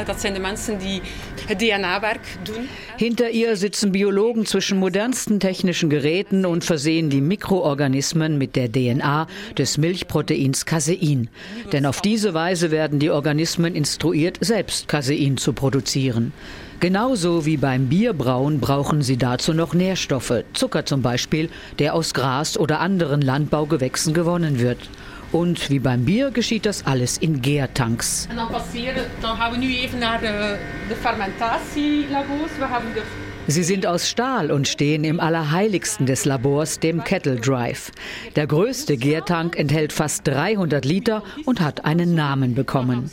das 0.07 0.21
sind 0.21 0.35
die 0.35 0.41
Menschen, 0.41 0.79
die 0.79 0.99
DNA-Werk 1.47 2.21
doen. 2.43 2.67
Hinter 2.97 3.29
ihr 3.29 3.55
sitzen 3.55 3.91
Biologen 3.91 4.47
zwischen 4.47 4.79
modernsten 4.79 5.39
technischen 5.39 5.91
Geräten 5.91 6.43
und 6.43 6.63
versehen 6.63 7.11
die 7.11 7.21
Mikroorganismen 7.21 8.39
mit 8.39 8.55
der 8.55 8.71
DNA 8.71 9.27
des 9.59 9.77
Milchproteins 9.77 10.65
Casein. 10.65 11.29
Denn 11.71 11.85
auf 11.85 12.01
diese 12.01 12.33
Weise 12.33 12.71
werden 12.71 12.97
die 12.97 13.11
Organismen 13.11 13.75
instruiert, 13.75 14.39
selbst 14.41 14.87
Casein 14.87 15.37
zu 15.37 15.53
produzieren. 15.53 16.33
Genauso 16.81 17.45
wie 17.45 17.57
beim 17.57 17.89
Bierbrauen 17.89 18.59
brauchen 18.59 19.03
sie 19.03 19.15
dazu 19.15 19.53
noch 19.53 19.75
Nährstoffe, 19.75 20.43
Zucker 20.53 20.83
zum 20.83 21.03
Beispiel, 21.03 21.47
der 21.77 21.93
aus 21.93 22.15
Gras 22.15 22.57
oder 22.57 22.79
anderen 22.79 23.21
Landbaugewächsen 23.21 24.15
gewonnen 24.15 24.59
wird. 24.59 24.79
Und 25.31 25.69
wie 25.69 25.77
beim 25.77 26.05
Bier 26.05 26.31
geschieht 26.31 26.65
das 26.65 26.83
alles 26.87 27.19
in 27.19 27.39
Gärtanks. 27.39 28.27
En 28.31 28.37
dan 28.37 28.47
passeren, 28.47 29.05
dan 29.21 29.37
gaan 29.37 29.51
we 29.51 29.57
nu 29.57 29.75
even 29.75 29.99
naar 29.99 30.19
de, 30.21 30.57
de 30.89 30.95
fermentatielabors. 30.95 32.51
We 32.59 32.65
Sie 33.47 33.63
sind 33.63 33.87
aus 33.87 34.07
Stahl 34.07 34.51
und 34.51 34.67
stehen 34.67 35.03
im 35.03 35.19
Allerheiligsten 35.19 36.05
des 36.05 36.25
Labors, 36.25 36.79
dem 36.79 37.03
Kettle 37.03 37.37
Drive. 37.37 37.91
Der 38.35 38.45
größte 38.45 38.97
Gärtank 38.97 39.57
enthält 39.57 39.91
fast 39.91 40.27
300 40.27 40.85
Liter 40.85 41.23
und 41.45 41.59
hat 41.59 41.83
einen 41.83 42.13
Namen 42.13 42.53
bekommen. 42.53 43.09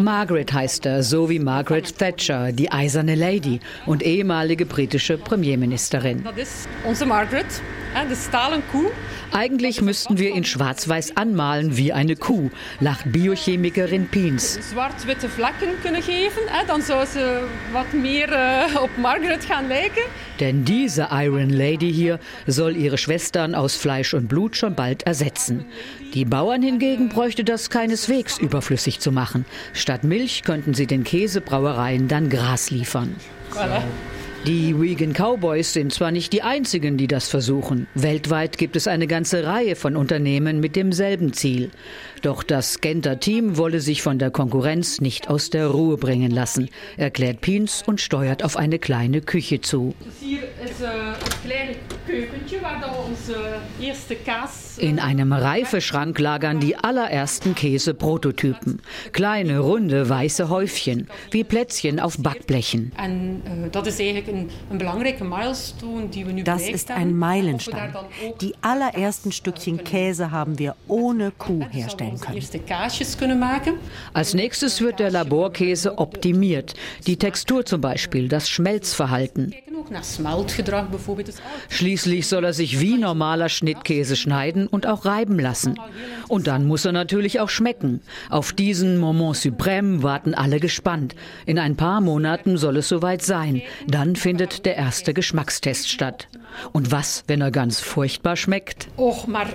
Margaret 0.00 0.52
heißt 0.52 0.86
er, 0.86 1.02
so 1.02 1.30
wie 1.30 1.38
Margaret 1.38 1.98
Thatcher, 1.98 2.52
die 2.52 2.72
eiserne 2.72 3.14
Lady 3.14 3.60
und 3.86 4.02
ehemalige 4.02 4.66
britische 4.66 5.18
Premierministerin. 5.18 6.24
Dat 6.24 6.38
is 6.38 6.66
onze 6.84 7.06
Margaret, 7.06 7.46
stalen 8.14 8.62
koe. 8.72 8.90
Eigentlich 9.32 9.82
müssten 9.82 10.18
wir 10.18 10.30
ihn 10.34 10.44
schwarz-weiß 10.44 11.16
anmalen 11.16 11.76
wie 11.76 11.92
eine 11.92 12.16
Kuh, 12.16 12.50
lacht 12.80 13.12
Biochemikerin 13.12 14.08
Piens. 14.08 14.58
Zwart-witte 14.70 15.28
vlekken 15.28 15.68
kunnen 15.82 16.02
geven, 16.02 16.37
hè, 16.46 16.66
dan 16.66 16.82
zou 16.82 17.06
ze 17.06 17.46
wat 17.72 17.92
meer 17.92 18.28
uh, 18.32 18.82
op 18.82 18.90
Margaret 18.96 19.44
gaan 19.44 19.66
lijken. 19.66 20.02
Denn 20.40 20.64
diese 20.64 21.08
Iron 21.10 21.50
Lady 21.50 21.92
hier 21.92 22.18
soll 22.46 22.76
ihre 22.76 22.98
Schwestern 22.98 23.54
aus 23.54 23.76
Fleisch 23.76 24.14
und 24.14 24.28
Blut 24.28 24.56
schon 24.56 24.74
bald 24.74 25.02
ersetzen. 25.02 25.64
Die 26.14 26.24
Bauern 26.24 26.62
hingegen 26.62 27.08
bräuchte 27.08 27.44
das 27.44 27.70
keineswegs 27.70 28.38
überflüssig 28.38 29.00
zu 29.00 29.12
machen. 29.12 29.44
Statt 29.72 30.04
Milch 30.04 30.42
könnten 30.42 30.74
sie 30.74 30.86
den 30.86 31.04
Käsebrauereien 31.04 32.08
dann 32.08 32.28
Gras 32.28 32.70
liefern. 32.70 33.16
Voilà. 33.52 33.82
Die 34.46 34.80
Vegan 34.80 35.12
Cowboys 35.12 35.72
sind 35.72 35.92
zwar 35.92 36.10
nicht 36.10 36.32
die 36.32 36.42
einzigen, 36.42 36.96
die 36.96 37.08
das 37.08 37.28
versuchen. 37.28 37.86
Weltweit 37.94 38.56
gibt 38.56 38.76
es 38.76 38.86
eine 38.86 39.06
ganze 39.06 39.44
Reihe 39.44 39.74
von 39.74 39.96
Unternehmen 39.96 40.60
mit 40.60 40.76
demselben 40.76 41.32
Ziel. 41.32 41.70
Doch 42.22 42.42
das 42.42 42.80
Genter 42.80 43.20
Team 43.20 43.56
wolle 43.56 43.80
sich 43.80 44.02
von 44.02 44.18
der 44.18 44.30
Konkurrenz 44.30 45.00
nicht 45.00 45.28
aus 45.28 45.50
der 45.50 45.68
Ruhe 45.68 45.96
bringen 45.96 46.30
lassen, 46.30 46.68
erklärt 46.96 47.40
Piens 47.40 47.82
und 47.86 48.00
steuert 48.00 48.44
auf 48.44 48.56
eine 48.56 48.78
kleine 48.78 49.20
Küche 49.20 49.60
zu. 49.60 49.94
Kaas. 54.24 54.78
In 54.78 54.98
einem 54.98 55.32
Reifeschrank 55.32 56.18
lagern 56.18 56.60
die 56.60 56.76
allerersten 56.76 57.54
Käseprototypen. 57.54 58.80
Kleine, 59.12 59.58
runde, 59.58 60.08
weiße 60.08 60.48
Häufchen, 60.48 61.08
wie 61.30 61.44
Plätzchen 61.44 62.00
auf 62.00 62.16
Backblechen. 62.18 62.92
Nu 62.96 63.92
Das 66.44 66.68
ist 66.68 66.90
ein 66.90 67.16
Meilenstein. 67.16 67.94
Die 68.40 68.54
allerersten 68.62 69.32
Stückchen 69.32 69.84
Käse 69.84 70.30
haben 70.30 70.58
wir 70.58 70.76
ohne 70.86 71.32
Kuh 71.32 71.64
herstellen 71.70 72.07
onze 72.10 73.18
können. 73.18 73.42
Als 74.12 74.34
nächstes 74.34 74.80
wird 74.80 74.98
der 75.00 75.10
Laborkäse 75.10 75.98
optimiert. 75.98 76.74
Die 77.06 77.16
Textur 77.16 77.64
zum 77.64 77.80
Beispiel, 77.80 78.28
das 78.28 78.48
Schmelzverhalten. 78.48 79.54
Schließlich 81.68 82.26
soll 82.26 82.44
er 82.44 82.52
sich 82.52 82.80
wie 82.80 82.98
normaler 82.98 83.48
Schnittkäse 83.48 84.16
schneiden 84.16 84.66
und 84.66 84.86
auch 84.86 85.04
reiben 85.04 85.38
lassen. 85.38 85.78
Und 86.28 86.46
dann 86.46 86.66
muss 86.66 86.84
er 86.84 86.92
natürlich 86.92 87.40
auch 87.40 87.48
schmecken. 87.48 88.00
Auf 88.30 88.52
diesen 88.52 88.98
Moment 88.98 89.18
suprême 89.36 90.02
warten 90.02 90.34
alle 90.34 90.60
gespannt. 90.60 91.14
In 91.46 91.58
ein 91.58 91.76
paar 91.76 92.00
Monaten 92.00 92.56
soll 92.56 92.76
es 92.78 92.88
soweit 92.88 93.22
sein. 93.22 93.62
Dann 93.86 94.16
findet 94.16 94.64
der 94.66 94.76
erste 94.76 95.14
Geschmackstest 95.14 95.88
statt. 95.88 96.28
Und 96.72 96.90
was, 96.92 97.24
wenn 97.26 97.40
er 97.40 97.50
ganz 97.50 97.80
furchtbar 97.80 98.36
schmeckt? 98.36 98.88
Och, 98.96 99.26
maar 99.26 99.46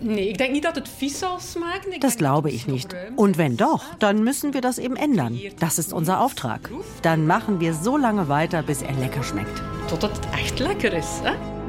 nee, 0.00 0.28
ik 0.28 0.38
denk 0.38 0.52
niet 0.52 0.62
dat 0.62 0.74
het 0.74 0.88
vies 0.96 1.18
zal 1.18 1.38
smaken. 1.40 1.92
Ik 1.92 2.00
Das 2.00 2.16
glaube 2.16 2.50
ich 2.50 2.66
nicht. 2.66 2.94
Und 3.16 3.36
wenn 3.36 3.56
doch, 3.56 3.82
dann 3.98 4.22
müssen 4.22 4.52
wir 4.52 4.60
das 4.60 4.78
eben 4.78 4.96
ändern. 4.96 5.38
Das 5.58 5.78
ist 5.78 5.92
unser 5.92 6.20
Auftrag. 6.20 6.70
Dann 7.00 7.26
machen 7.26 7.60
wir 7.60 7.74
so 7.74 7.96
lange 7.96 8.28
weiter, 8.28 8.62
bis 8.62 8.82
er 8.82 8.94
lecker 8.94 9.22
schmeckt. 9.22 9.62
Totdat 9.88 10.16
het 10.16 10.26
echt 10.32 10.58
lekker 10.58 10.92
is. 10.92 11.20
Hè? 11.22 11.59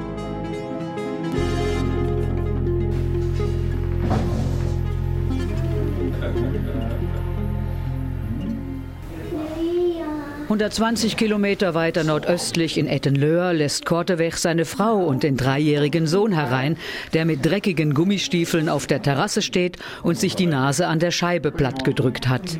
120 10.52 11.16
Kilometer 11.16 11.72
weiter 11.72 12.04
nordöstlich 12.04 12.76
in 12.76 12.86
Ettenlöhr 12.86 13.54
lässt 13.54 13.86
Korteweg 13.86 14.36
seine 14.36 14.66
Frau 14.66 14.98
und 14.98 15.22
den 15.22 15.38
dreijährigen 15.38 16.06
Sohn 16.06 16.32
herein, 16.32 16.76
der 17.14 17.24
mit 17.24 17.42
dreckigen 17.42 17.94
Gummistiefeln 17.94 18.68
auf 18.68 18.86
der 18.86 19.00
Terrasse 19.00 19.40
steht 19.40 19.78
und 20.02 20.18
sich 20.18 20.36
die 20.36 20.44
Nase 20.44 20.88
an 20.88 20.98
der 20.98 21.10
Scheibe 21.10 21.52
plattgedrückt 21.52 22.28
hat. 22.28 22.58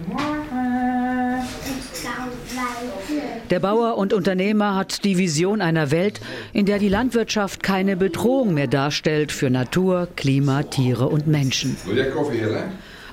Der 3.50 3.60
Bauer 3.60 3.98
und 3.98 4.14
Unternehmer 4.14 4.74
hat 4.74 5.04
die 5.04 5.18
Vision 5.18 5.60
einer 5.60 5.90
Welt, 5.90 6.22
in 6.54 6.64
der 6.64 6.78
die 6.78 6.88
Landwirtschaft 6.88 7.62
keine 7.62 7.98
Bedrohung 7.98 8.54
mehr 8.54 8.68
darstellt 8.68 9.32
für 9.32 9.50
Natur, 9.50 10.08
Klima, 10.16 10.62
Tiere 10.62 11.08
und 11.08 11.26
Menschen. 11.26 11.76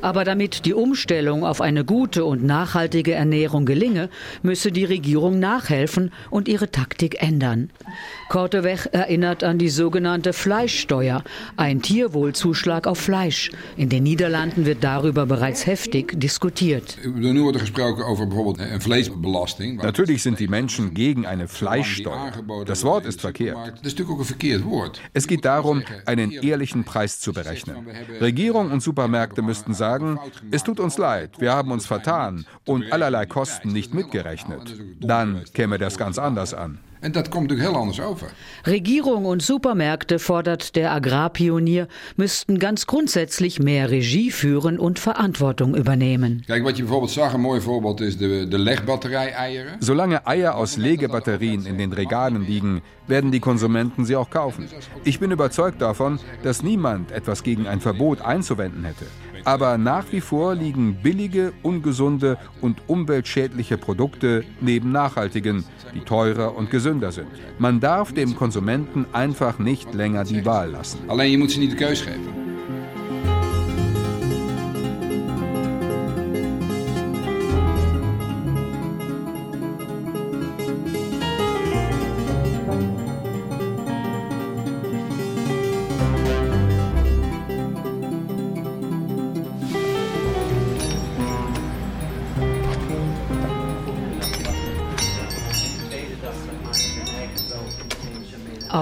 Aber 0.01 0.23
damit 0.23 0.65
die 0.65 0.73
Umstellung 0.73 1.43
auf 1.43 1.61
eine 1.61 1.83
gute 1.83 2.25
und 2.25 2.43
nachhaltige 2.43 3.13
Ernährung 3.13 3.65
gelinge, 3.65 4.09
müsse 4.41 4.71
die 4.71 4.85
Regierung 4.85 5.39
nachhelfen 5.39 6.11
und 6.29 6.47
ihre 6.47 6.71
Taktik 6.71 7.21
ändern. 7.21 7.69
Korteweg 8.29 8.89
erinnert 8.91 9.43
an 9.43 9.57
die 9.57 9.69
sogenannte 9.69 10.33
Fleischsteuer, 10.33 11.23
ein 11.57 11.81
Tierwohlzuschlag 11.81 12.87
auf 12.87 12.99
Fleisch. 12.99 13.51
In 13.75 13.89
den 13.89 14.03
Niederlanden 14.03 14.65
wird 14.65 14.83
darüber 14.83 15.25
bereits 15.25 15.65
heftig 15.65 16.19
diskutiert. 16.19 16.97
Natürlich 19.81 20.23
sind 20.23 20.39
die 20.39 20.47
Menschen 20.47 20.93
gegen 20.93 21.25
eine 21.25 21.47
Fleischsteuer. 21.47 22.31
Das 22.65 22.83
Wort 22.83 23.05
ist 23.05 23.21
verkehrt. 23.21 23.57
Es 25.13 25.27
geht 25.27 25.45
darum, 25.45 25.83
einen 26.05 26.31
ehrlichen 26.31 26.83
Preis 26.83 27.19
zu 27.19 27.33
berechnen. 27.33 27.87
Regierung 28.21 28.71
und 28.71 28.81
Supermärkte 28.81 29.41
müssten 29.41 29.73
sagen, 29.73 29.88
sagen, 29.89 30.19
es 30.51 30.63
tut 30.63 30.79
uns 30.79 30.97
leid, 30.97 31.39
wir 31.39 31.51
haben 31.53 31.71
uns 31.71 31.85
vertan 31.87 32.45
und 32.65 32.91
allerlei 32.91 33.25
Kosten 33.25 33.69
nicht 33.71 33.93
mitgerechnet. 33.93 34.75
Dann 34.99 35.43
käme 35.53 35.77
das 35.77 35.97
ganz 35.97 36.17
anders 36.17 36.53
an. 36.53 36.79
En 37.01 37.11
dat 37.11 37.29
komt 37.29 37.47
natuurlijk 37.47 37.69
heel 37.69 37.81
anders 37.81 38.01
over. 38.01 38.27
Regierung 38.65 39.25
und 39.25 39.41
Supermärkte, 39.41 40.19
fordert 40.19 40.75
der 40.75 40.91
Agrarpionier, 40.91 41.87
müssten 42.17 42.59
ganz 42.59 42.85
grundsätzlich 42.85 43.59
mehr 43.59 43.89
Regie 43.89 44.31
führen 44.31 44.77
und 44.77 44.99
Verantwortung 44.99 45.75
übernehmen. 45.75 46.43
Kijk, 46.45 46.63
wat 46.63 46.75
je 46.75 46.83
bijvoorbeeld 46.83 47.11
zag, 47.11 47.33
een 47.33 47.41
mooi 47.41 47.61
voorbeeld 47.61 48.01
is 48.01 48.17
de, 48.17 48.47
de 48.47 48.57
legbatterij-eieren. 48.57 49.77
Solange 49.79 50.25
Eier 50.25 50.55
aus 50.55 50.75
Legebatterien 50.75 51.65
in 51.65 51.77
den 51.77 51.93
Regalen 51.93 52.45
liegen, 52.45 52.81
werden 53.05 53.31
die 53.31 53.39
Konsumenten 53.39 54.05
sie 54.05 54.17
auch 54.17 54.29
kaufen. 54.29 54.67
Ich 55.03 55.19
bin 55.19 55.31
überzeugt 55.31 55.81
davon, 55.81 56.19
dass 56.43 56.63
niemand 56.63 57.11
etwas 57.11 57.43
gegen 57.43 57.65
ein 57.67 57.79
Verbot 57.79 58.21
einzuwenden 58.21 58.83
hätte. 58.83 59.05
Aber 59.45 59.77
nach 59.77 60.05
wie 60.11 60.21
vor 60.21 60.55
liegen 60.55 60.95
billige, 61.03 61.53
ungesunde 61.61 62.37
und 62.61 62.81
umweltschädliche 62.87 63.77
Produkte 63.77 64.43
neben 64.61 64.91
nachhaltigen, 64.91 65.63
die 65.93 66.01
teurer 66.01 66.55
und 66.55 66.69
gesünder 66.69 67.11
sind. 67.11 67.27
Man 67.57 67.79
darf 67.79 68.13
dem 68.13 68.35
Konsumenten 68.35 69.05
einfach 69.13 69.59
nicht 69.59 69.93
länger 69.93 70.23
die 70.23 70.45
Wahl 70.45 70.69
lassen. 70.71 70.99
Alleen 71.07 71.31
je 71.31 71.37
moet 71.37 71.51
ze 71.51 71.59
niet 71.59 71.69
de 71.71 71.77
keus 71.77 72.01
geven. 72.01 72.48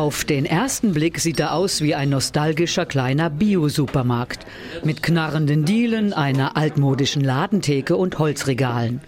Auf 0.08 0.24
den 0.24 0.46
ersten 0.46 0.94
Blick 0.94 1.20
sieht 1.20 1.38
er 1.42 1.52
aus 1.52 1.82
wie 1.82 1.94
ein 1.94 2.08
nostalgischer 2.08 2.86
kleiner 2.86 3.30
Bio-Supermarkt 3.30 4.46
mit 4.86 5.04
knarrenden 5.04 5.66
Dielen, 5.66 6.14
einer 6.14 6.56
altmodischen 6.56 7.22
Ladentheke 7.22 7.98
und 7.98 8.18
Holzregalen. 8.18 9.02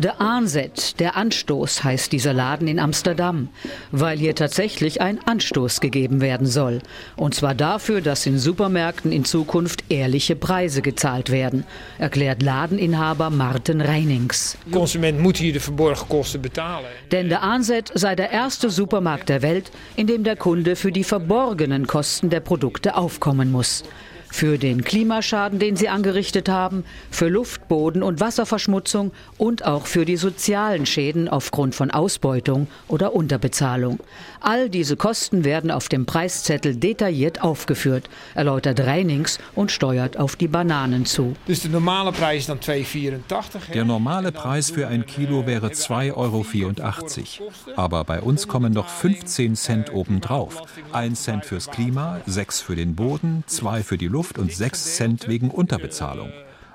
Der 0.00 0.18
Aanzet, 0.18 0.98
der 0.98 1.18
Anstoß, 1.18 1.84
heißt 1.84 2.10
dieser 2.12 2.32
Laden 2.32 2.68
in 2.68 2.78
Amsterdam, 2.78 3.50
weil 3.90 4.16
hier 4.16 4.34
tatsächlich 4.34 5.02
ein 5.02 5.18
Anstoß 5.22 5.82
gegeben 5.82 6.22
werden 6.22 6.46
soll. 6.46 6.78
Und 7.16 7.34
zwar 7.34 7.54
dafür, 7.54 8.00
dass 8.00 8.24
in 8.24 8.38
Supermärkten 8.38 9.12
in 9.12 9.26
Zukunft 9.26 9.84
ehrliche 9.90 10.36
Preise 10.36 10.80
gezahlt 10.80 11.30
werden, 11.30 11.64
erklärt 11.98 12.40
Ladeninhaber 12.40 13.28
Martin 13.28 13.82
Reinings. 13.82 14.56
Konsument 14.72 15.20
muss 15.20 15.36
hier 15.36 15.52
de 15.52 15.60
verborgen 15.60 16.08
Kosten 16.08 16.40
betalen. 16.40 16.86
Denn 17.12 17.28
der 17.28 17.42
Aanzet 17.42 17.92
sei 17.94 18.16
der 18.16 18.30
erste 18.30 18.70
Supermarkt 18.70 19.28
der 19.28 19.42
Welt, 19.42 19.70
in 19.96 20.06
dem 20.06 20.24
der 20.24 20.36
Kunde 20.36 20.76
für 20.76 20.92
die 20.92 21.04
verborgenen 21.04 21.86
Kosten 21.86 22.30
der 22.30 22.40
Produkte 22.40 22.96
aufkommen 22.96 23.52
muss. 23.52 23.84
Für 24.30 24.58
den 24.58 24.84
Klimaschaden, 24.84 25.58
den 25.58 25.76
sie 25.76 25.88
angerichtet 25.88 26.48
haben, 26.48 26.84
für 27.10 27.28
Luft, 27.28 27.68
Boden 27.68 28.02
und 28.02 28.20
Wasserverschmutzung 28.20 29.12
und 29.38 29.64
auch 29.64 29.86
für 29.86 30.04
die 30.04 30.16
sozialen 30.16 30.86
Schäden 30.86 31.28
aufgrund 31.28 31.74
von 31.74 31.90
Ausbeutung 31.90 32.68
oder 32.88 33.14
Unterbezahlung. 33.14 33.98
All 34.40 34.70
diese 34.70 34.96
Kosten 34.96 35.44
werden 35.44 35.70
auf 35.70 35.88
dem 35.88 36.06
Preiszettel 36.06 36.76
detailliert 36.76 37.42
aufgeführt, 37.42 38.08
erläutert 38.34 38.80
Reinings 38.80 39.38
und 39.54 39.70
steuert 39.70 40.16
auf 40.16 40.36
die 40.36 40.48
Bananen 40.48 41.04
zu. 41.04 41.34
Der 41.46 41.70
normale 41.70 42.12
Preis 42.12 42.46
dann 42.46 42.60
2,84. 42.60 43.72
Der 43.74 43.84
normale 43.84 44.32
Preis 44.32 44.70
für 44.70 44.86
ein 44.88 45.04
Kilo 45.06 45.46
wäre 45.46 45.68
2,84 45.68 46.14
Euro. 46.14 47.52
Aber 47.76 48.04
bei 48.04 48.20
uns 48.20 48.48
kommen 48.48 48.72
noch 48.72 48.88
15 48.88 49.56
Cent 49.56 49.92
obendrauf. 49.92 50.62
Ein 50.92 51.16
Cent 51.16 51.44
fürs 51.44 51.70
Klima, 51.70 52.20
sechs 52.26 52.60
für 52.60 52.76
den 52.76 52.94
Boden, 52.94 53.44
zwei 53.46 53.82
für 53.82 53.98
die 53.98 54.08
Luft 54.08 54.19
und 54.38 54.52
sechs 54.52 54.96
Cent 54.96 55.28
wegen 55.28 55.50
Unterbezahlung. 55.50 56.30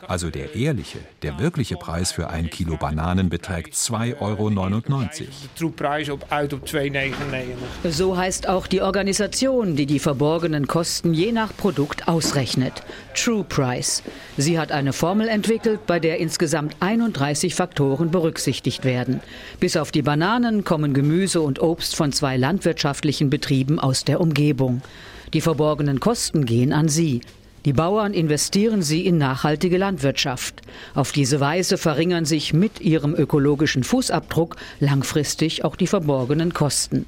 Also 0.08 0.30
der 0.30 0.56
ehrliche, 0.56 1.00
der 1.24 1.40
wirkliche 1.40 1.78
Preis 1.78 2.12
für 2.12 2.30
ein 2.30 2.50
Kilo 2.50 2.78
Bananen 2.78 3.30
beträgt 3.30 3.74
2,99 3.74 4.20
Euro. 4.20 4.52
So 7.92 8.18
heißt 8.18 8.48
auch 8.48 8.68
die 8.68 8.82
Organisation, 8.82 9.76
die 9.76 9.86
die 9.86 10.00
verborgenen 10.00 10.68
Kosten 10.68 11.14
je 11.14 11.32
nach 11.32 11.56
Produkt 11.56 12.08
ausrechnet. 12.08 12.84
True 13.16 13.44
Price. 13.44 14.04
Sie 14.38 14.60
hat 14.60 14.72
eine 14.72 14.94
Formel 14.94 15.28
entwickelt, 15.28 15.88
bei 15.88 16.00
der 16.00 16.20
insgesamt 16.20 16.76
31 16.82 17.56
Faktoren 17.56 18.12
berücksichtigt 18.12 18.84
werden. 18.86 19.22
Bis 19.60 19.76
auf 19.78 19.92
die 19.92 20.04
Bananen 20.04 20.64
kommen 20.64 20.94
Gemüse 20.94 21.42
und 21.42 21.60
Obst 21.62 21.96
von 21.96 22.12
zwei 22.12 22.38
landwirtschaftlichen 22.38 23.30
Betrieben 23.30 23.80
aus 23.80 24.04
der 24.04 24.22
Umgebung. 24.22 24.82
Die 25.36 25.42
verborgenen 25.42 26.00
Kosten 26.00 26.46
gehen 26.46 26.72
an 26.72 26.88
sie. 26.88 27.20
Die 27.66 27.74
Bauern 27.74 28.14
investieren 28.14 28.82
sie 28.82 29.06
in 29.06 29.18
nachhaltige 29.18 29.78
Landwirtschaft. 29.78 30.62
Auf 30.94 31.12
diese 31.12 31.42
Weise 31.42 31.78
verringern 31.78 32.24
sich 32.24 32.54
mit 32.54 32.80
ihrem 32.80 33.14
ökologischen 33.14 33.84
Fußabdruck 33.84 34.56
langfristig 34.80 35.66
auch 35.66 35.76
die 35.76 35.88
verborgenen 35.88 36.54
Kosten. 36.54 37.06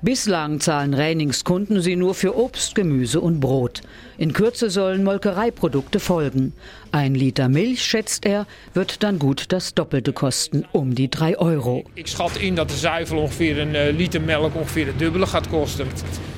Bislang 0.00 0.60
zahlen 0.60 0.94
Reinings 0.94 1.42
Kunden 1.42 1.80
sie 1.80 1.96
nur 1.96 2.14
für 2.14 2.36
Obst, 2.36 2.76
Gemüse 2.76 3.20
und 3.20 3.40
Brot. 3.40 3.80
In 4.16 4.32
Kürze 4.32 4.70
sollen 4.70 5.02
Molkereiprodukte 5.02 5.98
folgen. 5.98 6.52
Ein 6.92 7.16
Liter 7.16 7.48
Milch, 7.48 7.82
schätzt 7.82 8.24
er, 8.24 8.46
wird 8.74 9.02
dann 9.02 9.18
gut 9.18 9.46
das 9.48 9.74
Doppelte 9.74 10.12
kosten, 10.12 10.64
um 10.70 10.94
die 10.94 11.10
3 11.10 11.38
Euro. 11.38 11.84
Ich 11.96 12.12
schat 12.12 12.36
in, 12.36 12.54
dass 12.54 12.68
der 12.68 12.76
Zuivel 12.76 13.18
ungefähr 13.18 13.60
ein 13.60 13.74
äh, 13.74 13.90
Liter 13.90 14.20
Melk 14.20 14.54
ungefähr 14.54 14.86
das 14.86 14.96
Doppelte 14.98 15.32
gaat 15.32 15.50
kosten. 15.50 15.88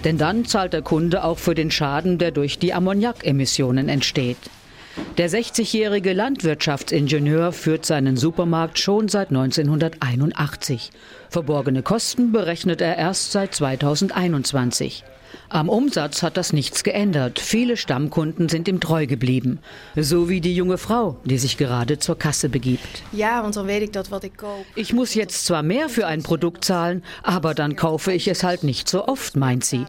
Denn 0.04 0.16
dann 0.16 0.46
zahlt 0.46 0.72
der 0.72 0.82
Kunde 0.82 1.22
auch 1.22 1.38
für 1.38 1.54
den 1.54 1.70
Schaden, 1.70 2.16
der 2.16 2.30
durch 2.30 2.58
die 2.58 2.72
Ammoniakemissionen 2.72 3.90
entsteht. 3.90 4.38
Der 5.18 5.30
60-jährige 5.30 6.12
Landwirtschaftsingenieur 6.12 7.52
führt 7.52 7.86
seinen 7.86 8.16
Supermarkt 8.16 8.78
schon 8.78 9.08
seit 9.08 9.28
1981. 9.28 10.90
Verborgene 11.28 11.82
Kosten 11.82 12.32
berechnet 12.32 12.80
er 12.80 12.96
erst 12.96 13.32
seit 13.32 13.54
2021. 13.54 15.04
Am 15.52 15.68
Umsatz 15.68 16.22
hat 16.22 16.36
das 16.36 16.52
nichts 16.52 16.84
geändert. 16.84 17.40
Viele 17.40 17.76
Stammkunden 17.76 18.48
sind 18.48 18.68
ihm 18.68 18.78
treu 18.78 19.06
geblieben. 19.08 19.58
So 19.96 20.28
wie 20.28 20.40
die 20.40 20.54
junge 20.54 20.78
Frau, 20.78 21.16
die 21.24 21.38
sich 21.38 21.56
gerade 21.56 21.98
zur 21.98 22.16
Kasse 22.16 22.48
begibt. 22.48 23.02
Ja, 23.10 23.42
want 23.42 23.56
dan 23.56 23.66
weet 23.66 23.82
ik 23.82 23.92
dat 23.92 24.08
wat 24.10 24.22
ik 24.22 24.36
koop. 24.36 24.64
Ich 24.76 24.92
muss 24.92 25.14
jetzt 25.14 25.46
zwar 25.46 25.64
mehr 25.64 25.88
für 25.88 26.06
ein 26.06 26.22
Produkt 26.22 26.64
zahlen, 26.64 27.02
aber 27.24 27.54
dann 27.54 27.74
kaufe 27.74 28.12
ich 28.12 28.28
es 28.28 28.44
halt 28.44 28.62
nicht 28.62 28.88
so 28.88 29.08
oft, 29.08 29.34
meint 29.34 29.64
sie. 29.64 29.86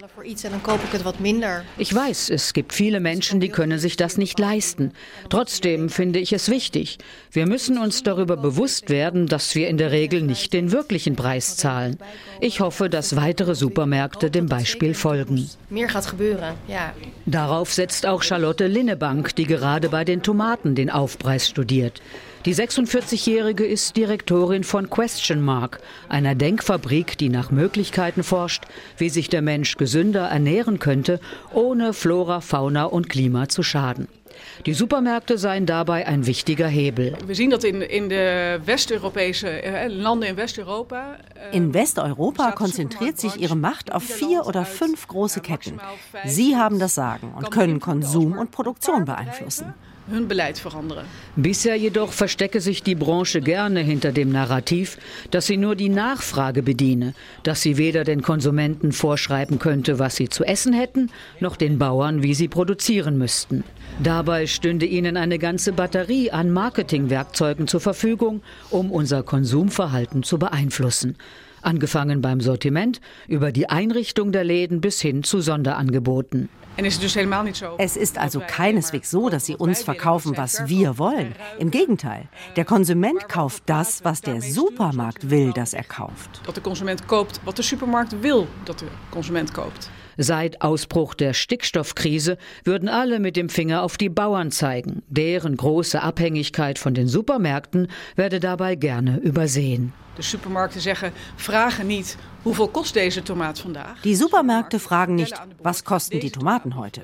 Ich 1.78 1.96
weiß, 1.96 2.30
es 2.32 2.54
gibt 2.54 2.74
viele 2.74 3.00
Menschen, 3.00 3.40
die 3.40 3.50
können 3.50 3.78
sich 3.78 3.98
das 3.98 4.18
nicht 4.18 4.40
leisten. 4.40 4.94
Trotzdem 5.30 5.90
finde 5.90 6.18
ich 6.18 6.34
es 6.34 6.50
wichtig. 6.50 6.98
Wir 7.32 7.46
müssen 7.46 7.78
uns 7.78 8.02
darüber 8.02 8.36
bewusst 8.36 8.90
werden, 8.90 9.28
dass 9.28 9.54
wir 9.54 9.68
in 9.68 9.78
der 9.78 9.92
Regel 9.92 10.24
nicht 10.24 10.54
den 10.54 10.72
wirklichen 10.72 11.16
Preis 11.16 11.56
zahlen. 11.56 11.98
Ich 12.40 12.62
hoffe, 12.62 12.90
dass 12.90 13.16
weitere 13.16 13.54
Supermärkte 13.54 14.32
dem 14.32 14.48
Beispiel 14.48 14.96
folgen. 14.96 15.51
Meer 15.70 15.88
gaat 15.88 16.10
gebeuren, 16.10 16.56
ja. 16.68 16.94
Darauf 17.26 17.72
setzt 17.74 18.06
auch 18.06 18.24
Charlotte 18.24 18.68
Linnebank, 18.68 19.36
die 19.36 19.46
gerade 19.46 19.90
bei 19.90 20.04
den 20.04 20.24
Tomaten 20.24 20.76
den 20.76 20.90
Aufpreis 20.90 21.48
studiert. 21.48 22.02
Die 22.46 22.56
46-Jährige 22.56 23.66
ist 23.66 23.96
Direktorin 23.96 24.64
von 24.64 24.90
Question 24.90 25.42
Mark, 25.42 25.80
einer 26.10 26.34
Denkfabrik, 26.34 27.18
die 27.18 27.30
nach 27.30 27.52
Möglichkeiten 27.52 28.24
forscht, 28.24 28.64
wie 28.98 29.10
sich 29.10 29.30
der 29.30 29.44
Mensch 29.44 29.78
gesünder 29.78 30.28
ernähren 30.28 30.80
könnte, 30.80 31.20
ohne 31.54 31.94
Flora, 31.94 32.42
Fauna 32.42 32.86
und 32.86 33.10
Klima 33.10 33.48
zu 33.48 33.62
schaden. 33.62 34.08
Die 34.66 34.74
Supermärkte 34.74 35.38
seien 35.38 35.66
dabei 35.66 36.08
ein 36.08 36.26
wichtiger 36.26 36.68
Hebel. 36.68 37.18
Wir 37.26 37.36
sehen 37.36 37.50
das 37.50 37.64
in, 37.64 37.82
in 37.82 38.10
de 38.10 38.60
westeuropäische 38.66 39.50
äh, 39.50 39.88
Landen 39.88 40.24
in 40.24 40.38
Westeuropa. 40.38 41.18
Äh, 41.52 41.58
in 41.58 41.74
Westeuropa 41.74 42.52
konzentriert 42.52 43.20
sich 43.20 43.38
ihre 43.38 43.56
Macht 43.56 43.92
auf 43.92 44.04
vier 44.04 44.46
oder 44.46 44.66
fünf 44.66 45.08
große 45.08 45.42
Ketten. 45.42 45.80
Sie 46.26 46.56
haben 46.56 46.80
das 46.80 46.96
Sagen 46.96 47.34
und 47.36 47.52
können 47.52 47.80
Konsum 47.80 48.38
und 48.38 48.52
Produktion 48.52 49.06
beeinflussen. 49.06 49.74
Bisher 51.36 51.76
jedoch 51.76 52.12
verstecke 52.12 52.60
sich 52.60 52.84
die 52.84 52.96
Branche 52.96 53.40
gerne 53.40 53.82
hinter 53.82 54.12
dem 54.12 54.32
Narrativ, 54.32 54.98
dass 55.30 55.46
sie 55.46 55.58
nur 55.58 55.76
die 55.76 55.90
Nachfrage 55.90 56.64
bediene, 56.64 57.14
dass 57.44 57.62
sie 57.62 57.78
weder 57.78 58.04
den 58.04 58.22
Konsumenten 58.22 58.92
vorschreiben 58.92 59.60
könnte, 59.60 60.00
was 60.00 60.16
sie 60.16 60.28
zu 60.28 60.44
essen 60.44 60.74
hätten, 60.74 61.12
noch 61.40 61.56
den 61.56 61.78
Bauern, 61.78 62.24
wie 62.24 62.34
sie 62.34 62.48
produzieren 62.48 63.18
müssten. 63.18 63.64
Dabei 64.04 64.48
stünde 64.48 64.88
ihnen 64.88 65.16
eine 65.16 65.38
ganze 65.38 65.74
Batterie 65.74 66.32
an 66.32 66.50
Marketingwerkzeugen 66.50 67.68
zur 67.68 67.82
Verfügung, 67.82 68.42
um 68.72 68.92
unser 68.92 69.22
Konsumverhalten 69.22 70.24
zu 70.24 70.40
beeinflussen. 70.40 71.18
Angefangen 71.62 72.20
beim 72.20 72.42
Sortiment, 72.42 73.00
über 73.28 73.52
die 73.52 73.70
Einrichtung 73.70 74.32
der 74.32 74.44
Läden 74.44 74.82
bis 74.82 75.00
hin 75.02 75.22
zu 75.22 75.40
Sonderangeboten. 75.42 76.50
Es 77.78 77.96
ist 77.96 78.18
also 78.18 78.42
keineswegs 78.48 79.12
so, 79.12 79.30
dass 79.30 79.46
sie 79.46 79.56
uns 79.56 79.84
verkaufen, 79.84 80.36
was 80.36 80.68
wir 80.68 80.98
wollen. 80.98 81.36
Im 81.60 81.70
Gegenteil, 81.70 82.28
der 82.56 82.66
Konsument 82.66 83.30
kauft 83.30 83.62
das, 83.68 84.04
was 84.04 84.22
der 84.22 84.42
Supermarkt 84.42 85.30
will, 85.30 85.52
dass 85.54 85.76
er 85.76 85.84
kauft. 85.84 86.42
Dat 86.44 86.56
der 86.56 86.64
Konsument 86.64 87.08
koopt, 87.08 87.40
wat 87.46 87.56
der 87.56 87.66
Supermarkt 87.66 88.24
will, 88.24 88.48
dat 88.66 88.82
der 88.82 88.88
Konsument 89.12 89.54
koopt. 89.54 89.92
Seit 90.18 90.62
Ausbruch 90.62 91.14
der 91.14 91.34
Stickstoffkrise 91.34 92.38
würden 92.64 92.90
alle 92.90 93.20
mit 93.20 93.36
dem 93.36 93.50
Finger 93.50 93.84
auf 93.84 93.98
die 93.98 94.10
Bauern 94.10 94.52
zeigen. 94.52 95.04
Deren 95.08 95.58
große 95.58 96.02
Abhängigkeit 96.02 96.80
von 96.80 96.94
den 96.94 97.08
Supermärkten 97.08 97.88
werde 98.16 98.40
dabei 98.40 98.76
gerne 98.76 99.18
übersehen. 99.20 99.94
De 100.16 100.24
supermarkten 100.24 100.82
zeggen, 100.82 101.14
vragen 101.36 101.88
niet, 101.88 102.18
hoeveel 102.42 102.68
kost 102.68 102.94
deze 102.94 103.24
tomaat 103.24 103.60
vandaag? 103.60 104.02
Die 104.02 104.16
Supermärkte 104.16 104.80
fragen 104.80 105.16
nicht, 105.16 105.42
was 105.62 105.84
kosten 105.84 106.20
die 106.20 106.32
Tomaten 106.32 106.76
heute? 106.76 107.02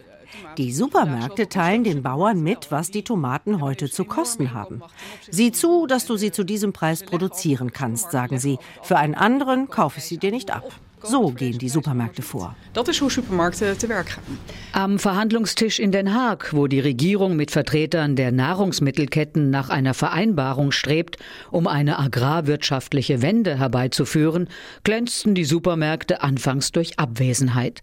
Die 0.58 0.74
Supermärkte 0.74 1.48
teilen 1.48 1.84
den 1.84 2.04
Bauern 2.04 2.42
mit, 2.44 2.70
was 2.70 2.92
die 2.92 3.04
Tomaten 3.04 3.62
heute 3.62 3.90
zu 3.90 4.04
kosten 4.06 4.54
haben. 4.54 4.82
Sieh 5.30 5.52
zu, 5.52 5.88
dass 5.88 6.06
du 6.06 6.18
sie 6.18 6.32
zu 6.32 6.44
diesem 6.44 6.74
Preis 6.74 7.04
produzieren 7.04 7.72
kannst, 7.72 8.12
sagen 8.12 8.40
sie. 8.40 8.58
Für 8.84 8.98
einen 8.98 9.16
anderen 9.16 9.70
kaufe 9.70 10.00
ich 10.00 10.06
sie 10.06 10.18
dir 10.18 10.32
nicht 10.32 10.52
ab. 10.52 10.70
So 11.04 11.30
gehen 11.30 11.60
die 11.60 11.70
Supermärkte 11.70 12.24
vor. 12.24 12.56
Das 12.74 12.88
ist, 12.88 13.02
hoe 13.02 13.10
supermarkten 13.10 13.78
te 13.78 13.88
werk 13.88 14.16
gaan. 14.16 14.40
Am 14.72 14.98
Verhandlungstisch 14.98 15.80
in 15.80 15.92
Den 15.92 16.14
Haag, 16.14 16.54
wo 16.54 16.66
die 16.66 16.80
Regierung 16.80 17.36
mit 17.36 17.52
Vertretern 17.52 18.16
der 18.16 18.32
Nahrungsmittelketten 18.32 19.52
nach 19.52 19.70
einer 19.70 19.94
Vereinbarung 19.94 20.72
strebt, 20.72 21.18
um 21.52 21.68
eine 21.68 22.00
agrarwirtschaftliche 22.00 23.22
Wende 23.22 23.60
herbeizuführen, 23.60 24.50
glänzten 24.84 25.36
die 25.36 25.46
Supermärkte 25.46 26.24
anfangs 26.24 26.72
durch 26.72 26.98
Abwesenheit. 26.98 27.82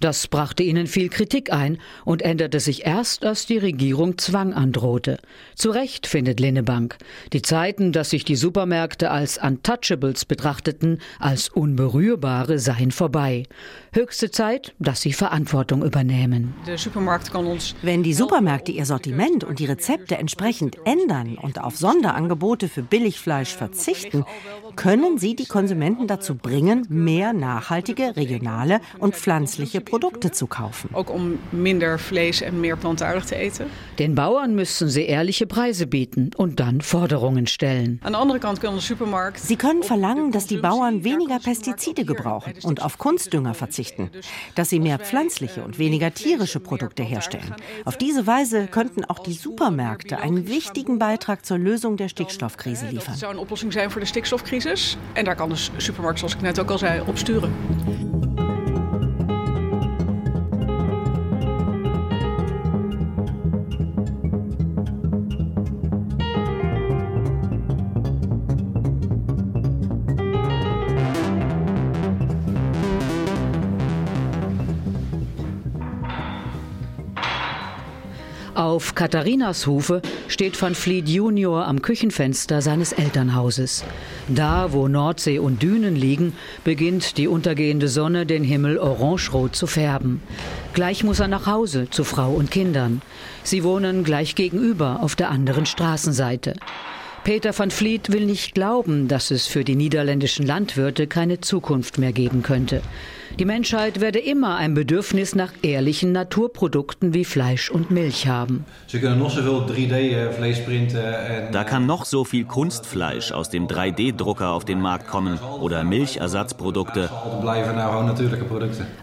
Das 0.00 0.26
brachte 0.26 0.62
ihnen 0.62 0.88
viel 0.88 1.08
Kritik 1.08 1.52
ein 1.52 1.78
und 2.04 2.20
änderte 2.20 2.60
sich 2.60 2.84
erst, 2.84 3.24
als 3.24 3.46
die 3.46 3.58
Regierung 3.58 4.18
Zwang 4.18 4.52
androhte. 4.52 5.18
Zu 5.54 5.70
Recht 5.70 6.06
findet 6.06 6.40
Linnebank. 6.40 6.96
Die 7.32 7.42
Zeiten, 7.42 7.92
dass 7.92 8.10
sich 8.10 8.24
die 8.24 8.36
Supermärkte 8.36 9.10
als 9.10 9.38
Untouchables 9.38 10.24
betrachteten, 10.24 10.98
als 11.18 11.48
Unberührbare, 11.48 12.55
seien 12.58 12.92
vorbei. 12.92 13.44
Höchste 13.96 14.30
Zeit, 14.30 14.74
dass 14.78 15.00
sie 15.00 15.14
Verantwortung 15.14 15.82
übernehmen. 15.82 16.52
Wenn 17.80 18.02
die 18.02 18.12
Supermärkte 18.12 18.70
ihr 18.70 18.84
Sortiment 18.84 19.42
und 19.42 19.58
die 19.58 19.64
Rezepte 19.64 20.18
entsprechend 20.18 20.76
ändern 20.84 21.38
und 21.40 21.64
auf 21.64 21.78
Sonderangebote 21.78 22.68
für 22.68 22.82
Billigfleisch 22.82 23.54
verzichten, 23.54 24.26
können 24.76 25.16
sie 25.16 25.34
die 25.34 25.46
Konsumenten 25.46 26.06
dazu 26.08 26.34
bringen, 26.34 26.84
mehr 26.90 27.32
nachhaltige, 27.32 28.14
regionale 28.16 28.82
und 28.98 29.16
pflanzliche 29.16 29.80
Produkte 29.80 30.30
zu 30.30 30.46
kaufen. 30.46 30.90
Auch 30.92 31.08
um 31.08 31.38
minder 31.50 31.96
Fleisch 31.96 32.42
und 32.42 32.60
mehr 32.60 32.76
plantaardig 32.76 33.24
zu 33.24 33.34
essen. 33.34 33.66
Den 33.98 34.14
Bauern 34.14 34.54
müssen 34.54 34.90
sie 34.90 35.06
ehrliche 35.06 35.46
Preise 35.46 35.86
bieten 35.86 36.32
und 36.36 36.60
dann 36.60 36.82
Forderungen 36.82 37.46
stellen. 37.46 37.98
Sie 39.36 39.56
können 39.56 39.82
verlangen, 39.82 40.32
dass 40.32 40.46
die 40.46 40.58
Bauern 40.58 41.02
weniger 41.02 41.38
Pestizide 41.38 42.04
gebrauchen 42.04 42.52
und 42.62 42.82
auf 42.82 42.98
Kunstdünger 42.98 43.54
verzichten, 43.54 43.85
dass 44.54 44.68
sie 44.68 44.80
mehr 44.80 44.98
pflanzliche 44.98 45.62
und 45.62 45.78
weniger 45.78 46.12
tierische 46.12 46.60
Produkte 46.60 47.02
herstellen. 47.02 47.54
Auf 47.84 47.96
diese 47.96 48.26
Weise 48.26 48.66
könnten 48.66 49.04
auch 49.04 49.18
die 49.18 49.32
Supermärkte 49.32 50.18
einen 50.18 50.48
wichtigen 50.48 50.98
Beitrag 50.98 51.44
zur 51.44 51.58
Lösung 51.58 51.96
der 51.96 52.08
Stickstoffkrise 52.08 52.86
liefern. 52.86 53.12
Das 53.12 53.18
zou 53.20 53.32
een 53.32 53.38
oplossing 53.38 53.72
zijn 53.72 53.90
voor 53.90 54.00
de 54.00 54.06
stikstofcrisis. 54.06 54.96
En 55.12 55.24
daar 55.24 55.36
kan 55.36 55.48
de 55.48 55.56
supermarkt, 55.76 56.18
zoals 56.18 56.34
ik 56.34 56.40
net 56.40 56.58
ook 56.58 56.70
al 56.70 56.78
zei, 56.78 57.00
op 57.06 57.18
sturen. 57.18 58.15
Auf 78.56 78.94
Katharinas 78.94 79.66
Hufe 79.66 80.00
steht 80.28 80.60
Van 80.62 80.74
Vliet 80.74 81.10
Junior 81.10 81.66
am 81.66 81.82
Küchenfenster 81.82 82.62
seines 82.62 82.92
Elternhauses. 82.92 83.84
Da, 84.28 84.72
wo 84.72 84.88
Nordsee 84.88 85.38
und 85.38 85.62
Dünen 85.62 85.94
liegen, 85.94 86.32
beginnt 86.64 87.18
die 87.18 87.28
untergehende 87.28 87.88
Sonne 87.88 88.24
den 88.24 88.44
Himmel 88.44 88.78
orangerot 88.78 89.54
zu 89.54 89.66
färben. 89.66 90.22
Gleich 90.72 91.04
muss 91.04 91.20
er 91.20 91.28
nach 91.28 91.44
Hause 91.44 91.90
zu 91.90 92.02
Frau 92.02 92.32
und 92.32 92.50
Kindern. 92.50 93.02
Sie 93.42 93.62
wohnen 93.62 94.04
gleich 94.04 94.34
gegenüber 94.36 95.00
auf 95.02 95.16
der 95.16 95.28
anderen 95.30 95.66
Straßenseite. 95.66 96.54
Peter 97.24 97.58
van 97.58 97.70
Vliet 97.70 98.10
will 98.10 98.24
nicht 98.24 98.54
glauben, 98.54 99.06
dass 99.06 99.30
es 99.30 99.46
für 99.46 99.64
die 99.64 99.74
niederländischen 99.74 100.46
Landwirte 100.46 101.06
keine 101.06 101.42
Zukunft 101.42 101.98
mehr 101.98 102.12
geben 102.12 102.42
könnte. 102.42 102.80
Die 103.38 103.44
Menschheit 103.44 104.00
werde 104.00 104.18
immer 104.18 104.56
ein 104.56 104.72
Bedürfnis 104.72 105.34
nach 105.34 105.52
ehrlichen 105.60 106.12
Naturprodukten 106.12 107.12
wie 107.12 107.24
Fleisch 107.24 107.70
und 107.70 107.90
Milch 107.90 108.26
haben. 108.26 108.64
Da 111.52 111.64
kann 111.64 111.86
noch 111.86 112.04
so 112.06 112.24
viel 112.24 112.44
Kunstfleisch 112.44 113.32
aus 113.32 113.50
dem 113.50 113.66
3D-Drucker 113.66 114.50
auf 114.50 114.64
den 114.64 114.80
Markt 114.80 115.08
kommen 115.08 115.38
oder 115.60 115.84
Milchersatzprodukte. 115.84 117.10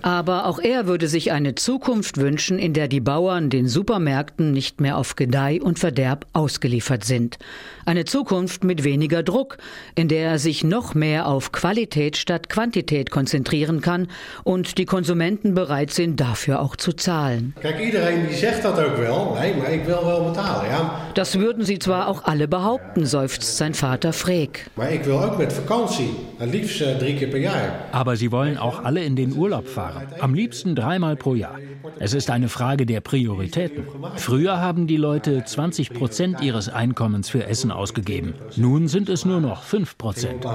Aber 0.01 0.45
auch 0.47 0.59
er 0.59 0.87
würde 0.87 1.07
sich 1.07 1.31
eine 1.31 1.55
Zukunft 1.55 2.17
wünschen, 2.17 2.57
in 2.57 2.73
der 2.73 2.87
die 2.87 3.01
Bauern 3.01 3.51
den 3.51 3.67
Supermärkten 3.67 4.51
nicht 4.51 4.81
mehr 4.81 4.97
auf 4.97 5.15
Gedeih 5.15 5.61
und 5.61 5.77
Verderb 5.77 6.25
ausgeliefert 6.33 7.03
sind. 7.03 7.37
Eine 7.85 8.05
Zukunft 8.05 8.63
mit 8.63 8.83
weniger 8.83 9.21
Druck, 9.21 9.57
in 9.93 10.07
der 10.07 10.27
er 10.27 10.39
sich 10.39 10.63
noch 10.63 10.95
mehr 10.95 11.27
auf 11.27 11.51
Qualität 11.51 12.17
statt 12.17 12.49
Quantität 12.49 13.11
konzentrieren 13.11 13.81
kann 13.81 14.07
und 14.43 14.77
die 14.77 14.85
Konsumenten 14.85 15.53
bereit 15.53 15.91
sind, 15.91 16.19
dafür 16.19 16.61
auch 16.61 16.75
zu 16.75 16.93
zahlen. 16.93 17.53
Das 21.15 21.39
würden 21.39 21.63
sie 21.63 21.79
zwar 21.79 22.07
auch 22.07 22.23
alle 22.23 22.47
behaupten, 22.47 23.05
seufzt 23.05 23.57
sein 23.57 23.73
Vater 23.73 24.13
Freek. 24.13 24.69
Jaar. 27.37 27.85
Aber 27.91 28.15
sie 28.15 28.31
wollen 28.31 28.57
auch 28.57 28.83
alle 28.83 29.03
in 29.03 29.15
den 29.15 29.33
Urlaub 29.35 29.67
fahren, 29.67 30.07
am 30.19 30.33
liebsten 30.33 30.75
dreimal 30.75 31.15
pro 31.15 31.35
Jahr. 31.35 31.57
Es 31.99 32.13
ist 32.13 32.29
eine 32.29 32.49
Frage 32.49 32.85
der 32.85 33.01
Prioritäten. 33.01 33.85
Früher 34.15 34.59
haben 34.59 34.87
die 34.87 34.97
Leute 34.97 35.43
20 35.43 35.93
Prozent 35.93 36.41
ihres 36.41 36.69
Einkommens 36.69 37.29
für 37.29 37.45
Essen 37.45 37.71
ausgegeben. 37.71 38.33
Nun 38.55 38.87
sind 38.87 39.09
es 39.09 39.25
nur 39.25 39.41
noch 39.41 39.63
5 39.63 39.97
Prozent. 39.97 40.45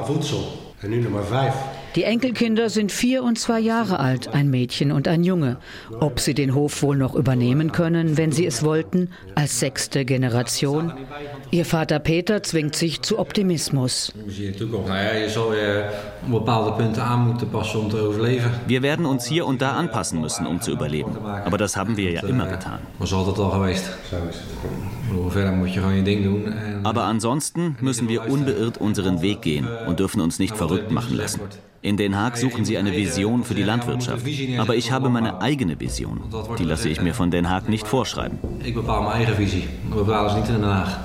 Die 1.98 2.04
Enkelkinder 2.04 2.70
sind 2.70 2.92
vier 2.92 3.24
und 3.24 3.40
zwei 3.40 3.58
Jahre 3.58 3.98
alt, 3.98 4.28
ein 4.28 4.48
Mädchen 4.50 4.92
und 4.92 5.08
ein 5.08 5.24
Junge. 5.24 5.56
Ob 5.98 6.20
sie 6.20 6.32
den 6.32 6.54
Hof 6.54 6.80
wohl 6.84 6.96
noch 6.96 7.16
übernehmen 7.16 7.72
können, 7.72 8.16
wenn 8.16 8.30
sie 8.30 8.46
es 8.46 8.62
wollten, 8.62 9.10
als 9.34 9.58
sechste 9.58 10.04
Generation? 10.04 10.92
Ihr 11.50 11.64
Vater 11.64 11.98
Peter 11.98 12.40
zwingt 12.44 12.76
sich 12.76 13.02
zu 13.02 13.18
Optimismus. 13.18 14.12
Wir 18.68 18.82
werden 18.82 19.04
uns 19.04 19.26
hier 19.26 19.44
und 19.44 19.60
da 19.60 19.72
anpassen 19.72 20.20
müssen, 20.20 20.46
um 20.46 20.60
zu 20.60 20.70
überleben. 20.70 21.18
Aber 21.44 21.58
das 21.58 21.76
haben 21.76 21.96
wir 21.96 22.12
ja 22.12 22.24
immer 22.24 22.46
getan. 22.46 22.78
Aber 26.84 27.02
ansonsten 27.02 27.76
müssen 27.80 28.08
wir 28.08 28.30
unbeirrt 28.30 28.78
unseren 28.78 29.20
Weg 29.20 29.42
gehen 29.42 29.66
und 29.88 29.98
dürfen 29.98 30.20
uns 30.20 30.38
nicht 30.38 30.56
verrückt 30.56 30.92
machen 30.92 31.16
lassen. 31.16 31.40
In 31.88 31.96
Den 31.96 32.18
Haag 32.18 32.36
suchen 32.36 32.66
sie 32.66 32.76
eine 32.76 32.92
Vision 32.92 33.44
für 33.44 33.54
die 33.54 33.62
Landwirtschaft. 33.62 34.22
Aber 34.58 34.76
ich 34.76 34.92
habe 34.92 35.08
meine 35.08 35.40
eigene 35.40 35.80
Vision. 35.80 36.20
Die 36.58 36.64
lasse 36.64 36.90
ich 36.90 37.00
mir 37.00 37.14
von 37.14 37.30
Den 37.30 37.48
Haag 37.48 37.70
nicht 37.70 37.88
vorschreiben. 37.88 38.38
Ich 38.62 38.74
bepaal 38.74 39.00
mijn 39.04 39.14
eigen 39.14 39.38
visie. 39.38 39.68
We 39.88 39.96
bepalen 39.96 40.30
ze 40.30 40.36
niet 40.36 40.48
in 40.48 40.54
Den 40.54 40.64
Haag. 40.64 40.98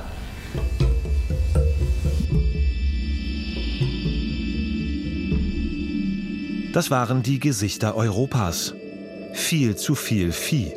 Das 6.73 6.91
waren 6.91 7.21
die 7.21 7.39
Gesichter 7.39 7.95
Europas. 7.95 8.73
Viel 9.31 9.77
zu 9.77 9.95
viel 9.95 10.33
Vieh. 10.33 10.73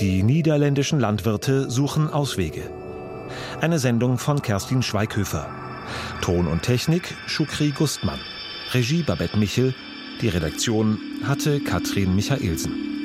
Die 0.00 0.24
niederländischen 0.24 0.98
Landwirte 0.98 1.70
suchen 1.70 2.12
Auswege. 2.12 2.62
Eine 3.60 3.78
Sendung 3.78 4.18
von 4.18 4.42
Kerstin 4.42 4.82
Schweighöfer. 4.82 5.46
Ton 6.20 6.48
und 6.48 6.62
Technik 6.62 7.14
Schukri 7.28 7.70
Gustmann. 7.70 8.18
Regie 8.76 9.02
Babette 9.02 9.38
Michel. 9.38 9.72
Die 10.20 10.28
Redaktion 10.28 10.98
hatte 11.24 11.60
Katrin 11.60 12.14
Michaelsen. 12.14 12.95